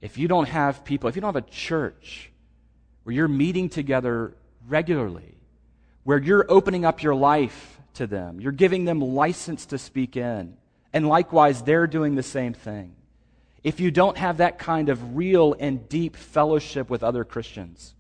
if 0.00 0.18
you 0.18 0.28
don't 0.28 0.48
have 0.48 0.84
people, 0.84 1.08
if 1.08 1.16
you 1.16 1.22
don't 1.22 1.34
have 1.34 1.44
a 1.44 1.50
church 1.50 2.30
where 3.02 3.14
you're 3.14 3.28
meeting 3.28 3.68
together 3.68 4.34
regularly, 4.68 5.36
where 6.04 6.18
you're 6.18 6.46
opening 6.48 6.84
up 6.84 7.02
your 7.02 7.14
life 7.14 7.75
to 7.96 8.06
them, 8.06 8.40
you're 8.40 8.52
giving 8.52 8.84
them 8.84 9.00
license 9.00 9.66
to 9.66 9.78
speak 9.78 10.16
in, 10.16 10.56
and 10.92 11.08
likewise, 11.08 11.62
they're 11.62 11.86
doing 11.86 12.14
the 12.14 12.22
same 12.22 12.54
thing. 12.54 12.94
if 13.66 13.80
you 13.80 13.90
don't 13.90 14.16
have 14.16 14.36
that 14.36 14.60
kind 14.60 14.88
of 14.88 15.16
real 15.16 15.56
and 15.58 15.88
deep 15.88 16.14
fellowship 16.14 16.88
with 16.88 17.02
other 17.02 17.24
Christians, 17.24 17.96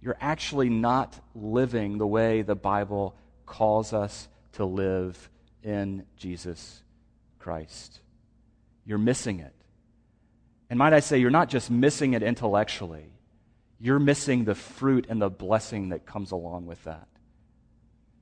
you're 0.00 0.16
actually 0.20 0.68
not 0.68 1.18
living 1.34 1.98
the 1.98 2.06
way 2.06 2.42
the 2.42 2.54
Bible 2.54 3.16
calls 3.46 3.92
us 3.92 4.28
to 4.52 4.64
live 4.64 5.28
in 5.64 6.06
Jesus 6.16 6.84
Christ. 7.40 7.98
You're 8.86 8.98
missing 8.98 9.40
it. 9.40 9.52
And 10.70 10.78
might 10.78 10.92
I 10.92 11.00
say, 11.00 11.18
you're 11.18 11.30
not 11.30 11.48
just 11.48 11.68
missing 11.68 12.14
it 12.14 12.22
intellectually, 12.22 13.10
you're 13.80 13.98
missing 13.98 14.44
the 14.44 14.54
fruit 14.54 15.06
and 15.08 15.20
the 15.20 15.30
blessing 15.30 15.88
that 15.88 16.06
comes 16.06 16.30
along 16.30 16.66
with 16.66 16.84
that. 16.84 17.08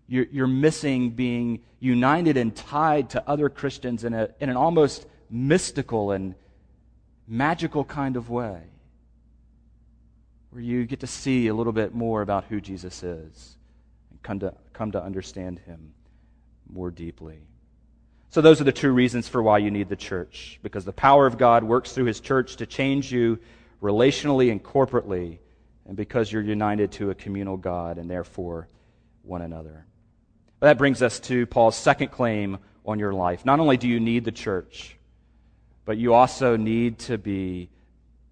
You're, 0.08 0.26
you're 0.32 0.46
missing 0.46 1.10
being 1.10 1.60
united 1.80 2.36
and 2.36 2.56
tied 2.56 3.10
to 3.10 3.28
other 3.28 3.48
Christians 3.48 4.04
in, 4.04 4.14
a, 4.14 4.30
in 4.40 4.48
an 4.48 4.56
almost 4.56 5.06
mystical 5.30 6.12
and 6.12 6.34
magical 7.26 7.84
kind 7.84 8.16
of 8.16 8.30
way, 8.30 8.62
where 10.50 10.62
you 10.62 10.86
get 10.86 11.00
to 11.00 11.06
see 11.06 11.48
a 11.48 11.54
little 11.54 11.74
bit 11.74 11.94
more 11.94 12.22
about 12.22 12.44
who 12.44 12.60
Jesus 12.60 13.02
is 13.02 13.56
and 14.10 14.22
come 14.22 14.40
to, 14.40 14.54
come 14.72 14.92
to 14.92 15.02
understand 15.02 15.58
him 15.60 15.92
more 16.72 16.90
deeply. 16.90 17.40
So, 18.30 18.40
those 18.40 18.60
are 18.60 18.64
the 18.64 18.72
two 18.72 18.92
reasons 18.92 19.28
for 19.28 19.42
why 19.42 19.58
you 19.58 19.70
need 19.70 19.88
the 19.88 19.96
church 19.96 20.58
because 20.62 20.84
the 20.84 20.92
power 20.92 21.26
of 21.26 21.38
God 21.38 21.64
works 21.64 21.92
through 21.92 22.04
his 22.06 22.20
church 22.20 22.56
to 22.56 22.66
change 22.66 23.12
you 23.12 23.38
relationally 23.82 24.50
and 24.50 24.62
corporately, 24.62 25.38
and 25.86 25.96
because 25.96 26.30
you're 26.30 26.42
united 26.42 26.92
to 26.92 27.10
a 27.10 27.14
communal 27.14 27.56
God 27.56 27.96
and 27.98 28.10
therefore 28.10 28.68
one 29.22 29.42
another. 29.42 29.86
But 30.60 30.68
that 30.68 30.78
brings 30.78 31.02
us 31.02 31.20
to 31.20 31.46
Paul's 31.46 31.76
second 31.76 32.08
claim 32.08 32.58
on 32.84 32.98
your 32.98 33.12
life. 33.12 33.44
Not 33.44 33.60
only 33.60 33.76
do 33.76 33.86
you 33.86 34.00
need 34.00 34.24
the 34.24 34.32
church, 34.32 34.96
but 35.84 35.98
you 35.98 36.14
also 36.14 36.56
need 36.56 36.98
to 37.00 37.18
be 37.18 37.70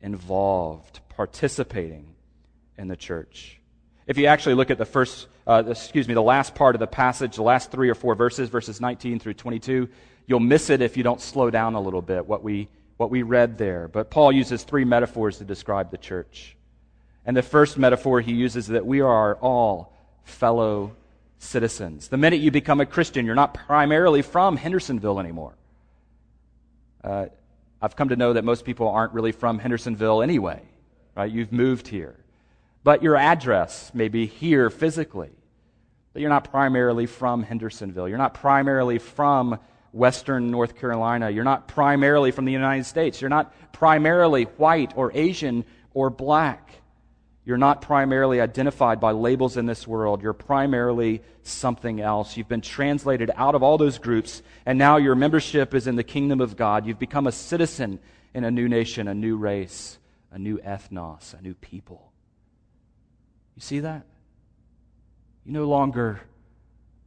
involved, 0.03 1.01
participating 1.11 2.15
in 2.77 2.89
the 2.89 2.97
church. 2.97 3.61
If 4.07 4.19
you 4.19 4.27
actually 4.27 4.55
look 4.55 4.71
at 4.71 4.79
the 4.79 4.85
first, 4.85 5.27
uh, 5.47 5.65
excuse 5.67 6.07
me, 6.07 6.15
the 6.15 6.23
last 6.23 6.55
part 6.55 6.75
of 6.75 6.81
the 6.81 6.87
passage, 6.87 7.37
the 7.37 7.43
last 7.43 7.71
three 7.71 7.89
or 7.89 7.95
four 7.95 8.15
verses, 8.15 8.49
verses 8.49 8.81
19 8.81 9.19
through 9.19 9.35
22, 9.35 9.89
you'll 10.27 10.41
miss 10.41 10.71
it 10.71 10.81
if 10.81 10.97
you 10.97 11.03
don't 11.03 11.21
slow 11.21 11.51
down 11.51 11.75
a 11.75 11.81
little 11.81 12.03
bit, 12.03 12.27
what 12.27 12.43
we, 12.43 12.69
what 12.97 13.11
we 13.11 13.23
read 13.23 13.59
there. 13.59 13.89
But 13.89 14.11
Paul 14.11 14.33
uses 14.33 14.65
three 14.65 14.85
metaphors 14.85 15.39
to 15.39 15.45
describe 15.45 15.91
the 15.91 15.99
church. 15.99 16.57
And 17.25 17.37
the 17.37 17.43
first 17.43 17.79
metaphor 17.79 18.21
he 18.21 18.33
uses 18.33 18.65
is 18.65 18.69
that 18.69 18.87
we 18.87 19.01
are 19.01 19.35
all 19.37 19.93
fellow 20.25 20.95
citizens. 21.39 22.09
The 22.09 22.17
minute 22.17 22.41
you 22.41 22.51
become 22.51 22.81
a 22.81 22.87
Christian, 22.87 23.27
you're 23.27 23.35
not 23.35 23.55
primarily 23.55 24.23
from 24.23 24.57
Hendersonville 24.57 25.21
anymore. 25.21 25.55
Uh, 27.03 27.27
I've 27.81 27.97
come 27.97 28.09
to 28.09 28.17
know 28.17 28.33
that 28.33 28.45
most 28.45 28.65
people 28.65 28.89
aren't 28.89 29.13
really 29.13 29.33
from 29.33 29.59
Hendersonville 29.59 30.23
anyway, 30.23 30.63
right? 31.15 31.31
You've 31.31 31.53
moved 31.53 31.89
here. 31.89 32.17
But 32.83 33.03
your 33.03 33.17
address 33.17 33.91
may 33.95 34.09
be 34.09 34.27
here 34.27 34.71
physically. 34.71 35.31
But 36.13 36.21
you're 36.21 36.31
not 36.31 36.51
primarily 36.51 37.07
from 37.07 37.43
Hendersonville. 37.43 38.09
You're 38.09 38.17
not 38.17 38.35
primarily 38.35 38.99
from 38.99 39.59
Western 39.93 40.51
North 40.51 40.77
Carolina. 40.77 41.31
You're 41.31 41.45
not 41.45 41.69
primarily 41.69 42.31
from 42.31 42.45
the 42.45 42.53
United 42.53 42.85
States. 42.85 43.21
You're 43.21 43.31
not 43.31 43.55
primarily 43.73 44.45
white 44.45 44.93
or 44.97 45.11
Asian 45.15 45.65
or 45.93 46.11
black. 46.11 46.71
You're 47.47 47.59
not 47.59 47.81
primarily 47.81 48.41
identified 48.41 48.99
by 48.99 49.13
labels 49.13 49.57
in 49.57 49.67
this 49.67 49.87
world. 49.87 50.21
You're 50.21 50.33
primarily 50.33 51.23
something 51.45 52.01
else. 52.01 52.37
You've 52.37 52.49
been 52.49 52.61
translated 52.61 53.31
out 53.37 53.55
of 53.55 53.63
all 53.63 53.79
those 53.79 53.99
groups, 53.99 54.43
and 54.67 54.81
now 54.81 54.97
your 54.97 55.15
membership 55.15 55.73
is 55.73 55.87
in 55.87 55.95
the 55.95 56.03
kingdom 56.03 56.41
of 56.41 56.57
God. 56.57 56.87
You've 56.87 56.99
become 56.99 57.29
a 57.29 57.33
citizen 57.33 58.01
in 58.35 58.43
a 58.43 58.51
new 58.51 58.69
nation, 58.69 59.07
a 59.07 59.15
new 59.15 59.37
race, 59.37 59.97
a 60.33 60.41
new 60.41 60.59
ethnos, 60.59 61.39
a 61.39 61.41
new 61.41 61.55
people. 61.55 62.11
You 63.55 63.63
see 63.63 63.79
that? 63.79 64.05
You 65.45 65.53
no 65.53 65.67
longer 65.67 66.21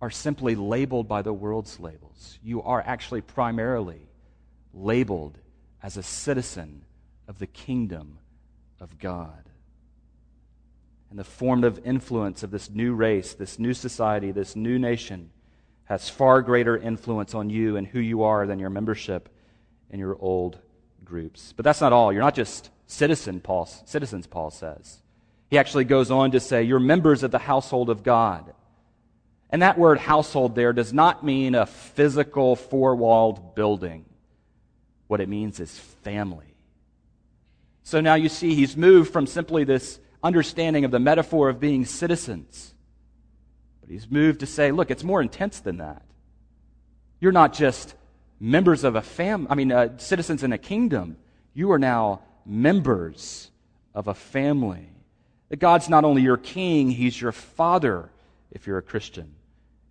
are 0.01 0.09
simply 0.09 0.55
labeled 0.55 1.09
by 1.09 1.21
the 1.21 1.33
world's 1.33 1.81
labels. 1.81 2.39
You 2.41 2.61
are 2.61 2.81
actually 2.81 3.21
primarily 3.21 4.07
labeled 4.73 5.37
as 5.83 5.97
a 5.97 6.03
citizen 6.03 6.85
of 7.27 7.39
the 7.39 7.47
kingdom 7.47 8.19
of 8.79 8.97
God 8.99 9.48
and 11.09 11.17
the 11.17 11.23
formative 11.23 11.85
influence 11.85 12.43
of 12.43 12.51
this 12.51 12.69
new 12.69 12.93
race, 12.93 13.33
this 13.33 13.57
new 13.57 13.73
society, 13.73 14.31
this 14.31 14.55
new 14.55 14.77
nation 14.77 15.31
has 15.85 16.09
far 16.09 16.41
greater 16.41 16.77
influence 16.77 17.33
on 17.33 17.49
you 17.49 17.75
and 17.75 17.87
who 17.87 17.99
you 17.99 18.23
are 18.23 18.45
than 18.45 18.59
your 18.59 18.69
membership 18.69 19.27
in 19.89 19.99
your 19.99 20.15
old 20.19 20.59
groups. 21.03 21.53
But 21.55 21.65
that's 21.65 21.81
not 21.81 21.93
all. 21.93 22.13
You're 22.13 22.21
not 22.21 22.35
just 22.35 22.69
citizen, 22.85 23.39
Paul, 23.39 23.65
citizens, 23.85 24.27
Paul 24.27 24.51
says. 24.51 24.99
He 25.49 25.57
actually 25.57 25.85
goes 25.85 26.11
on 26.11 26.31
to 26.31 26.39
say, 26.39 26.61
You're 26.61 26.79
members 26.79 27.23
of 27.23 27.31
the 27.31 27.39
household 27.39 27.89
of 27.89 28.03
God. 28.03 28.53
And 29.49 29.63
that 29.63 29.79
word 29.79 29.97
household 29.97 30.53
there 30.53 30.73
does 30.73 30.93
not 30.93 31.25
mean 31.25 31.55
a 31.55 31.65
physical 31.65 32.55
four 32.55 32.95
walled 32.95 33.55
building. 33.55 34.05
What 35.07 35.21
it 35.21 35.29
means 35.29 35.59
is 35.59 35.75
family. 36.03 36.53
So 37.81 37.99
now 37.99 38.13
you 38.13 38.29
see, 38.29 38.53
he's 38.53 38.77
moved 38.77 39.11
from 39.11 39.25
simply 39.25 39.63
this 39.63 39.99
understanding 40.23 40.85
of 40.85 40.91
the 40.91 40.99
metaphor 40.99 41.49
of 41.49 41.59
being 41.59 41.85
citizens. 41.85 42.73
But 43.81 43.89
he's 43.89 44.09
moved 44.09 44.41
to 44.41 44.45
say, 44.45 44.71
look, 44.71 44.91
it's 44.91 45.03
more 45.03 45.21
intense 45.21 45.59
than 45.59 45.77
that. 45.77 46.03
You're 47.19 47.31
not 47.31 47.53
just 47.53 47.95
members 48.39 48.83
of 48.83 48.95
a 48.95 49.01
family, 49.01 49.47
I 49.49 49.55
mean, 49.55 49.71
uh, 49.71 49.97
citizens 49.97 50.43
in 50.43 50.53
a 50.53 50.57
kingdom. 50.57 51.17
You 51.53 51.71
are 51.71 51.79
now 51.79 52.21
members 52.45 53.51
of 53.93 54.07
a 54.07 54.13
family. 54.13 54.89
That 55.49 55.57
God's 55.57 55.89
not 55.89 56.05
only 56.05 56.21
your 56.21 56.37
king, 56.37 56.91
he's 56.91 57.19
your 57.19 57.31
father 57.31 58.09
if 58.51 58.67
you're 58.67 58.77
a 58.77 58.83
Christian. 58.83 59.35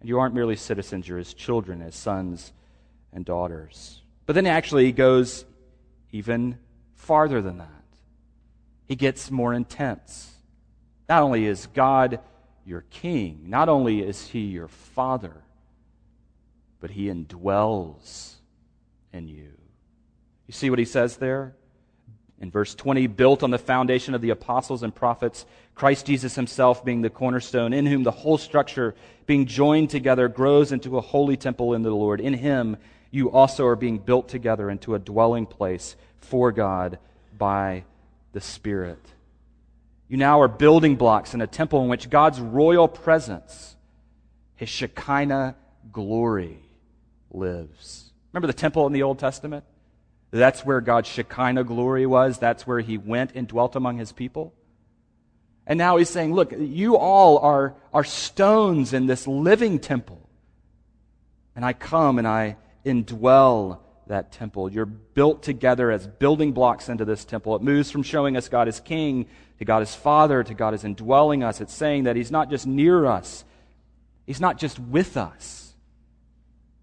And 0.00 0.08
you 0.08 0.18
aren't 0.20 0.34
merely 0.34 0.56
citizens, 0.56 1.08
you're 1.08 1.18
his 1.18 1.34
children, 1.34 1.80
his 1.80 1.94
sons 1.94 2.52
and 3.12 3.24
daughters. 3.24 4.02
But 4.26 4.34
then 4.34 4.46
actually 4.46 4.84
he 4.84 4.92
goes 4.92 5.44
even 6.12 6.58
farther 6.94 7.42
than 7.42 7.58
that 7.58 7.77
he 8.88 8.96
gets 8.96 9.30
more 9.30 9.52
intense. 9.52 10.32
Not 11.08 11.22
only 11.22 11.46
is 11.46 11.66
God 11.66 12.20
your 12.64 12.84
king, 12.90 13.44
not 13.46 13.68
only 13.68 14.00
is 14.00 14.28
he 14.28 14.40
your 14.40 14.68
father, 14.68 15.42
but 16.80 16.90
he 16.90 17.06
indwells 17.06 18.34
in 19.12 19.28
you. 19.28 19.52
You 20.46 20.52
see 20.52 20.70
what 20.70 20.78
he 20.78 20.84
says 20.84 21.16
there? 21.18 21.54
In 22.40 22.50
verse 22.50 22.74
20, 22.74 23.08
built 23.08 23.42
on 23.42 23.50
the 23.50 23.58
foundation 23.58 24.14
of 24.14 24.20
the 24.20 24.30
apostles 24.30 24.82
and 24.82 24.94
prophets, 24.94 25.44
Christ 25.74 26.06
Jesus 26.06 26.36
himself 26.36 26.84
being 26.84 27.02
the 27.02 27.10
cornerstone, 27.10 27.72
in 27.72 27.84
whom 27.84 28.04
the 28.04 28.10
whole 28.10 28.38
structure, 28.38 28.94
being 29.26 29.46
joined 29.46 29.90
together, 29.90 30.28
grows 30.28 30.70
into 30.70 30.96
a 30.96 31.02
holy 31.02 31.36
temple 31.36 31.74
in 31.74 31.82
the 31.82 31.90
Lord. 31.90 32.20
In 32.20 32.34
him, 32.34 32.76
you 33.10 33.30
also 33.30 33.66
are 33.66 33.76
being 33.76 33.98
built 33.98 34.28
together 34.28 34.70
into 34.70 34.94
a 34.94 34.98
dwelling 34.98 35.46
place 35.46 35.96
for 36.20 36.52
God 36.52 36.98
by 37.36 37.84
the 38.38 38.44
Spirit. 38.44 39.04
You 40.06 40.16
now 40.16 40.40
are 40.40 40.46
building 40.46 40.94
blocks 40.94 41.34
in 41.34 41.40
a 41.40 41.46
temple 41.48 41.82
in 41.82 41.88
which 41.88 42.08
God's 42.08 42.38
royal 42.38 42.86
presence, 42.86 43.74
his 44.54 44.68
Shekinah 44.68 45.56
glory, 45.90 46.60
lives. 47.32 48.12
Remember 48.32 48.46
the 48.46 48.52
temple 48.52 48.86
in 48.86 48.92
the 48.92 49.02
Old 49.02 49.18
Testament? 49.18 49.64
That's 50.30 50.64
where 50.64 50.80
God's 50.80 51.08
Shekinah 51.08 51.64
glory 51.64 52.06
was. 52.06 52.38
That's 52.38 52.64
where 52.64 52.78
he 52.78 52.96
went 52.96 53.32
and 53.34 53.48
dwelt 53.48 53.74
among 53.74 53.98
his 53.98 54.12
people. 54.12 54.54
And 55.66 55.76
now 55.76 55.96
he's 55.96 56.08
saying, 56.08 56.32
look, 56.32 56.52
you 56.56 56.96
all 56.96 57.38
are, 57.38 57.74
are 57.92 58.04
stones 58.04 58.92
in 58.92 59.06
this 59.06 59.26
living 59.26 59.80
temple. 59.80 60.28
And 61.56 61.64
I 61.64 61.72
come 61.72 62.18
and 62.18 62.28
I 62.28 62.56
indwell 62.86 63.80
that 64.08 64.32
temple. 64.32 64.70
You're 64.70 64.86
built 64.86 65.42
together 65.42 65.90
as 65.90 66.06
building 66.06 66.52
blocks 66.52 66.88
into 66.88 67.04
this 67.04 67.24
temple. 67.24 67.54
It 67.56 67.62
moves 67.62 67.90
from 67.90 68.02
showing 68.02 68.36
us 68.36 68.48
God 68.48 68.68
as 68.68 68.80
King 68.80 69.26
to 69.58 69.64
God 69.64 69.82
as 69.82 69.94
Father 69.94 70.42
to 70.42 70.54
God 70.54 70.74
as 70.74 70.84
indwelling 70.84 71.42
us. 71.42 71.60
It's 71.60 71.74
saying 71.74 72.04
that 72.04 72.16
He's 72.16 72.30
not 72.30 72.50
just 72.50 72.66
near 72.66 73.06
us, 73.06 73.44
He's 74.26 74.40
not 74.40 74.58
just 74.58 74.78
with 74.78 75.16
us, 75.16 75.74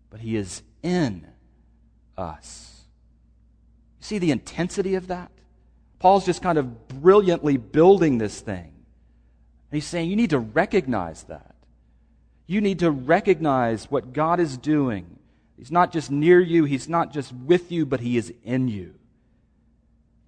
but 0.10 0.20
He 0.20 0.36
is 0.36 0.64
in 0.82 1.28
us. 2.18 2.82
You 4.00 4.06
see 4.06 4.18
the 4.18 4.32
intensity 4.32 4.96
of 4.96 5.08
that? 5.08 5.32
Paul's 6.00 6.26
just 6.26 6.42
kind 6.42 6.58
of 6.58 6.88
brilliantly 6.88 7.58
building 7.58 8.18
this 8.18 8.40
thing. 8.40 8.76
And 9.72 9.72
he's 9.72 9.88
saying 9.88 10.10
you 10.10 10.16
need 10.16 10.30
to 10.30 10.40
recognize 10.40 11.24
that. 11.24 11.56
You 12.48 12.62
need 12.62 12.80
to 12.80 12.92
recognize 12.92 13.90
what 13.90 14.14
God 14.14 14.40
is 14.40 14.58
doing 14.58 15.18
He's 15.58 15.72
not 15.72 15.92
just 15.92 16.12
near 16.12 16.40
you, 16.40 16.66
He's 16.66 16.90
not 16.90 17.14
just 17.14 17.32
with 17.34 17.72
you, 17.72 17.86
but 17.86 18.00
He 18.00 18.18
is 18.18 18.34
in 18.44 18.68
you. 18.68 18.96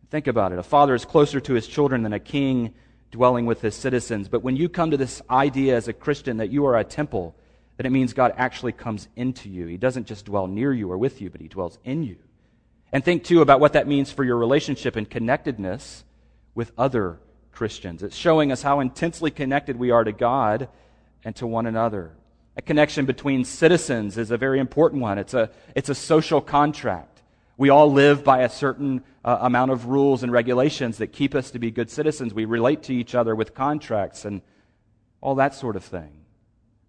Think 0.10 0.28
about 0.28 0.54
it. 0.54 0.60
A 0.60 0.64
father 0.64 0.96
is 0.96 1.06
closer 1.06 1.40
to 1.42 1.54
his 1.54 1.68
children 1.68 2.04
than 2.04 2.14
a 2.14 2.20
king 2.20 2.74
dwelling 3.12 3.46
with 3.46 3.62
his 3.62 3.76
citizens. 3.76 4.30
But 4.30 4.42
when 4.42 4.56
you 4.56 4.70
come 4.70 4.92
to 4.92 4.98
this 4.98 5.22
idea 5.30 5.76
as 5.76 5.88
a 5.88 5.94
Christian 5.94 6.38
that 6.38 6.50
you 6.50 6.66
are 6.66 6.78
a 6.78 6.84
temple, 6.84 7.36
that 7.76 7.86
it 7.86 7.92
means 7.92 8.14
God 8.14 8.34
actually 8.38 8.72
comes 8.72 9.08
into 9.16 9.50
you. 9.50 9.68
He 9.68 9.78
doesn't 9.78 10.08
just 10.08 10.26
dwell 10.26 10.48
near 10.48 10.74
you 10.74 10.92
or 10.92 10.98
with 10.98 11.22
you, 11.22 11.30
but 11.30 11.42
He 11.42 11.48
dwells 11.48 11.78
in 11.84 12.04
you. 12.04 12.18
And 12.92 13.04
think 13.04 13.26
too 13.26 13.42
about 13.42 13.60
what 13.60 13.74
that 13.74 13.88
means 13.88 14.12
for 14.12 14.24
your 14.24 14.38
relationship 14.38 14.96
and 14.96 15.10
connectedness 15.10 16.06
with 16.56 16.72
other 16.78 17.20
Christians. 17.52 18.02
It's 18.02 18.16
showing 18.16 18.52
us 18.52 18.62
how 18.62 18.80
intensely 18.80 19.30
connected 19.30 19.78
we 19.78 19.92
are 19.92 20.04
to 20.04 20.14
God 20.14 20.70
and 21.24 21.36
to 21.36 21.48
one 21.48 21.66
another. 21.66 22.14
A 22.58 22.62
connection 22.62 23.06
between 23.06 23.46
citizens 23.46 24.18
is 24.18 24.32
a 24.32 24.38
very 24.38 24.60
important 24.60 25.04
one. 25.04 25.20
It's 25.20 25.36
a, 25.36 25.52
it's 25.76 25.90
a 25.90 25.96
social 25.96 26.42
contract. 26.42 27.22
We 27.56 27.70
all 27.70 27.92
live 27.92 28.24
by 28.24 28.42
a 28.42 28.50
certain 28.50 29.04
uh, 29.24 29.38
amount 29.42 29.70
of 29.70 29.86
rules 29.86 30.24
and 30.24 30.32
regulations 30.32 30.98
that 30.98 31.08
keep 31.08 31.36
us 31.36 31.52
to 31.52 31.60
be 31.60 31.70
good 31.70 31.92
citizens. 31.92 32.34
We 32.34 32.46
relate 32.46 32.82
to 32.84 32.96
each 32.96 33.14
other 33.14 33.36
with 33.36 33.54
contracts 33.54 34.26
and 34.26 34.42
all 35.22 35.36
that 35.36 35.54
sort 35.54 35.76
of 35.76 35.84
thing. 35.84 36.26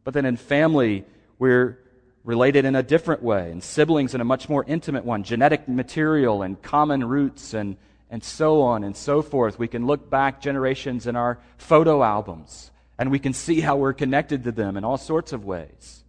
But 0.05 0.15
then 0.15 0.25
in 0.25 0.39
family, 0.39 1.05
we're 1.39 1.79
related 2.25 2.65
in 2.65 2.75
a 2.75 2.83
different 2.83 3.23
way, 3.23 3.51
and 3.51 3.63
siblings 3.63 4.15
in 4.15 4.23
a 4.23 4.25
much 4.25 4.49
more 4.49 4.65
intimate 4.67 5.05
one, 5.05 5.23
genetic 5.23 5.69
material 5.69 6.43
and 6.43 6.61
common 6.63 7.05
roots 7.05 7.53
and, 7.53 7.77
and 8.11 8.25
so 8.25 8.63
on 8.63 8.85
and 8.85 8.97
so 8.97 9.21
forth. 9.21 9.59
We 9.59 9.69
can 9.69 9.87
look 9.87 10.09
back 10.09 10.41
generations 10.41 11.07
in 11.07 11.15
our 11.15 11.39
photo 11.59 12.03
albums 12.03 12.71
and 12.99 13.11
we 13.11 13.19
can 13.19 13.33
see 13.33 13.61
how 13.61 13.77
we're 13.77 13.93
connected 13.93 14.45
to 14.45 14.53
them 14.53 14.77
in 14.77 14.85
all 14.85 14.99
sorts 14.99 15.33
of 15.33 15.45
ways. 15.45 16.05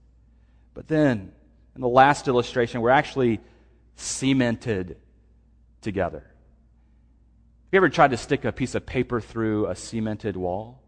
But 0.73 0.87
then, 0.87 1.31
in 1.75 1.81
the 1.81 1.87
last 1.87 2.27
illustration, 2.27 2.81
we're 2.81 2.89
actually 2.89 3.39
cemented 3.95 4.97
together. 5.81 6.19
Have 6.19 7.73
you 7.73 7.77
ever 7.77 7.89
tried 7.89 8.11
to 8.11 8.17
stick 8.17 8.45
a 8.45 8.51
piece 8.51 8.73
of 8.73 8.85
paper 8.85 9.21
through 9.21 9.67
a 9.67 9.75
cemented 9.75 10.35
wall? 10.35 10.81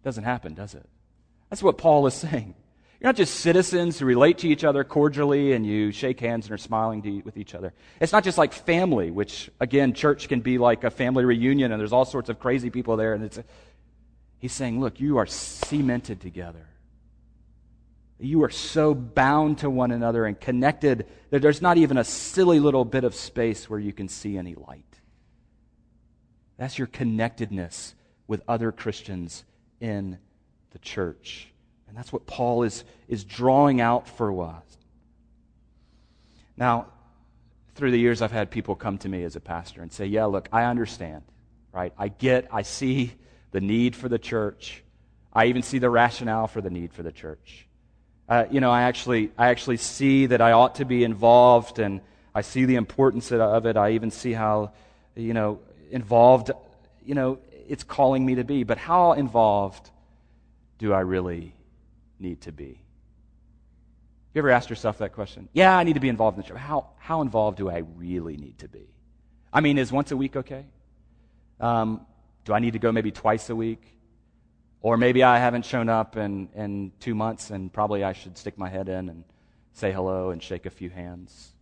It 0.00 0.04
Doesn't 0.04 0.24
happen, 0.24 0.54
does 0.54 0.74
it? 0.74 0.88
That's 1.48 1.62
what 1.62 1.76
Paul 1.76 2.06
is 2.06 2.14
saying. 2.14 2.54
You're 3.00 3.08
not 3.08 3.16
just 3.16 3.40
citizens 3.40 3.98
who 3.98 4.04
relate 4.04 4.38
to 4.38 4.48
each 4.48 4.62
other 4.62 4.84
cordially 4.84 5.54
and 5.54 5.64
you 5.64 5.90
shake 5.90 6.20
hands 6.20 6.46
and 6.46 6.52
are 6.52 6.58
smiling 6.58 7.22
with 7.24 7.38
each 7.38 7.54
other. 7.54 7.72
It's 7.98 8.12
not 8.12 8.24
just 8.24 8.36
like 8.36 8.52
family, 8.52 9.10
which, 9.10 9.50
again, 9.58 9.94
church 9.94 10.28
can 10.28 10.42
be 10.42 10.58
like 10.58 10.84
a 10.84 10.90
family 10.90 11.24
reunion 11.24 11.72
and 11.72 11.80
there's 11.80 11.94
all 11.94 12.04
sorts 12.04 12.28
of 12.28 12.38
crazy 12.38 12.68
people 12.68 12.98
there. 12.98 13.14
And 13.14 13.24
it's, 13.24 13.38
he's 14.40 14.52
saying, 14.52 14.80
look, 14.80 14.98
you 14.98 15.18
are 15.18 15.26
cemented 15.26 16.20
together. 16.20 16.66
You 18.18 18.42
are 18.44 18.50
so 18.50 18.94
bound 18.94 19.58
to 19.58 19.70
one 19.70 19.92
another 19.92 20.26
and 20.26 20.38
connected 20.38 21.06
that 21.30 21.40
there's 21.40 21.62
not 21.62 21.78
even 21.78 21.96
a 21.96 22.04
silly 22.04 22.60
little 22.60 22.84
bit 22.84 23.04
of 23.04 23.14
space 23.14 23.70
where 23.70 23.80
you 23.80 23.92
can 23.92 24.08
see 24.08 24.36
any 24.36 24.54
light. 24.54 24.84
That's 26.58 26.76
your 26.76 26.88
connectedness 26.88 27.94
with 28.26 28.42
other 28.46 28.72
Christians 28.72 29.44
in 29.80 30.18
the 30.72 30.78
church. 30.78 31.48
And 31.88 31.96
that's 31.96 32.12
what 32.12 32.26
Paul 32.26 32.62
is, 32.64 32.84
is 33.08 33.24
drawing 33.24 33.80
out 33.80 34.06
for 34.06 34.44
us. 34.44 34.64
Now, 36.56 36.88
through 37.74 37.90
the 37.90 37.98
years, 37.98 38.20
I've 38.20 38.32
had 38.32 38.50
people 38.50 38.74
come 38.74 38.98
to 38.98 39.08
me 39.08 39.24
as 39.24 39.36
a 39.36 39.40
pastor 39.40 39.80
and 39.80 39.90
say, 39.90 40.04
Yeah, 40.04 40.26
look, 40.26 40.48
I 40.52 40.64
understand, 40.64 41.22
right? 41.72 41.94
I 41.96 42.08
get, 42.08 42.48
I 42.52 42.62
see 42.62 43.14
the 43.50 43.60
need 43.60 43.96
for 43.96 44.08
the 44.08 44.18
church. 44.18 44.82
I 45.32 45.46
even 45.46 45.62
see 45.62 45.78
the 45.78 45.90
rationale 45.90 46.46
for 46.46 46.60
the 46.60 46.70
need 46.70 46.92
for 46.92 47.02
the 47.02 47.12
church. 47.12 47.66
Uh, 48.28 48.44
you 48.50 48.60
know, 48.60 48.70
I 48.70 48.82
actually, 48.82 49.32
I 49.36 49.48
actually 49.48 49.78
see 49.78 50.26
that 50.26 50.40
I 50.40 50.52
ought 50.52 50.76
to 50.76 50.84
be 50.84 51.02
involved, 51.02 51.78
and 51.78 52.00
I 52.34 52.42
see 52.42 52.64
the 52.64 52.76
importance 52.76 53.32
of 53.32 53.66
it. 53.66 53.76
I 53.76 53.92
even 53.92 54.10
see 54.10 54.32
how, 54.32 54.72
you 55.16 55.34
know, 55.34 55.60
involved, 55.90 56.52
you 57.04 57.14
know, 57.14 57.38
it's 57.68 57.82
calling 57.82 58.24
me 58.24 58.36
to 58.36 58.44
be. 58.44 58.62
But 58.62 58.78
how 58.78 59.12
involved 59.12 59.90
do 60.78 60.92
I 60.92 61.00
really 61.00 61.54
need 62.18 62.42
to 62.42 62.52
be? 62.52 62.80
You 64.32 64.38
ever 64.38 64.50
asked 64.50 64.70
yourself 64.70 64.98
that 64.98 65.12
question? 65.12 65.48
Yeah, 65.52 65.76
I 65.76 65.82
need 65.82 65.94
to 65.94 66.00
be 66.00 66.08
involved 66.08 66.36
in 66.36 66.42
the 66.42 66.48
church. 66.48 66.58
How, 66.58 66.90
how 66.98 67.22
involved 67.22 67.58
do 67.58 67.68
I 67.68 67.78
really 67.96 68.36
need 68.36 68.58
to 68.58 68.68
be? 68.68 68.86
I 69.52 69.60
mean, 69.60 69.76
is 69.76 69.90
once 69.90 70.12
a 70.12 70.16
week 70.16 70.36
okay? 70.36 70.66
Um, 71.58 72.06
do 72.44 72.52
I 72.52 72.58
need 72.58 72.72
to 72.72 72.78
go 72.78 72.92
maybe 72.92 73.10
twice 73.10 73.50
a 73.50 73.56
week? 73.56 73.94
Or 74.82 74.96
maybe 74.96 75.22
I 75.22 75.38
haven't 75.38 75.66
shown 75.66 75.88
up 75.88 76.16
in, 76.16 76.48
in 76.54 76.92
two 77.00 77.14
months 77.14 77.50
and 77.50 77.72
probably 77.72 78.02
I 78.02 78.12
should 78.12 78.38
stick 78.38 78.56
my 78.56 78.68
head 78.68 78.88
in 78.88 79.08
and 79.08 79.24
say 79.74 79.92
hello 79.92 80.30
and 80.30 80.42
shake 80.42 80.66
a 80.66 80.70
few 80.70 80.88
hands. 80.90 81.52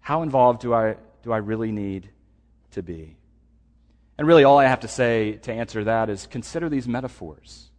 How 0.00 0.22
involved 0.22 0.60
do 0.60 0.72
I, 0.72 0.96
do 1.22 1.32
I 1.32 1.38
really 1.38 1.72
need 1.72 2.10
to 2.72 2.82
be? 2.82 3.16
And 4.16 4.26
really, 4.26 4.44
all 4.44 4.58
I 4.58 4.66
have 4.66 4.80
to 4.80 4.88
say 4.88 5.38
to 5.42 5.52
answer 5.52 5.84
that 5.84 6.10
is 6.10 6.26
consider 6.26 6.68
these 6.68 6.86
metaphors. 6.86 7.70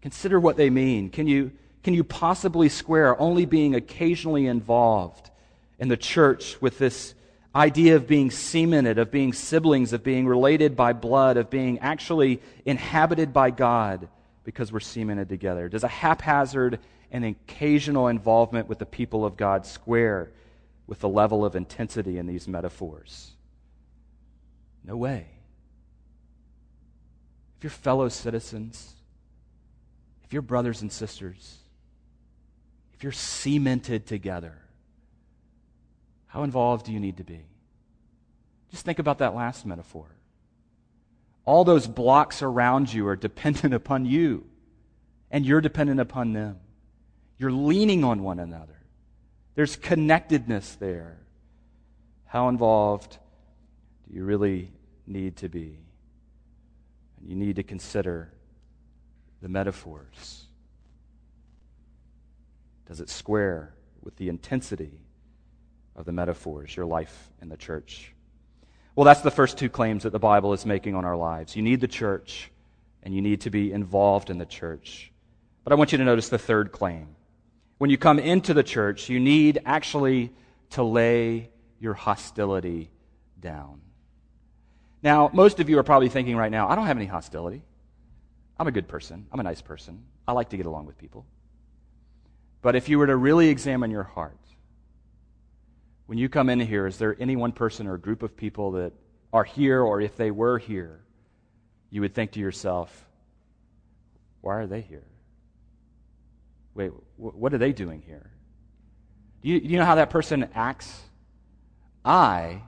Consider 0.00 0.38
what 0.38 0.56
they 0.56 0.70
mean. 0.70 1.10
Can 1.10 1.26
you, 1.26 1.52
can 1.82 1.92
you 1.92 2.04
possibly 2.04 2.68
square 2.68 3.20
only 3.20 3.44
being 3.44 3.74
occasionally 3.74 4.46
involved 4.46 5.30
in 5.78 5.88
the 5.88 5.96
church 5.96 6.60
with 6.62 6.78
this 6.78 7.14
idea 7.54 7.96
of 7.96 8.06
being 8.06 8.30
cemented, 8.30 8.98
of 8.98 9.10
being 9.10 9.32
siblings, 9.32 9.92
of 9.92 10.02
being 10.02 10.26
related 10.26 10.76
by 10.76 10.92
blood, 10.92 11.36
of 11.36 11.50
being 11.50 11.78
actually 11.80 12.40
inhabited 12.64 13.32
by 13.32 13.50
God 13.50 14.08
because 14.44 14.72
we're 14.72 14.80
cemented 14.80 15.28
together? 15.28 15.68
Does 15.68 15.84
a 15.84 15.88
haphazard 15.88 16.78
and 17.10 17.24
occasional 17.24 18.08
involvement 18.08 18.68
with 18.68 18.78
the 18.78 18.86
people 18.86 19.24
of 19.24 19.36
God 19.36 19.66
square 19.66 20.30
with 20.86 21.00
the 21.00 21.08
level 21.08 21.44
of 21.44 21.56
intensity 21.56 22.18
in 22.18 22.26
these 22.26 22.46
metaphors? 22.46 23.32
No 24.84 24.96
way. 24.96 25.26
If 27.58 27.64
you're 27.64 27.70
fellow 27.70 28.08
citizens, 28.08 28.94
if 30.24 30.32
you're 30.32 30.42
brothers 30.42 30.82
and 30.82 30.92
sisters, 30.92 31.58
if 32.94 33.02
you're 33.02 33.12
cemented 33.12 34.06
together, 34.06 34.58
how 36.28 36.42
involved 36.44 36.86
do 36.86 36.92
you 36.92 37.00
need 37.00 37.16
to 37.16 37.24
be? 37.24 37.40
Just 38.70 38.84
think 38.84 38.98
about 38.98 39.18
that 39.18 39.34
last 39.34 39.66
metaphor. 39.66 40.06
All 41.44 41.64
those 41.64 41.86
blocks 41.86 42.42
around 42.42 42.92
you 42.92 43.08
are 43.08 43.16
dependent 43.16 43.72
upon 43.72 44.04
you, 44.04 44.44
and 45.30 45.44
you're 45.44 45.62
dependent 45.62 46.00
upon 46.00 46.34
them. 46.34 46.58
You're 47.38 47.52
leaning 47.52 48.04
on 48.04 48.22
one 48.22 48.38
another. 48.38 48.78
There's 49.54 49.74
connectedness 49.74 50.74
there. 50.74 51.18
How 52.26 52.48
involved 52.48 53.16
do 54.06 54.14
you 54.14 54.24
really 54.24 54.70
need 55.06 55.36
to 55.38 55.48
be? 55.48 55.78
And 57.18 57.28
you 57.28 57.34
need 57.34 57.56
to 57.56 57.62
consider 57.62 58.32
the 59.40 59.48
metaphors. 59.48 60.44
Does 62.86 63.00
it 63.00 63.08
square 63.08 63.74
with 64.02 64.16
the 64.16 64.28
intensity 64.28 65.00
of 65.98 66.06
the 66.06 66.12
metaphors, 66.12 66.74
your 66.74 66.86
life 66.86 67.30
in 67.42 67.48
the 67.50 67.56
church? 67.56 68.14
Well, 68.94 69.04
that's 69.04 69.20
the 69.20 69.30
first 69.30 69.58
two 69.58 69.68
claims 69.68 70.04
that 70.04 70.10
the 70.10 70.18
Bible 70.18 70.52
is 70.52 70.64
making 70.64 70.94
on 70.94 71.04
our 71.04 71.16
lives. 71.16 71.54
You 71.54 71.62
need 71.62 71.80
the 71.80 71.88
church, 71.88 72.50
and 73.02 73.14
you 73.14 73.20
need 73.20 73.42
to 73.42 73.50
be 73.50 73.72
involved 73.72 74.30
in 74.30 74.38
the 74.38 74.46
church. 74.46 75.12
But 75.64 75.72
I 75.72 75.76
want 75.76 75.92
you 75.92 75.98
to 75.98 76.04
notice 76.04 76.28
the 76.28 76.38
third 76.38 76.72
claim. 76.72 77.08
When 77.78 77.90
you 77.90 77.98
come 77.98 78.18
into 78.18 78.54
the 78.54 78.62
church, 78.62 79.08
you 79.08 79.20
need 79.20 79.60
actually 79.66 80.32
to 80.70 80.82
lay 80.82 81.50
your 81.78 81.94
hostility 81.94 82.90
down. 83.40 83.80
Now, 85.02 85.30
most 85.32 85.60
of 85.60 85.68
you 85.68 85.78
are 85.78 85.84
probably 85.84 86.08
thinking 86.08 86.36
right 86.36 86.50
now, 86.50 86.68
I 86.68 86.74
don't 86.74 86.86
have 86.86 86.96
any 86.96 87.06
hostility. 87.06 87.62
I'm 88.58 88.66
a 88.66 88.72
good 88.72 88.88
person. 88.88 89.26
I'm 89.30 89.38
a 89.38 89.44
nice 89.44 89.62
person. 89.62 90.02
I 90.26 90.32
like 90.32 90.48
to 90.50 90.56
get 90.56 90.66
along 90.66 90.86
with 90.86 90.98
people. 90.98 91.24
But 92.62 92.74
if 92.74 92.88
you 92.88 92.98
were 92.98 93.06
to 93.06 93.16
really 93.16 93.48
examine 93.48 93.92
your 93.92 94.02
heart, 94.02 94.36
when 96.08 96.16
you 96.16 96.30
come 96.30 96.48
in 96.48 96.58
here, 96.58 96.86
is 96.86 96.96
there 96.96 97.14
any 97.20 97.36
one 97.36 97.52
person 97.52 97.86
or 97.86 97.98
group 97.98 98.22
of 98.22 98.34
people 98.34 98.72
that 98.72 98.94
are 99.30 99.44
here, 99.44 99.82
or 99.82 100.00
if 100.00 100.16
they 100.16 100.30
were 100.30 100.56
here, 100.56 101.00
you 101.90 102.00
would 102.00 102.14
think 102.14 102.32
to 102.32 102.40
yourself, 102.40 103.06
why 104.40 104.54
are 104.54 104.66
they 104.66 104.80
here? 104.80 105.04
Wait, 106.72 106.92
what 107.18 107.52
are 107.52 107.58
they 107.58 107.74
doing 107.74 108.00
here? 108.00 108.30
Do 109.42 109.50
you, 109.50 109.60
do 109.60 109.68
you 109.68 109.76
know 109.76 109.84
how 109.84 109.96
that 109.96 110.08
person 110.08 110.48
acts? 110.54 110.98
I 112.06 112.62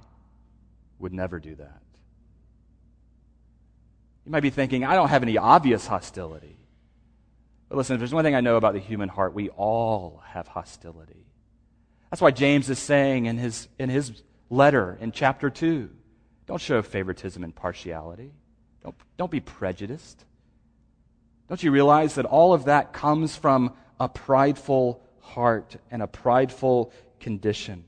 would 0.98 1.14
never 1.14 1.40
do 1.40 1.55
that. 1.55 1.81
You 4.26 4.33
might 4.33 4.40
be 4.40 4.50
thinking, 4.50 4.85
I 4.85 4.94
don't 4.94 5.09
have 5.09 5.22
any 5.22 5.38
obvious 5.38 5.87
hostility. 5.87 6.59
But 7.70 7.79
listen, 7.79 7.94
if 7.94 8.00
there's 8.00 8.12
one 8.12 8.22
thing 8.22 8.35
I 8.35 8.42
know 8.42 8.57
about 8.57 8.74
the 8.74 8.81
human 8.81 9.09
heart, 9.09 9.33
we 9.33 9.48
all 9.48 10.22
have 10.26 10.46
hostility. 10.46 11.24
That's 12.10 12.20
why 12.20 12.32
James 12.32 12.68
is 12.68 12.78
saying 12.78 13.26
in 13.26 13.38
his, 13.38 13.68
in 13.78 13.88
his 13.88 14.22
letter 14.48 14.98
in 15.00 15.12
chapter 15.12 15.48
2 15.48 15.90
don't 16.46 16.60
show 16.60 16.82
favoritism 16.82 17.44
and 17.44 17.54
partiality, 17.54 18.32
don't, 18.82 18.96
don't 19.16 19.30
be 19.30 19.38
prejudiced. 19.38 20.24
Don't 21.48 21.62
you 21.62 21.70
realize 21.70 22.16
that 22.16 22.24
all 22.24 22.52
of 22.52 22.64
that 22.64 22.92
comes 22.92 23.36
from 23.36 23.72
a 24.00 24.08
prideful 24.08 25.00
heart 25.20 25.76
and 25.92 26.02
a 26.02 26.08
prideful 26.08 26.92
condition? 27.20 27.84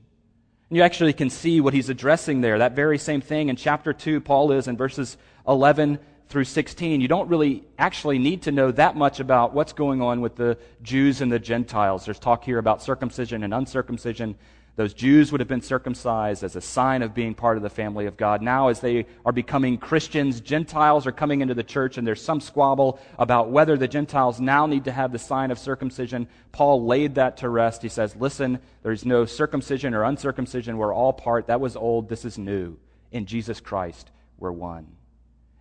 And 0.69 0.77
you 0.77 0.85
actually 0.85 1.13
can 1.13 1.29
see 1.29 1.61
what 1.61 1.75
he's 1.75 1.89
addressing 1.89 2.41
there. 2.41 2.59
That 2.59 2.77
very 2.77 2.99
same 2.99 3.21
thing 3.21 3.49
in 3.49 3.57
chapter 3.57 3.93
2, 3.93 4.21
Paul 4.21 4.53
is 4.53 4.69
in 4.69 4.77
verses 4.77 5.17
11 5.49 5.99
through 6.33 6.45
16, 6.45 7.03
you 7.03 7.09
don't 7.09 7.29
really 7.29 7.63
actually 7.79 8.19
need 8.19 8.41
to 8.43 8.53
know 8.53 8.71
that 8.73 8.97
much 8.97 9.21
about 9.21 9.53
what's 9.53 9.75
going 9.75 10.01
on 10.01 10.23
with 10.23 10.35
the 10.35 10.57
Jews 10.83 11.21
and 11.21 11.31
the 11.31 11.39
Gentiles. 11.39 12.07
There's 12.07 12.19
talk 12.19 12.43
here 12.43 12.57
about 12.57 12.83
circumcision 12.83 13.45
and 13.45 13.53
uncircumcision. 13.53 14.37
Those 14.77 14.95
Jews 14.95 15.31
would 15.31 15.43
have 15.43 15.49
been 15.49 15.61
circumcised 15.61 16.43
as 16.43 16.57
a 16.57 16.63
sign 16.63 17.03
of 17.03 17.13
being 17.13 17.35
part 17.35 17.59
of 17.59 17.63
the 17.63 17.69
family 17.69 18.07
of 18.07 18.17
God. 18.17 18.41
Now, 18.41 18.69
as 18.69 18.81
they 18.81 19.05
are 19.27 19.33
becoming 19.33 19.77
Christians, 19.77 20.41
Gentiles 20.41 21.07
are 21.07 21.13
coming 21.13 21.43
into 21.43 21.53
the 21.53 21.63
church, 21.63 21.99
and 21.99 22.07
there's 22.07 22.25
some 22.25 22.41
squabble 22.41 22.99
about 23.19 23.51
whether 23.51 23.77
the 23.77 23.87
Gentiles 23.87 24.41
now 24.41 24.65
need 24.65 24.85
to 24.85 24.93
have 24.93 25.13
the 25.13 25.19
sign 25.19 25.51
of 25.51 25.59
circumcision. 25.59 26.27
Paul 26.51 26.87
laid 26.87 27.17
that 27.17 27.37
to 27.39 27.51
rest. 27.51 27.83
He 27.83 27.91
says, 27.91 28.17
Listen, 28.17 28.59
there's 28.83 29.05
no 29.05 29.27
circumcision 29.27 29.93
or 29.93 30.05
uncircumcision. 30.05 30.79
We're 30.79 30.95
all 30.95 31.13
part. 31.13 31.49
That 31.49 31.61
was 31.61 31.77
old. 31.77 32.09
This 32.09 32.25
is 32.25 32.39
new. 32.39 32.79
In 33.11 33.27
Jesus 33.27 33.61
Christ, 33.61 34.11
we're 34.39 34.51
one. 34.51 34.87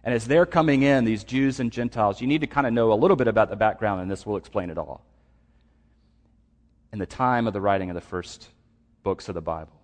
And 0.03 0.15
as 0.15 0.25
they're 0.25 0.45
coming 0.45 0.81
in, 0.81 1.05
these 1.05 1.23
Jews 1.23 1.59
and 1.59 1.71
Gentiles, 1.71 2.21
you 2.21 2.27
need 2.27 2.41
to 2.41 2.47
kind 2.47 2.65
of 2.65 2.73
know 2.73 2.91
a 2.91 2.95
little 2.95 3.17
bit 3.17 3.27
about 3.27 3.49
the 3.49 3.55
background, 3.55 4.01
and 4.01 4.09
this 4.09 4.25
will 4.25 4.37
explain 4.37 4.69
it 4.69 4.77
all. 4.77 5.05
In 6.91 6.99
the 6.99 7.05
time 7.05 7.47
of 7.47 7.53
the 7.53 7.61
writing 7.61 7.89
of 7.89 7.95
the 7.95 8.01
first 8.01 8.49
books 9.03 9.29
of 9.29 9.35
the 9.35 9.41
Bible, 9.41 9.79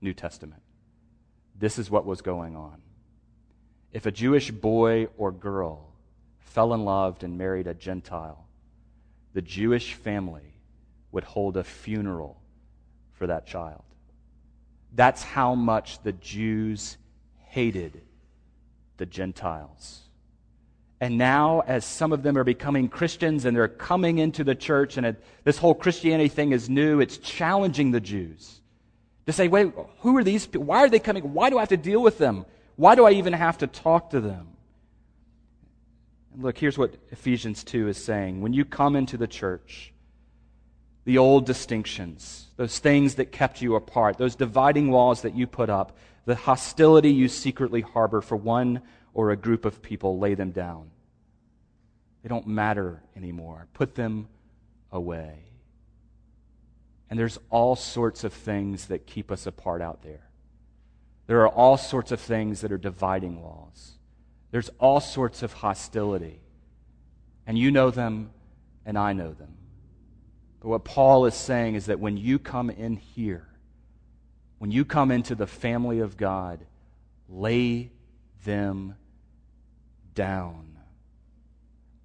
New 0.00 0.12
Testament. 0.12 0.60
This 1.58 1.78
is 1.78 1.90
what 1.90 2.04
was 2.04 2.20
going 2.20 2.56
on. 2.56 2.82
If 3.92 4.06
a 4.06 4.10
Jewish 4.10 4.50
boy 4.50 5.08
or 5.16 5.30
girl 5.30 5.92
fell 6.40 6.74
in 6.74 6.84
love 6.84 7.22
and 7.22 7.38
married 7.38 7.68
a 7.68 7.74
Gentile, 7.74 8.44
the 9.34 9.42
Jewish 9.42 9.94
family 9.94 10.54
would 11.12 11.24
hold 11.24 11.56
a 11.56 11.64
funeral 11.64 12.40
for 13.12 13.28
that 13.28 13.46
child. 13.46 13.82
That's 14.94 15.22
how 15.22 15.54
much 15.54 16.02
the 16.02 16.12
Jews 16.12 16.96
hated 17.46 18.00
the 18.96 19.06
Gentiles. 19.06 20.00
And 21.00 21.18
now, 21.18 21.62
as 21.66 21.84
some 21.84 22.12
of 22.12 22.22
them 22.22 22.38
are 22.38 22.44
becoming 22.44 22.88
Christians 22.88 23.44
and 23.44 23.56
they're 23.56 23.68
coming 23.68 24.18
into 24.18 24.44
the 24.44 24.54
church, 24.54 24.96
and 24.96 25.06
it, 25.06 25.22
this 25.44 25.58
whole 25.58 25.74
Christianity 25.74 26.28
thing 26.28 26.52
is 26.52 26.70
new, 26.70 27.00
it's 27.00 27.18
challenging 27.18 27.90
the 27.90 28.00
Jews 28.00 28.60
to 29.26 29.32
say, 29.32 29.48
wait, 29.48 29.72
who 30.00 30.16
are 30.16 30.24
these 30.24 30.46
people? 30.46 30.64
Why 30.64 30.78
are 30.78 30.88
they 30.88 30.98
coming? 30.98 31.34
Why 31.34 31.50
do 31.50 31.58
I 31.58 31.60
have 31.60 31.68
to 31.70 31.76
deal 31.76 32.02
with 32.02 32.18
them? 32.18 32.46
Why 32.76 32.94
do 32.94 33.04
I 33.04 33.12
even 33.12 33.32
have 33.32 33.58
to 33.58 33.66
talk 33.66 34.10
to 34.10 34.20
them? 34.20 34.48
And 36.32 36.42
look, 36.42 36.58
here's 36.58 36.76
what 36.76 36.94
Ephesians 37.10 37.64
2 37.64 37.88
is 37.88 38.02
saying. 38.02 38.40
When 38.40 38.52
you 38.52 38.64
come 38.64 38.96
into 38.96 39.16
the 39.16 39.26
church, 39.26 39.92
the 41.04 41.18
old 41.18 41.46
distinctions, 41.46 42.48
those 42.56 42.78
things 42.78 43.16
that 43.16 43.26
kept 43.26 43.62
you 43.62 43.74
apart, 43.76 44.18
those 44.18 44.36
dividing 44.36 44.90
walls 44.90 45.22
that 45.22 45.34
you 45.34 45.46
put 45.46 45.70
up, 45.70 45.96
the 46.24 46.34
hostility 46.34 47.10
you 47.10 47.28
secretly 47.28 47.82
harbor 47.82 48.20
for 48.20 48.36
one 48.36 48.82
or 49.12 49.30
a 49.30 49.36
group 49.36 49.64
of 49.64 49.82
people, 49.82 50.18
lay 50.18 50.34
them 50.34 50.50
down. 50.50 50.90
They 52.22 52.28
don't 52.28 52.46
matter 52.46 53.02
anymore. 53.16 53.68
Put 53.74 53.94
them 53.94 54.28
away. 54.90 55.44
And 57.10 57.18
there's 57.18 57.38
all 57.50 57.76
sorts 57.76 58.24
of 58.24 58.32
things 58.32 58.86
that 58.86 59.06
keep 59.06 59.30
us 59.30 59.46
apart 59.46 59.82
out 59.82 60.02
there. 60.02 60.30
There 61.26 61.40
are 61.42 61.48
all 61.48 61.76
sorts 61.76 62.12
of 62.12 62.20
things 62.20 62.62
that 62.62 62.72
are 62.72 62.78
dividing 62.78 63.40
walls. 63.40 63.92
There's 64.50 64.70
all 64.78 65.00
sorts 65.00 65.42
of 65.42 65.52
hostility. 65.52 66.40
And 67.46 67.58
you 67.58 67.70
know 67.70 67.90
them, 67.90 68.30
and 68.86 68.96
I 68.98 69.12
know 69.12 69.32
them. 69.32 69.54
But 70.60 70.68
what 70.68 70.84
Paul 70.84 71.26
is 71.26 71.34
saying 71.34 71.74
is 71.74 71.86
that 71.86 72.00
when 72.00 72.16
you 72.16 72.38
come 72.38 72.70
in 72.70 72.96
here, 72.96 73.48
when 74.64 74.70
you 74.70 74.86
come 74.86 75.10
into 75.10 75.34
the 75.34 75.46
family 75.46 75.98
of 75.98 76.16
God, 76.16 76.58
lay 77.28 77.90
them 78.46 78.94
down. 80.14 80.78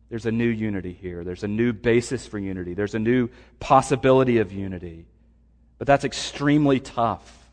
There's 0.10 0.26
a 0.26 0.32
new 0.34 0.50
unity 0.50 0.92
here. 0.92 1.24
There's 1.24 1.46
a 1.46 1.48
new 1.48 1.72
basis 1.72 2.28
for 2.28 2.38
unity. 2.38 2.74
There's 2.74 2.96
a 2.96 3.00
new 3.00 3.30
possibility 3.62 4.40
of 4.40 4.52
unity. 4.52 5.06
But 5.78 5.88
that's 5.88 6.04
extremely 6.04 6.82
tough. 6.82 7.50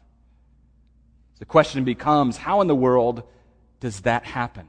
The 1.38 1.44
question 1.44 1.84
becomes 1.84 2.36
how 2.36 2.60
in 2.60 2.66
the 2.66 2.74
world 2.74 3.22
does 3.78 4.00
that 4.00 4.24
happen? 4.24 4.66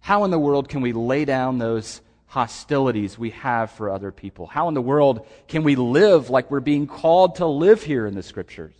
How 0.00 0.24
in 0.24 0.30
the 0.30 0.38
world 0.38 0.68
can 0.68 0.82
we 0.82 0.92
lay 0.92 1.24
down 1.24 1.56
those 1.56 2.02
hostilities 2.26 3.18
we 3.18 3.30
have 3.30 3.70
for 3.70 3.88
other 3.88 4.12
people? 4.12 4.46
How 4.46 4.68
in 4.68 4.74
the 4.74 4.82
world 4.82 5.26
can 5.46 5.62
we 5.62 5.74
live 5.74 6.28
like 6.28 6.50
we're 6.50 6.60
being 6.60 6.86
called 6.86 7.36
to 7.36 7.46
live 7.46 7.82
here 7.82 8.06
in 8.06 8.14
the 8.14 8.22
scriptures? 8.22 8.74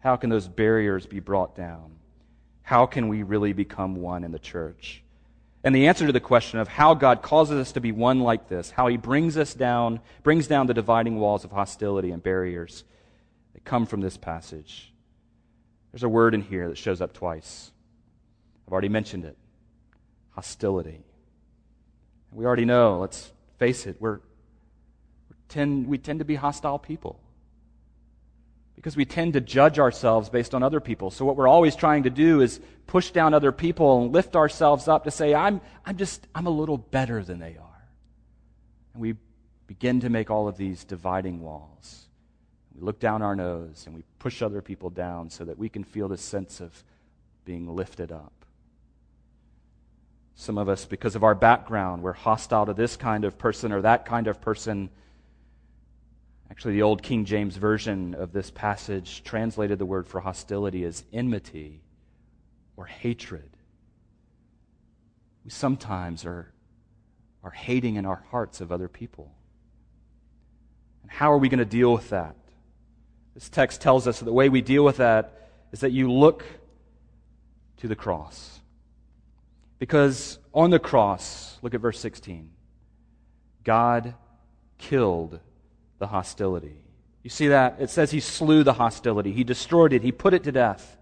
How 0.00 0.16
can 0.16 0.30
those 0.30 0.48
barriers 0.48 1.06
be 1.06 1.20
brought 1.20 1.54
down? 1.54 1.96
How 2.62 2.86
can 2.86 3.08
we 3.08 3.22
really 3.22 3.52
become 3.52 3.96
one 3.96 4.24
in 4.24 4.32
the 4.32 4.38
church? 4.38 5.02
And 5.62 5.74
the 5.74 5.88
answer 5.88 6.06
to 6.06 6.12
the 6.12 6.20
question 6.20 6.58
of 6.58 6.68
how 6.68 6.94
God 6.94 7.20
causes 7.20 7.58
us 7.58 7.72
to 7.72 7.80
be 7.80 7.92
one 7.92 8.20
like 8.20 8.48
this, 8.48 8.70
how 8.70 8.86
he 8.86 8.96
brings 8.96 9.36
us 9.36 9.52
down, 9.52 10.00
brings 10.22 10.46
down 10.46 10.66
the 10.66 10.74
dividing 10.74 11.18
walls 11.18 11.44
of 11.44 11.50
hostility 11.50 12.10
and 12.10 12.22
barriers 12.22 12.84
that 13.52 13.64
come 13.64 13.84
from 13.84 14.00
this 14.00 14.16
passage. 14.16 14.90
There's 15.92 16.02
a 16.02 16.08
word 16.08 16.34
in 16.34 16.40
here 16.40 16.68
that 16.70 16.78
shows 16.78 17.02
up 17.02 17.12
twice. 17.12 17.70
I've 18.66 18.72
already 18.72 18.88
mentioned 18.88 19.26
it. 19.26 19.36
Hostility. 20.30 21.04
We 22.32 22.46
already 22.46 22.64
know, 22.64 23.00
let's 23.00 23.30
face 23.58 23.86
it, 23.86 23.96
we're, 24.00 24.20
we 25.28 25.36
tend, 25.48 25.88
we 25.88 25.98
tend 25.98 26.20
to 26.20 26.24
be 26.24 26.36
hostile 26.36 26.78
people 26.78 27.20
because 28.80 28.96
we 28.96 29.04
tend 29.04 29.34
to 29.34 29.42
judge 29.42 29.78
ourselves 29.78 30.30
based 30.30 30.54
on 30.54 30.62
other 30.62 30.80
people. 30.80 31.10
So 31.10 31.26
what 31.26 31.36
we're 31.36 31.46
always 31.46 31.76
trying 31.76 32.04
to 32.04 32.10
do 32.10 32.40
is 32.40 32.60
push 32.86 33.10
down 33.10 33.34
other 33.34 33.52
people 33.52 34.00
and 34.00 34.10
lift 34.10 34.34
ourselves 34.34 34.88
up 34.88 35.04
to 35.04 35.10
say, 35.10 35.34
I'm, 35.34 35.60
I'm 35.84 35.98
just, 35.98 36.26
I'm 36.34 36.46
a 36.46 36.50
little 36.50 36.78
better 36.78 37.22
than 37.22 37.40
they 37.40 37.58
are. 37.60 37.88
And 38.94 39.02
we 39.02 39.16
begin 39.66 40.00
to 40.00 40.08
make 40.08 40.30
all 40.30 40.48
of 40.48 40.56
these 40.56 40.84
dividing 40.84 41.42
walls. 41.42 42.06
We 42.74 42.80
look 42.80 42.98
down 42.98 43.20
our 43.20 43.36
nose 43.36 43.82
and 43.84 43.94
we 43.94 44.02
push 44.18 44.40
other 44.40 44.62
people 44.62 44.88
down 44.88 45.28
so 45.28 45.44
that 45.44 45.58
we 45.58 45.68
can 45.68 45.84
feel 45.84 46.08
this 46.08 46.22
sense 46.22 46.58
of 46.58 46.82
being 47.44 47.76
lifted 47.76 48.10
up. 48.10 48.32
Some 50.36 50.56
of 50.56 50.70
us, 50.70 50.86
because 50.86 51.16
of 51.16 51.22
our 51.22 51.34
background, 51.34 52.02
we're 52.02 52.14
hostile 52.14 52.64
to 52.64 52.72
this 52.72 52.96
kind 52.96 53.26
of 53.26 53.36
person 53.36 53.72
or 53.72 53.82
that 53.82 54.06
kind 54.06 54.26
of 54.26 54.40
person 54.40 54.88
Actually, 56.50 56.74
the 56.74 56.82
old 56.82 57.02
King 57.02 57.24
James 57.24 57.56
Version 57.56 58.14
of 58.14 58.32
this 58.32 58.50
passage 58.50 59.22
translated 59.22 59.78
the 59.78 59.86
word 59.86 60.06
for 60.06 60.20
hostility 60.20 60.84
as 60.84 61.04
enmity 61.12 61.80
or 62.76 62.86
hatred. 62.86 63.48
We 65.44 65.50
sometimes 65.50 66.24
are, 66.24 66.52
are 67.44 67.50
hating 67.50 67.96
in 67.96 68.04
our 68.04 68.24
hearts 68.30 68.60
of 68.60 68.72
other 68.72 68.88
people. 68.88 69.32
And 71.02 71.10
how 71.10 71.32
are 71.32 71.38
we 71.38 71.48
going 71.48 71.58
to 71.58 71.64
deal 71.64 71.92
with 71.92 72.10
that? 72.10 72.36
This 73.34 73.48
text 73.48 73.80
tells 73.80 74.08
us 74.08 74.18
that 74.18 74.24
the 74.24 74.32
way 74.32 74.48
we 74.48 74.60
deal 74.60 74.84
with 74.84 74.96
that 74.96 75.50
is 75.72 75.80
that 75.80 75.92
you 75.92 76.10
look 76.10 76.44
to 77.78 77.88
the 77.88 77.96
cross. 77.96 78.60
Because 79.78 80.38
on 80.52 80.70
the 80.70 80.78
cross, 80.78 81.58
look 81.62 81.74
at 81.74 81.80
verse 81.80 81.98
16, 82.00 82.50
God 83.62 84.14
killed 84.78 85.40
the 86.00 86.08
hostility. 86.08 86.82
You 87.22 87.30
see 87.30 87.48
that? 87.48 87.76
It 87.78 87.90
says 87.90 88.10
he 88.10 88.18
slew 88.18 88.64
the 88.64 88.72
hostility, 88.72 89.32
he 89.32 89.44
destroyed 89.44 89.92
it, 89.92 90.02
he 90.02 90.10
put 90.10 90.34
it 90.34 90.42
to 90.44 90.52
death. 90.52 90.96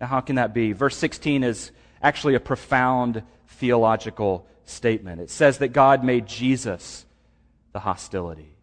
Now, 0.00 0.08
how 0.08 0.20
can 0.20 0.36
that 0.36 0.52
be? 0.54 0.72
Verse 0.72 0.96
16 0.96 1.44
is 1.44 1.70
actually 2.02 2.34
a 2.34 2.40
profound 2.40 3.22
theological 3.46 4.46
statement. 4.64 5.20
It 5.20 5.30
says 5.30 5.58
that 5.58 5.68
God 5.68 6.02
made 6.02 6.26
Jesus 6.26 7.04
the 7.72 7.80
hostility. 7.80 8.56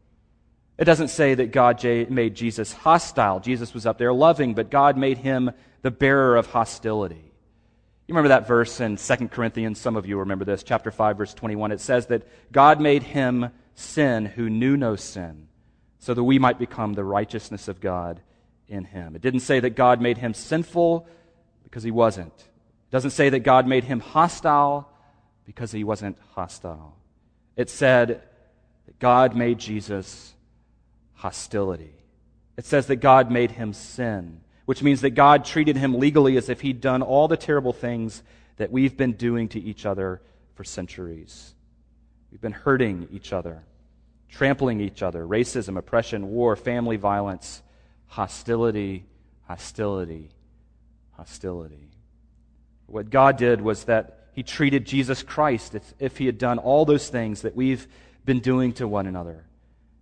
It 0.77 0.85
doesn't 0.85 1.09
say 1.09 1.35
that 1.35 1.51
God 1.51 1.83
made 1.83 2.35
Jesus 2.35 2.73
hostile. 2.73 3.39
Jesus 3.39 3.73
was 3.73 3.85
up 3.85 3.97
there 3.97 4.13
loving, 4.13 4.53
but 4.53 4.69
God 4.69 4.97
made 4.97 5.17
him 5.17 5.51
the 5.83 5.91
bearer 5.91 6.35
of 6.35 6.47
hostility. 6.47 7.31
You 8.07 8.13
remember 8.13 8.29
that 8.29 8.47
verse 8.47 8.81
in 8.81 8.97
2 8.97 9.29
Corinthians? 9.29 9.79
Some 9.79 9.95
of 9.95 10.05
you 10.05 10.19
remember 10.19 10.45
this, 10.45 10.63
chapter 10.63 10.91
5, 10.91 11.17
verse 11.17 11.33
21. 11.33 11.71
It 11.71 11.79
says 11.79 12.07
that 12.07 12.23
God 12.51 12.81
made 12.81 13.03
him 13.03 13.49
sin 13.75 14.25
who 14.25 14.49
knew 14.49 14.77
no 14.77 14.95
sin 14.95 15.47
so 16.05 16.13
that 16.13 16.23
we 16.23 16.37
might 16.37 16.59
become 16.59 16.93
the 16.93 17.03
righteousness 17.03 17.67
of 17.67 17.81
God 17.81 18.21
in 18.67 18.83
him. 18.83 19.15
It 19.15 19.23
didn't 19.23 19.39
say 19.39 19.59
that 19.59 19.71
God 19.71 19.99
made 19.99 20.19
him 20.19 20.35
sinful 20.35 21.07
because 21.63 21.81
he 21.81 21.89
wasn't. 21.89 22.37
It 22.37 22.91
doesn't 22.91 23.09
say 23.09 23.29
that 23.29 23.39
God 23.39 23.65
made 23.67 23.85
him 23.85 24.01
hostile 24.01 24.87
because 25.47 25.71
he 25.71 25.83
wasn't 25.83 26.19
hostile. 26.35 26.95
It 27.55 27.71
said 27.71 28.21
that 28.85 28.99
God 28.99 29.35
made 29.35 29.57
Jesus 29.57 30.35
hostility. 31.15 31.95
It 32.55 32.65
says 32.65 32.85
that 32.85 32.97
God 32.97 33.31
made 33.31 33.49
him 33.49 33.73
sin, 33.73 34.41
which 34.65 34.83
means 34.83 35.01
that 35.01 35.15
God 35.15 35.43
treated 35.43 35.75
him 35.75 35.97
legally 35.97 36.37
as 36.37 36.49
if 36.49 36.61
he'd 36.61 36.81
done 36.81 37.01
all 37.01 37.27
the 37.27 37.35
terrible 37.35 37.73
things 37.73 38.21
that 38.57 38.71
we've 38.71 38.95
been 38.95 39.13
doing 39.13 39.47
to 39.49 39.59
each 39.59 39.87
other 39.87 40.21
for 40.53 40.63
centuries. 40.63 41.55
We've 42.31 42.39
been 42.39 42.51
hurting 42.51 43.07
each 43.11 43.33
other 43.33 43.63
trampling 44.35 44.81
each 44.81 45.01
other, 45.01 45.25
racism, 45.25 45.77
oppression, 45.77 46.29
war, 46.29 46.55
family 46.57 46.97
violence, 46.97 47.63
hostility, 48.07 49.05
hostility, 49.47 50.29
hostility. 51.11 51.89
What 52.87 53.09
God 53.09 53.37
did 53.37 53.61
was 53.61 53.85
that 53.85 54.27
He 54.33 54.43
treated 54.43 54.85
Jesus 54.85 55.23
Christ 55.23 55.73
as 55.75 55.93
if 55.99 56.17
He 56.17 56.25
had 56.25 56.37
done 56.37 56.59
all 56.59 56.83
those 56.83 57.07
things 57.07 57.43
that 57.43 57.55
we've 57.55 57.87
been 58.25 58.41
doing 58.41 58.73
to 58.73 58.87
one 58.87 59.07
another. 59.07 59.45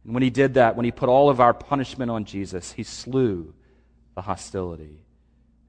And 0.04 0.14
when 0.14 0.24
he 0.24 0.30
did 0.30 0.56
that, 0.56 0.76
when 0.76 0.86
he 0.86 0.92
put 0.92 1.10
all 1.10 1.30
of 1.30 1.40
our 1.40 1.54
punishment 1.54 2.10
on 2.10 2.26
Jesus, 2.26 2.72
he 2.72 2.84
slew 2.84 3.54
the 4.16 4.22
hostility. 4.22 5.00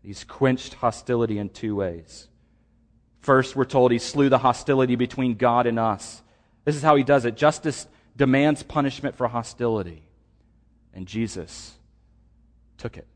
He's 0.02 0.24
quenched 0.24 0.74
hostility 0.74 1.38
in 1.38 1.50
two 1.50 1.76
ways. 1.76 2.28
First, 3.20 3.56
we're 3.56 3.64
told 3.64 3.92
he 3.92 3.98
slew 3.98 4.28
the 4.28 4.38
hostility 4.38 4.96
between 4.96 5.34
God 5.34 5.66
and 5.66 5.78
us. 5.78 6.22
This 6.64 6.76
is 6.76 6.82
how 6.82 6.96
he 6.96 7.04
does 7.04 7.24
it. 7.24 7.36
Justice 7.36 7.86
demands 8.16 8.62
punishment 8.62 9.16
for 9.16 9.28
hostility, 9.28 10.02
and 10.92 11.06
Jesus 11.06 11.74
took 12.78 12.96
it. 12.96 13.06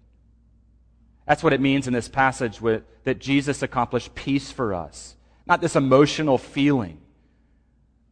That's 1.27 1.43
what 1.43 1.53
it 1.53 1.61
means 1.61 1.87
in 1.87 1.93
this 1.93 2.09
passage 2.09 2.61
with, 2.61 2.83
that 3.05 3.19
Jesus 3.19 3.63
accomplished 3.63 4.15
peace 4.15 4.51
for 4.51 4.75
us. 4.75 5.15
Not 5.47 5.61
this 5.61 5.77
emotional 5.77 6.39
feeling, 6.39 7.01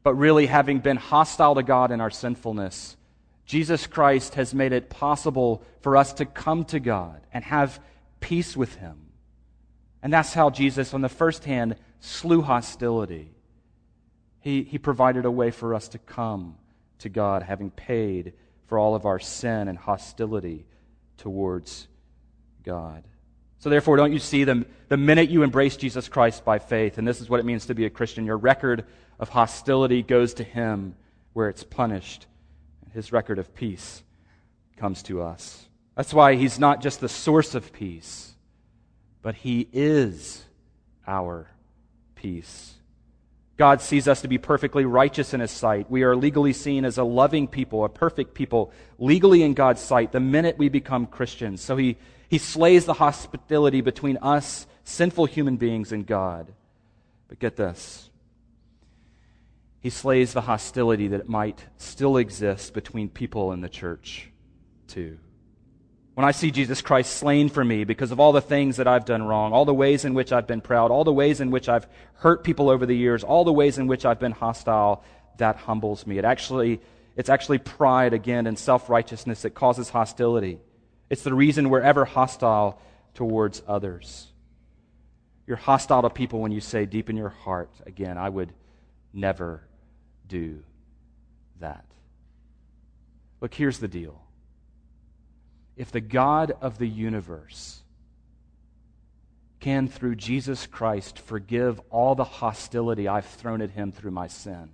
but 0.03 0.15
really 0.15 0.47
having 0.47 0.81
been 0.81 0.97
hostile 0.97 1.55
to 1.55 1.63
God 1.63 1.91
in 1.91 2.01
our 2.01 2.11
sinfulness. 2.11 2.97
Jesus 3.47 3.87
Christ 3.87 4.35
has 4.35 4.55
made 4.55 4.73
it 4.73 4.91
possible 4.91 5.63
for 5.81 5.97
us 5.97 6.13
to 6.15 6.27
come 6.27 6.65
to 6.67 6.79
God 6.79 7.21
and 7.33 7.45
have 7.45 7.81
peace 8.21 8.57
with 8.57 8.75
Him. 8.77 9.07
And 10.03 10.13
that's 10.13 10.35
how 10.35 10.51
Jesus, 10.51 10.95
on 10.95 11.01
the 11.01 11.09
first 11.09 11.45
hand, 11.45 11.77
slew 12.01 12.43
hostility. 12.43 13.33
He, 14.41 14.63
he 14.63 14.79
provided 14.79 15.25
a 15.25 15.31
way 15.31 15.51
for 15.51 15.75
us 15.75 15.89
to 15.89 15.99
come 15.99 16.57
to 17.01 17.09
God, 17.09 17.43
having 17.43 17.71
paid 17.71 18.33
for 18.67 18.79
all 18.79 18.95
of 18.95 19.07
our 19.07 19.19
sin 19.19 19.69
and 19.69 19.79
hostility 19.79 20.67
towards 21.19 21.89
God. 22.65 23.05
So, 23.59 23.71
therefore, 23.71 23.97
don't 23.97 24.13
you 24.13 24.19
see 24.19 24.45
the, 24.45 24.67
the 24.89 24.97
minute 24.97 25.31
you 25.31 25.43
embrace 25.43 25.77
Jesus 25.77 26.09
Christ 26.09 26.45
by 26.45 26.59
faith, 26.59 26.99
and 26.99 27.09
this 27.09 27.21
is 27.21 27.31
what 27.31 27.41
it 27.41 27.47
means 27.47 27.67
to 27.67 27.75
be 27.75 27.87
a 27.87 27.91
Christian, 27.91 28.25
your 28.25 28.37
record 28.37 28.85
of 29.19 29.31
hostility 29.31 30.03
goes 30.03 30.35
to 30.35 30.45
Him 30.45 30.95
where 31.33 31.49
it's 31.49 31.65
punished, 31.65 32.27
and 32.85 32.93
His 32.93 33.13
record 33.13 33.39
of 33.39 33.55
peace 33.55 34.03
comes 34.77 35.03
to 35.05 35.23
us. 35.23 35.67
That's 35.97 36.13
why 36.13 36.35
He's 36.35 36.59
not 36.59 36.83
just 36.83 37.01
the 37.01 37.09
source 37.09 37.55
of 37.55 37.73
peace, 37.73 38.35
but 39.23 39.35
He 39.35 39.69
is 39.73 40.45
our 41.07 41.49
peace. 42.15 42.76
God 43.57 43.81
sees 43.81 44.07
us 44.07 44.21
to 44.21 44.29
be 44.29 44.39
perfectly 44.39 44.85
righteous 44.85 45.33
in 45.33 45.41
His 45.41 45.51
sight. 45.51 45.91
We 45.91 46.03
are 46.03 46.15
legally 46.15 46.53
seen 46.53 46.85
as 46.85 46.99
a 46.99 47.05
loving 47.05 47.49
people, 47.49 47.85
a 47.85 47.89
perfect 47.89 48.35
people, 48.35 48.73
legally 48.99 49.43
in 49.43 49.55
God's 49.55 49.81
sight 49.81 50.13
the 50.13 50.21
minute 50.21 50.59
we 50.59 50.69
become 50.69 51.07
Christians. 51.07 51.63
So 51.63 51.77
He, 51.77 51.97
he 52.29 52.39
slays 52.39 52.85
the 52.85 52.95
hostility 52.95 53.81
between 53.81 54.19
us, 54.19 54.67
sinful 54.85 55.27
human 55.27 55.57
beings, 55.57 55.93
and 55.93 56.07
God. 56.07 56.53
But 57.29 57.39
get 57.39 57.57
this 57.57 58.11
He 59.81 59.91
slays 59.91 60.35
the 60.35 60.43
hostility 60.43 61.09
that 61.09 61.29
might 61.29 61.65
still 61.79 62.19
exist 62.19 62.75
between 62.75 63.09
people 63.09 63.53
in 63.53 63.63
the 63.63 63.71
church, 63.71 64.31
too 64.87 65.19
when 66.17 66.25
I 66.25 66.31
see 66.31 66.51
Jesus 66.51 66.81
Christ 66.81 67.13
slain 67.19 67.51
for 67.51 67.63
me 67.63 67.85
because 67.85 68.11
of 68.11 68.19
all 68.19 68.33
the 68.33 68.41
things 68.41 68.79
that 68.79 68.89
I've 68.89 69.05
done 69.05 69.23
wrong, 69.23 69.53
all 69.53 69.67
the 69.67 69.75
ways 69.75 70.07
in 70.07 70.15
which 70.15 70.33
I've 70.33 70.47
been 70.47 70.63
proud, 70.63 70.91
all 70.91 71.05
the 71.05 71.13
ways 71.13 71.43
in 71.43 71.51
which 71.51 71.69
I've 71.69 71.87
hurt 72.15 72.43
people 72.43 72.71
over 72.71 72.87
the 72.87 72.97
years, 72.97 73.23
all 73.23 73.45
the 73.45 73.53
ways 73.53 73.77
in 73.77 73.87
which 73.87 74.07
I've 74.07 74.19
been 74.19 74.33
hostile, 74.33 75.05
that 75.37 75.57
humbles 75.57 76.07
me. 76.07 76.17
It 76.17 76.25
actually, 76.25 76.81
it's 77.17 77.29
actually 77.29 77.59
pride 77.59 78.15
again 78.15 78.47
and 78.47 78.59
self-righteousness 78.59 79.43
that 79.43 79.51
causes 79.51 79.91
hostility. 79.91 80.59
It's 81.11 81.23
the 81.23 81.35
reason 81.35 81.69
we're 81.69 81.83
ever 81.83 82.07
hostile 82.07 82.81
towards 83.13 83.63
others. 83.69 84.29
You're 85.47 85.59
hostile 85.59 86.01
to 86.01 86.09
people 86.09 86.41
when 86.41 86.51
you 86.51 86.63
say 86.63 86.87
deep 86.87 87.11
in 87.11 87.19
your 87.19 87.29
heart, 87.29 87.69
again, 87.85 88.17
I 88.17 88.31
would 88.31 88.55
never 89.13 89.69
do 90.27 90.63
that. 91.61 91.85
Look, 93.43 93.53
here's 93.53 93.81
the 93.81 93.87
deal 93.87 94.23
if 95.77 95.93
the 95.93 96.01
God 96.01 96.53
of 96.61 96.79
the 96.79 96.89
universe 96.89 97.83
can, 99.61 99.89
through 99.89 100.17
Jesus 100.17 100.67
Christ, 100.67 101.19
forgive 101.19 101.81
all 101.91 102.15
the 102.15 102.25
hostility 102.25 103.09
I've 103.09 103.27
thrown 103.27 103.61
at 103.61 103.71
him 103.71 103.93
through 103.93 104.13
my 104.13 104.27
sin, 104.27 104.71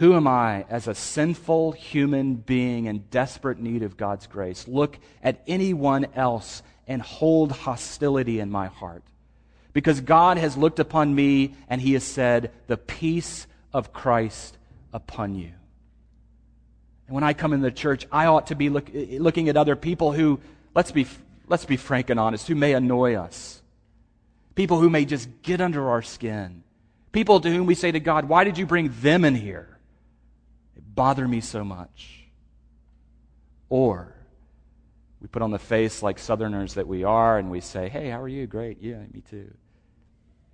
who 0.00 0.14
am 0.14 0.26
I, 0.26 0.64
as 0.70 0.88
a 0.88 0.94
sinful 0.94 1.72
human 1.72 2.36
being 2.36 2.86
in 2.86 3.04
desperate 3.10 3.58
need 3.58 3.82
of 3.82 3.98
God's 3.98 4.26
grace, 4.26 4.66
look 4.66 4.98
at 5.22 5.42
anyone 5.46 6.06
else 6.14 6.62
and 6.88 7.02
hold 7.02 7.52
hostility 7.52 8.40
in 8.40 8.50
my 8.50 8.68
heart? 8.68 9.04
Because 9.74 10.00
God 10.00 10.38
has 10.38 10.56
looked 10.56 10.80
upon 10.80 11.14
me 11.14 11.54
and 11.68 11.82
he 11.82 11.92
has 11.92 12.04
said, 12.04 12.50
The 12.66 12.78
peace 12.78 13.46
of 13.74 13.92
Christ 13.92 14.56
upon 14.90 15.34
you. 15.34 15.52
And 17.10 17.16
when 17.16 17.24
I 17.24 17.32
come 17.32 17.52
into 17.52 17.64
the 17.64 17.72
church, 17.72 18.06
I 18.12 18.26
ought 18.26 18.46
to 18.46 18.54
be 18.54 18.68
look, 18.68 18.88
looking 18.94 19.48
at 19.48 19.56
other 19.56 19.74
people 19.74 20.12
who, 20.12 20.38
let's 20.76 20.92
be, 20.92 21.08
let's 21.48 21.64
be 21.64 21.76
frank 21.76 22.08
and 22.08 22.20
honest, 22.20 22.46
who 22.46 22.54
may 22.54 22.72
annoy 22.72 23.16
us. 23.16 23.60
People 24.54 24.78
who 24.78 24.88
may 24.88 25.04
just 25.04 25.28
get 25.42 25.60
under 25.60 25.90
our 25.90 26.02
skin. 26.02 26.62
People 27.10 27.40
to 27.40 27.50
whom 27.50 27.66
we 27.66 27.74
say 27.74 27.90
to 27.90 27.98
God, 27.98 28.26
Why 28.26 28.44
did 28.44 28.58
you 28.58 28.64
bring 28.64 28.94
them 29.00 29.24
in 29.24 29.34
here? 29.34 29.76
They 30.76 30.82
bother 30.82 31.26
me 31.26 31.40
so 31.40 31.64
much. 31.64 32.26
Or 33.68 34.14
we 35.20 35.26
put 35.26 35.42
on 35.42 35.50
the 35.50 35.58
face 35.58 36.04
like 36.04 36.20
Southerners 36.20 36.74
that 36.74 36.86
we 36.86 37.02
are 37.02 37.38
and 37.38 37.50
we 37.50 37.60
say, 37.60 37.88
Hey, 37.88 38.10
how 38.10 38.22
are 38.22 38.28
you? 38.28 38.46
Great. 38.46 38.80
Yeah, 38.80 38.98
me 39.12 39.24
too. 39.28 39.52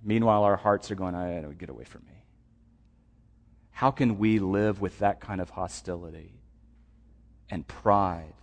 Meanwhile, 0.03 0.41
our 0.41 0.57
hearts 0.57 0.89
are 0.89 0.95
going, 0.95 1.13
ah, 1.13 1.47
I, 1.47 1.53
Get 1.53 1.69
away 1.69 1.83
from 1.83 2.01
me. 2.05 2.23
How 3.69 3.91
can 3.91 4.17
we 4.17 4.39
live 4.39 4.81
with 4.81 4.97
that 4.99 5.19
kind 5.19 5.39
of 5.39 5.51
hostility? 5.51 6.36
And 7.49 7.67
pride 7.67 8.33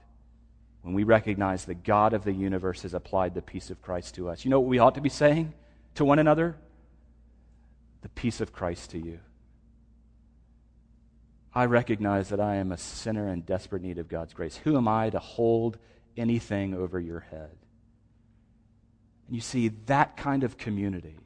when 0.82 0.94
we 0.94 1.04
recognize 1.04 1.64
the 1.64 1.74
God 1.74 2.12
of 2.12 2.24
the 2.24 2.32
universe 2.32 2.82
has 2.82 2.92
applied 2.92 3.34
the 3.34 3.42
peace 3.42 3.70
of 3.70 3.80
Christ 3.80 4.14
to 4.16 4.28
us. 4.28 4.44
You 4.44 4.50
know 4.50 4.60
what 4.60 4.68
we 4.68 4.78
ought 4.78 4.94
to 4.96 5.00
be 5.00 5.08
saying 5.08 5.54
to 5.94 6.04
one 6.04 6.18
another? 6.18 6.56
The 8.02 8.08
peace 8.10 8.40
of 8.40 8.52
Christ 8.52 8.90
to 8.90 8.98
you. 8.98 9.20
I 11.54 11.66
recognize 11.66 12.28
that 12.30 12.40
I 12.40 12.56
am 12.56 12.72
a 12.72 12.76
sinner 12.76 13.28
in 13.28 13.42
desperate 13.42 13.82
need 13.82 13.98
of 13.98 14.08
God's 14.08 14.34
grace. 14.34 14.56
Who 14.64 14.76
am 14.76 14.88
I 14.88 15.10
to 15.10 15.18
hold 15.20 15.78
anything 16.16 16.74
over 16.74 16.98
your 16.98 17.20
head? 17.20 17.56
And 19.26 19.36
you 19.36 19.40
see, 19.40 19.68
that 19.86 20.16
kind 20.16 20.44
of 20.44 20.58
community, 20.58 21.16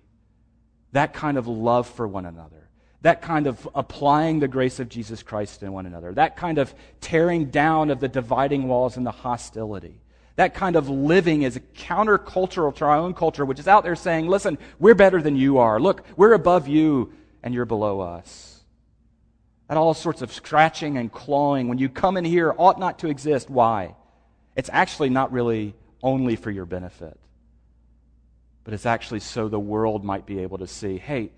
that 0.92 1.14
kind 1.14 1.36
of 1.36 1.48
love 1.48 1.88
for 1.88 2.06
one 2.06 2.26
another, 2.26 2.67
that 3.02 3.22
kind 3.22 3.46
of 3.46 3.68
applying 3.74 4.40
the 4.40 4.48
grace 4.48 4.80
of 4.80 4.88
Jesus 4.88 5.22
Christ 5.22 5.62
in 5.62 5.72
one 5.72 5.86
another, 5.86 6.12
that 6.14 6.36
kind 6.36 6.58
of 6.58 6.74
tearing 7.00 7.46
down 7.46 7.90
of 7.90 8.00
the 8.00 8.08
dividing 8.08 8.66
walls 8.66 8.96
and 8.96 9.06
the 9.06 9.12
hostility, 9.12 10.00
that 10.36 10.54
kind 10.54 10.76
of 10.76 10.88
living 10.88 11.42
is 11.42 11.60
countercultural 11.76 12.74
to 12.76 12.84
our 12.84 12.96
own 12.96 13.14
culture, 13.14 13.44
which 13.44 13.58
is 13.58 13.68
out 13.68 13.84
there 13.84 13.96
saying, 13.96 14.28
listen, 14.28 14.58
we're 14.78 14.94
better 14.94 15.22
than 15.22 15.36
you 15.36 15.58
are. 15.58 15.80
Look, 15.80 16.04
we're 16.16 16.32
above 16.32 16.68
you 16.68 17.12
and 17.42 17.54
you're 17.54 17.64
below 17.64 18.00
us. 18.00 18.62
That 19.68 19.76
all 19.76 19.94
sorts 19.94 20.22
of 20.22 20.32
scratching 20.32 20.96
and 20.96 21.12
clawing 21.12 21.68
when 21.68 21.78
you 21.78 21.88
come 21.88 22.16
in 22.16 22.24
here 22.24 22.54
ought 22.56 22.80
not 22.80 23.00
to 23.00 23.08
exist. 23.08 23.50
Why? 23.50 23.94
It's 24.56 24.70
actually 24.72 25.10
not 25.10 25.30
really 25.30 25.74
only 26.02 26.36
for 26.36 26.50
your 26.50 26.64
benefit, 26.64 27.18
but 28.64 28.74
it's 28.74 28.86
actually 28.86 29.20
so 29.20 29.48
the 29.48 29.58
world 29.58 30.04
might 30.04 30.26
be 30.26 30.40
able 30.40 30.58
to 30.58 30.66
see, 30.66 30.98
hey, 30.98 31.30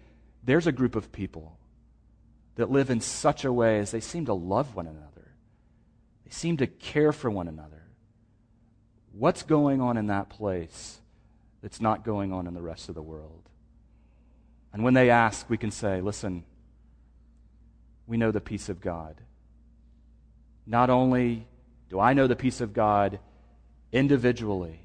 there's 0.43 0.67
a 0.67 0.73
group 0.73 0.97
of 0.97 1.13
people 1.13 1.59
that 2.57 2.71
live 2.71 2.91
in 2.91 3.01
such 3.01 3.45
a 3.45 3.53
way 3.53 3.79
as 3.79 3.91
they 3.91 4.01
seem 4.01 4.27
to 4.27 4.35
love 4.35 4.75
one 4.75 4.87
another, 4.87 5.33
they 6.25 6.31
seem 6.31 6.57
to 6.59 6.67
care 6.67 7.13
for 7.13 7.31
one 7.31 7.49
another. 7.49 7.83
What's 9.13 9.43
going 9.43 9.81
on 9.81 9.97
in 9.97 10.07
that 10.07 10.29
place 10.29 11.01
that's 11.63 11.81
not 11.81 12.05
going 12.05 12.33
on 12.33 12.47
in 12.47 12.55
the 12.55 12.63
rest 12.63 12.89
of 12.89 12.95
the 12.95 13.03
world? 13.03 13.49
And 14.73 14.85
when 14.85 14.95
they 14.95 15.11
ask, 15.11 15.49
we 15.51 15.57
can 15.57 15.71
say, 15.71 16.01
listen, 16.01 16.45
we 18.07 18.17
know 18.17 18.31
the 18.31 18.41
peace 18.41 18.69
of 18.69 18.81
God. 18.81 19.21
Not 20.67 20.91
only 20.91 21.47
do 21.89 21.99
I 21.99 22.13
know 22.13 22.27
the 22.27 22.37
peace 22.37 22.61
of 22.61 22.73
God 22.73 23.19
individually, 23.91 24.81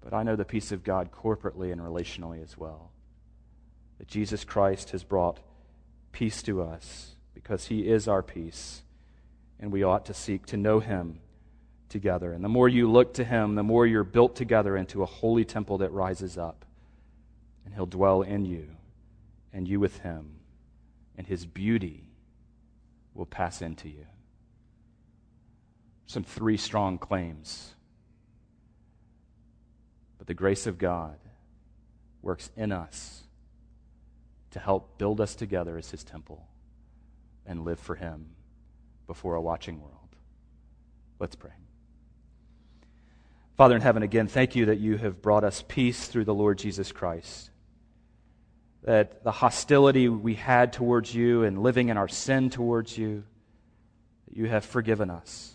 but 0.00 0.12
I 0.12 0.22
know 0.22 0.36
the 0.36 0.44
peace 0.44 0.70
of 0.70 0.84
God 0.84 1.10
corporately 1.10 1.72
and 1.72 1.80
relationally 1.80 2.42
as 2.42 2.56
well 2.56 2.92
that 3.98 4.08
Jesus 4.08 4.44
Christ 4.44 4.90
has 4.90 5.04
brought 5.04 5.40
peace 6.12 6.42
to 6.42 6.62
us 6.62 7.16
because 7.34 7.66
he 7.66 7.88
is 7.88 8.08
our 8.08 8.22
peace, 8.22 8.82
and 9.60 9.72
we 9.72 9.82
ought 9.82 10.06
to 10.06 10.14
seek 10.14 10.46
to 10.46 10.56
know 10.56 10.80
him 10.80 11.20
together. 11.88 12.32
And 12.32 12.44
the 12.44 12.48
more 12.48 12.68
you 12.68 12.90
look 12.90 13.14
to 13.14 13.24
him, 13.24 13.54
the 13.54 13.62
more 13.62 13.86
you're 13.86 14.04
built 14.04 14.36
together 14.36 14.76
into 14.76 15.02
a 15.02 15.06
holy 15.06 15.44
temple 15.44 15.78
that 15.78 15.92
rises 15.92 16.38
up, 16.38 16.64
and 17.64 17.74
he'll 17.74 17.86
dwell 17.86 18.22
in 18.22 18.44
you, 18.44 18.68
and 19.52 19.66
you 19.66 19.80
with 19.80 19.98
him, 20.00 20.36
and 21.16 21.26
his 21.26 21.46
beauty 21.46 22.10
will 23.14 23.26
pass 23.26 23.62
into 23.62 23.88
you. 23.88 24.06
Some 26.06 26.24
three 26.24 26.56
strong 26.56 26.98
claims. 26.98 27.74
But 30.18 30.26
the 30.26 30.34
grace 30.34 30.66
of 30.66 30.78
God 30.78 31.16
works 32.22 32.50
in 32.56 32.72
us 32.72 33.24
to 34.50 34.58
help 34.58 34.98
build 34.98 35.20
us 35.20 35.34
together 35.34 35.76
as 35.78 35.90
his 35.90 36.04
temple. 36.04 36.48
and 37.48 37.64
live 37.64 37.80
for 37.80 37.96
Him 37.96 38.26
before 39.06 39.34
a 39.34 39.40
watching 39.40 39.80
world. 39.80 39.94
Let's 41.18 41.34
pray. 41.34 41.50
Father 43.56 43.74
in 43.74 43.80
heaven, 43.82 44.04
again, 44.04 44.28
thank 44.28 44.54
you 44.54 44.66
that 44.66 44.78
you 44.78 44.98
have 44.98 45.20
brought 45.20 45.42
us 45.42 45.64
peace 45.66 46.06
through 46.06 46.26
the 46.26 46.34
Lord 46.34 46.58
Jesus 46.58 46.92
Christ. 46.92 47.50
That 48.84 49.24
the 49.24 49.32
hostility 49.32 50.08
we 50.08 50.34
had 50.34 50.72
towards 50.72 51.12
you 51.12 51.42
and 51.42 51.60
living 51.60 51.88
in 51.88 51.96
our 51.96 52.06
sin 52.06 52.50
towards 52.50 52.96
you, 52.96 53.24
that 54.28 54.36
you 54.36 54.46
have 54.46 54.64
forgiven 54.64 55.10
us. 55.10 55.54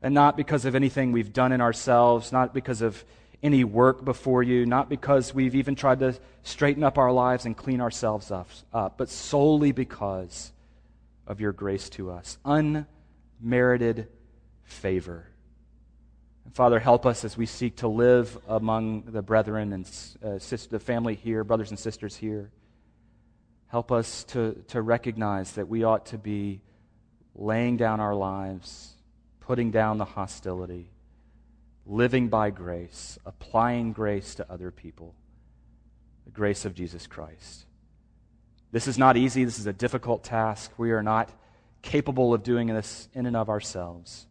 And 0.00 0.14
not 0.14 0.36
because 0.36 0.64
of 0.64 0.76
anything 0.76 1.10
we've 1.10 1.32
done 1.32 1.50
in 1.50 1.60
ourselves, 1.60 2.30
not 2.30 2.54
because 2.54 2.82
of 2.82 3.04
any 3.42 3.64
work 3.64 4.04
before 4.04 4.42
you, 4.42 4.66
not 4.66 4.88
because 4.88 5.32
we've 5.32 5.54
even 5.54 5.74
tried 5.74 6.00
to 6.00 6.14
straighten 6.42 6.82
up 6.82 6.98
our 6.98 7.12
lives 7.12 7.44
and 7.46 7.56
clean 7.56 7.80
ourselves 7.80 8.30
up, 8.30 8.48
up 8.72 8.98
but 8.98 9.08
solely 9.08 9.72
because 9.72 10.52
of 11.26 11.40
your 11.40 11.52
grace 11.52 11.88
to 11.90 12.10
us. 12.10 12.38
Unmerited 12.44 14.08
favor. 14.64 15.26
Father, 16.52 16.80
help 16.80 17.06
us 17.06 17.24
as 17.24 17.36
we 17.36 17.46
seek 17.46 17.76
to 17.76 17.88
live 17.88 18.36
among 18.48 19.02
the 19.02 19.22
brethren 19.22 19.72
and 19.72 19.90
uh, 20.24 20.38
sister, 20.38 20.70
the 20.70 20.80
family 20.80 21.14
here, 21.14 21.44
brothers 21.44 21.70
and 21.70 21.78
sisters 21.78 22.16
here. 22.16 22.50
Help 23.68 23.92
us 23.92 24.24
to, 24.24 24.64
to 24.68 24.80
recognize 24.80 25.52
that 25.52 25.68
we 25.68 25.84
ought 25.84 26.06
to 26.06 26.18
be 26.18 26.62
laying 27.34 27.76
down 27.76 28.00
our 28.00 28.14
lives, 28.14 28.94
putting 29.40 29.70
down 29.70 29.98
the 29.98 30.04
hostility, 30.06 30.90
living 31.88 32.28
by 32.28 32.50
grace, 32.50 33.18
applying 33.24 33.92
grace 33.92 34.34
to 34.34 34.52
other 34.52 34.70
people, 34.70 35.14
the 36.26 36.30
grace 36.30 36.64
of 36.66 36.74
Jesus 36.74 37.06
Christ. 37.06 37.64
This 38.70 38.86
is 38.86 38.98
not 38.98 39.16
easy. 39.16 39.44
This 39.44 39.58
is 39.58 39.66
a 39.66 39.72
difficult 39.72 40.22
task. 40.22 40.70
We 40.76 40.92
are 40.92 41.02
not 41.02 41.30
capable 41.80 42.34
of 42.34 42.42
doing 42.42 42.66
this 42.66 43.08
in 43.14 43.24
and 43.24 43.36
of 43.36 43.48
ourselves. 43.48 44.26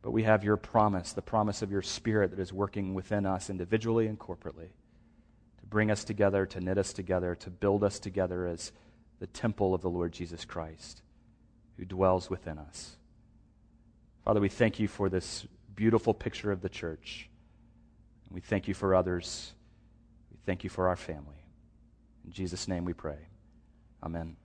But 0.00 0.12
we 0.12 0.22
have 0.22 0.42
your 0.42 0.56
promise, 0.56 1.12
the 1.12 1.22
promise 1.22 1.60
of 1.60 1.70
your 1.70 1.82
Spirit 1.82 2.30
that 2.30 2.40
is 2.40 2.52
working 2.52 2.94
within 2.94 3.26
us 3.26 3.50
individually 3.50 4.06
and 4.06 4.18
corporately 4.18 4.70
to 5.60 5.66
bring 5.68 5.90
us 5.90 6.02
together, 6.02 6.46
to 6.46 6.60
knit 6.60 6.78
us 6.78 6.94
together, 6.94 7.34
to 7.36 7.50
build 7.50 7.84
us 7.84 7.98
together 7.98 8.46
as 8.46 8.72
the 9.20 9.26
temple 9.26 9.74
of 9.74 9.82
the 9.82 9.90
Lord 9.90 10.12
Jesus 10.12 10.44
Christ 10.44 11.02
who 11.76 11.84
dwells 11.84 12.30
within 12.30 12.58
us. 12.58 12.96
Father, 14.24 14.40
we 14.40 14.48
thank 14.48 14.80
you 14.80 14.88
for 14.88 15.08
this 15.08 15.46
beautiful 15.74 16.14
picture 16.14 16.52
of 16.52 16.60
the 16.60 16.68
church. 16.68 17.28
We 18.30 18.40
thank 18.40 18.68
you 18.68 18.74
for 18.74 18.94
others. 18.94 19.52
We 20.30 20.38
thank 20.46 20.64
you 20.64 20.70
for 20.70 20.88
our 20.88 20.96
family. 20.96 21.44
In 22.24 22.32
Jesus' 22.32 22.68
name 22.68 22.84
we 22.84 22.92
pray. 22.92 23.18
Amen. 24.02 24.36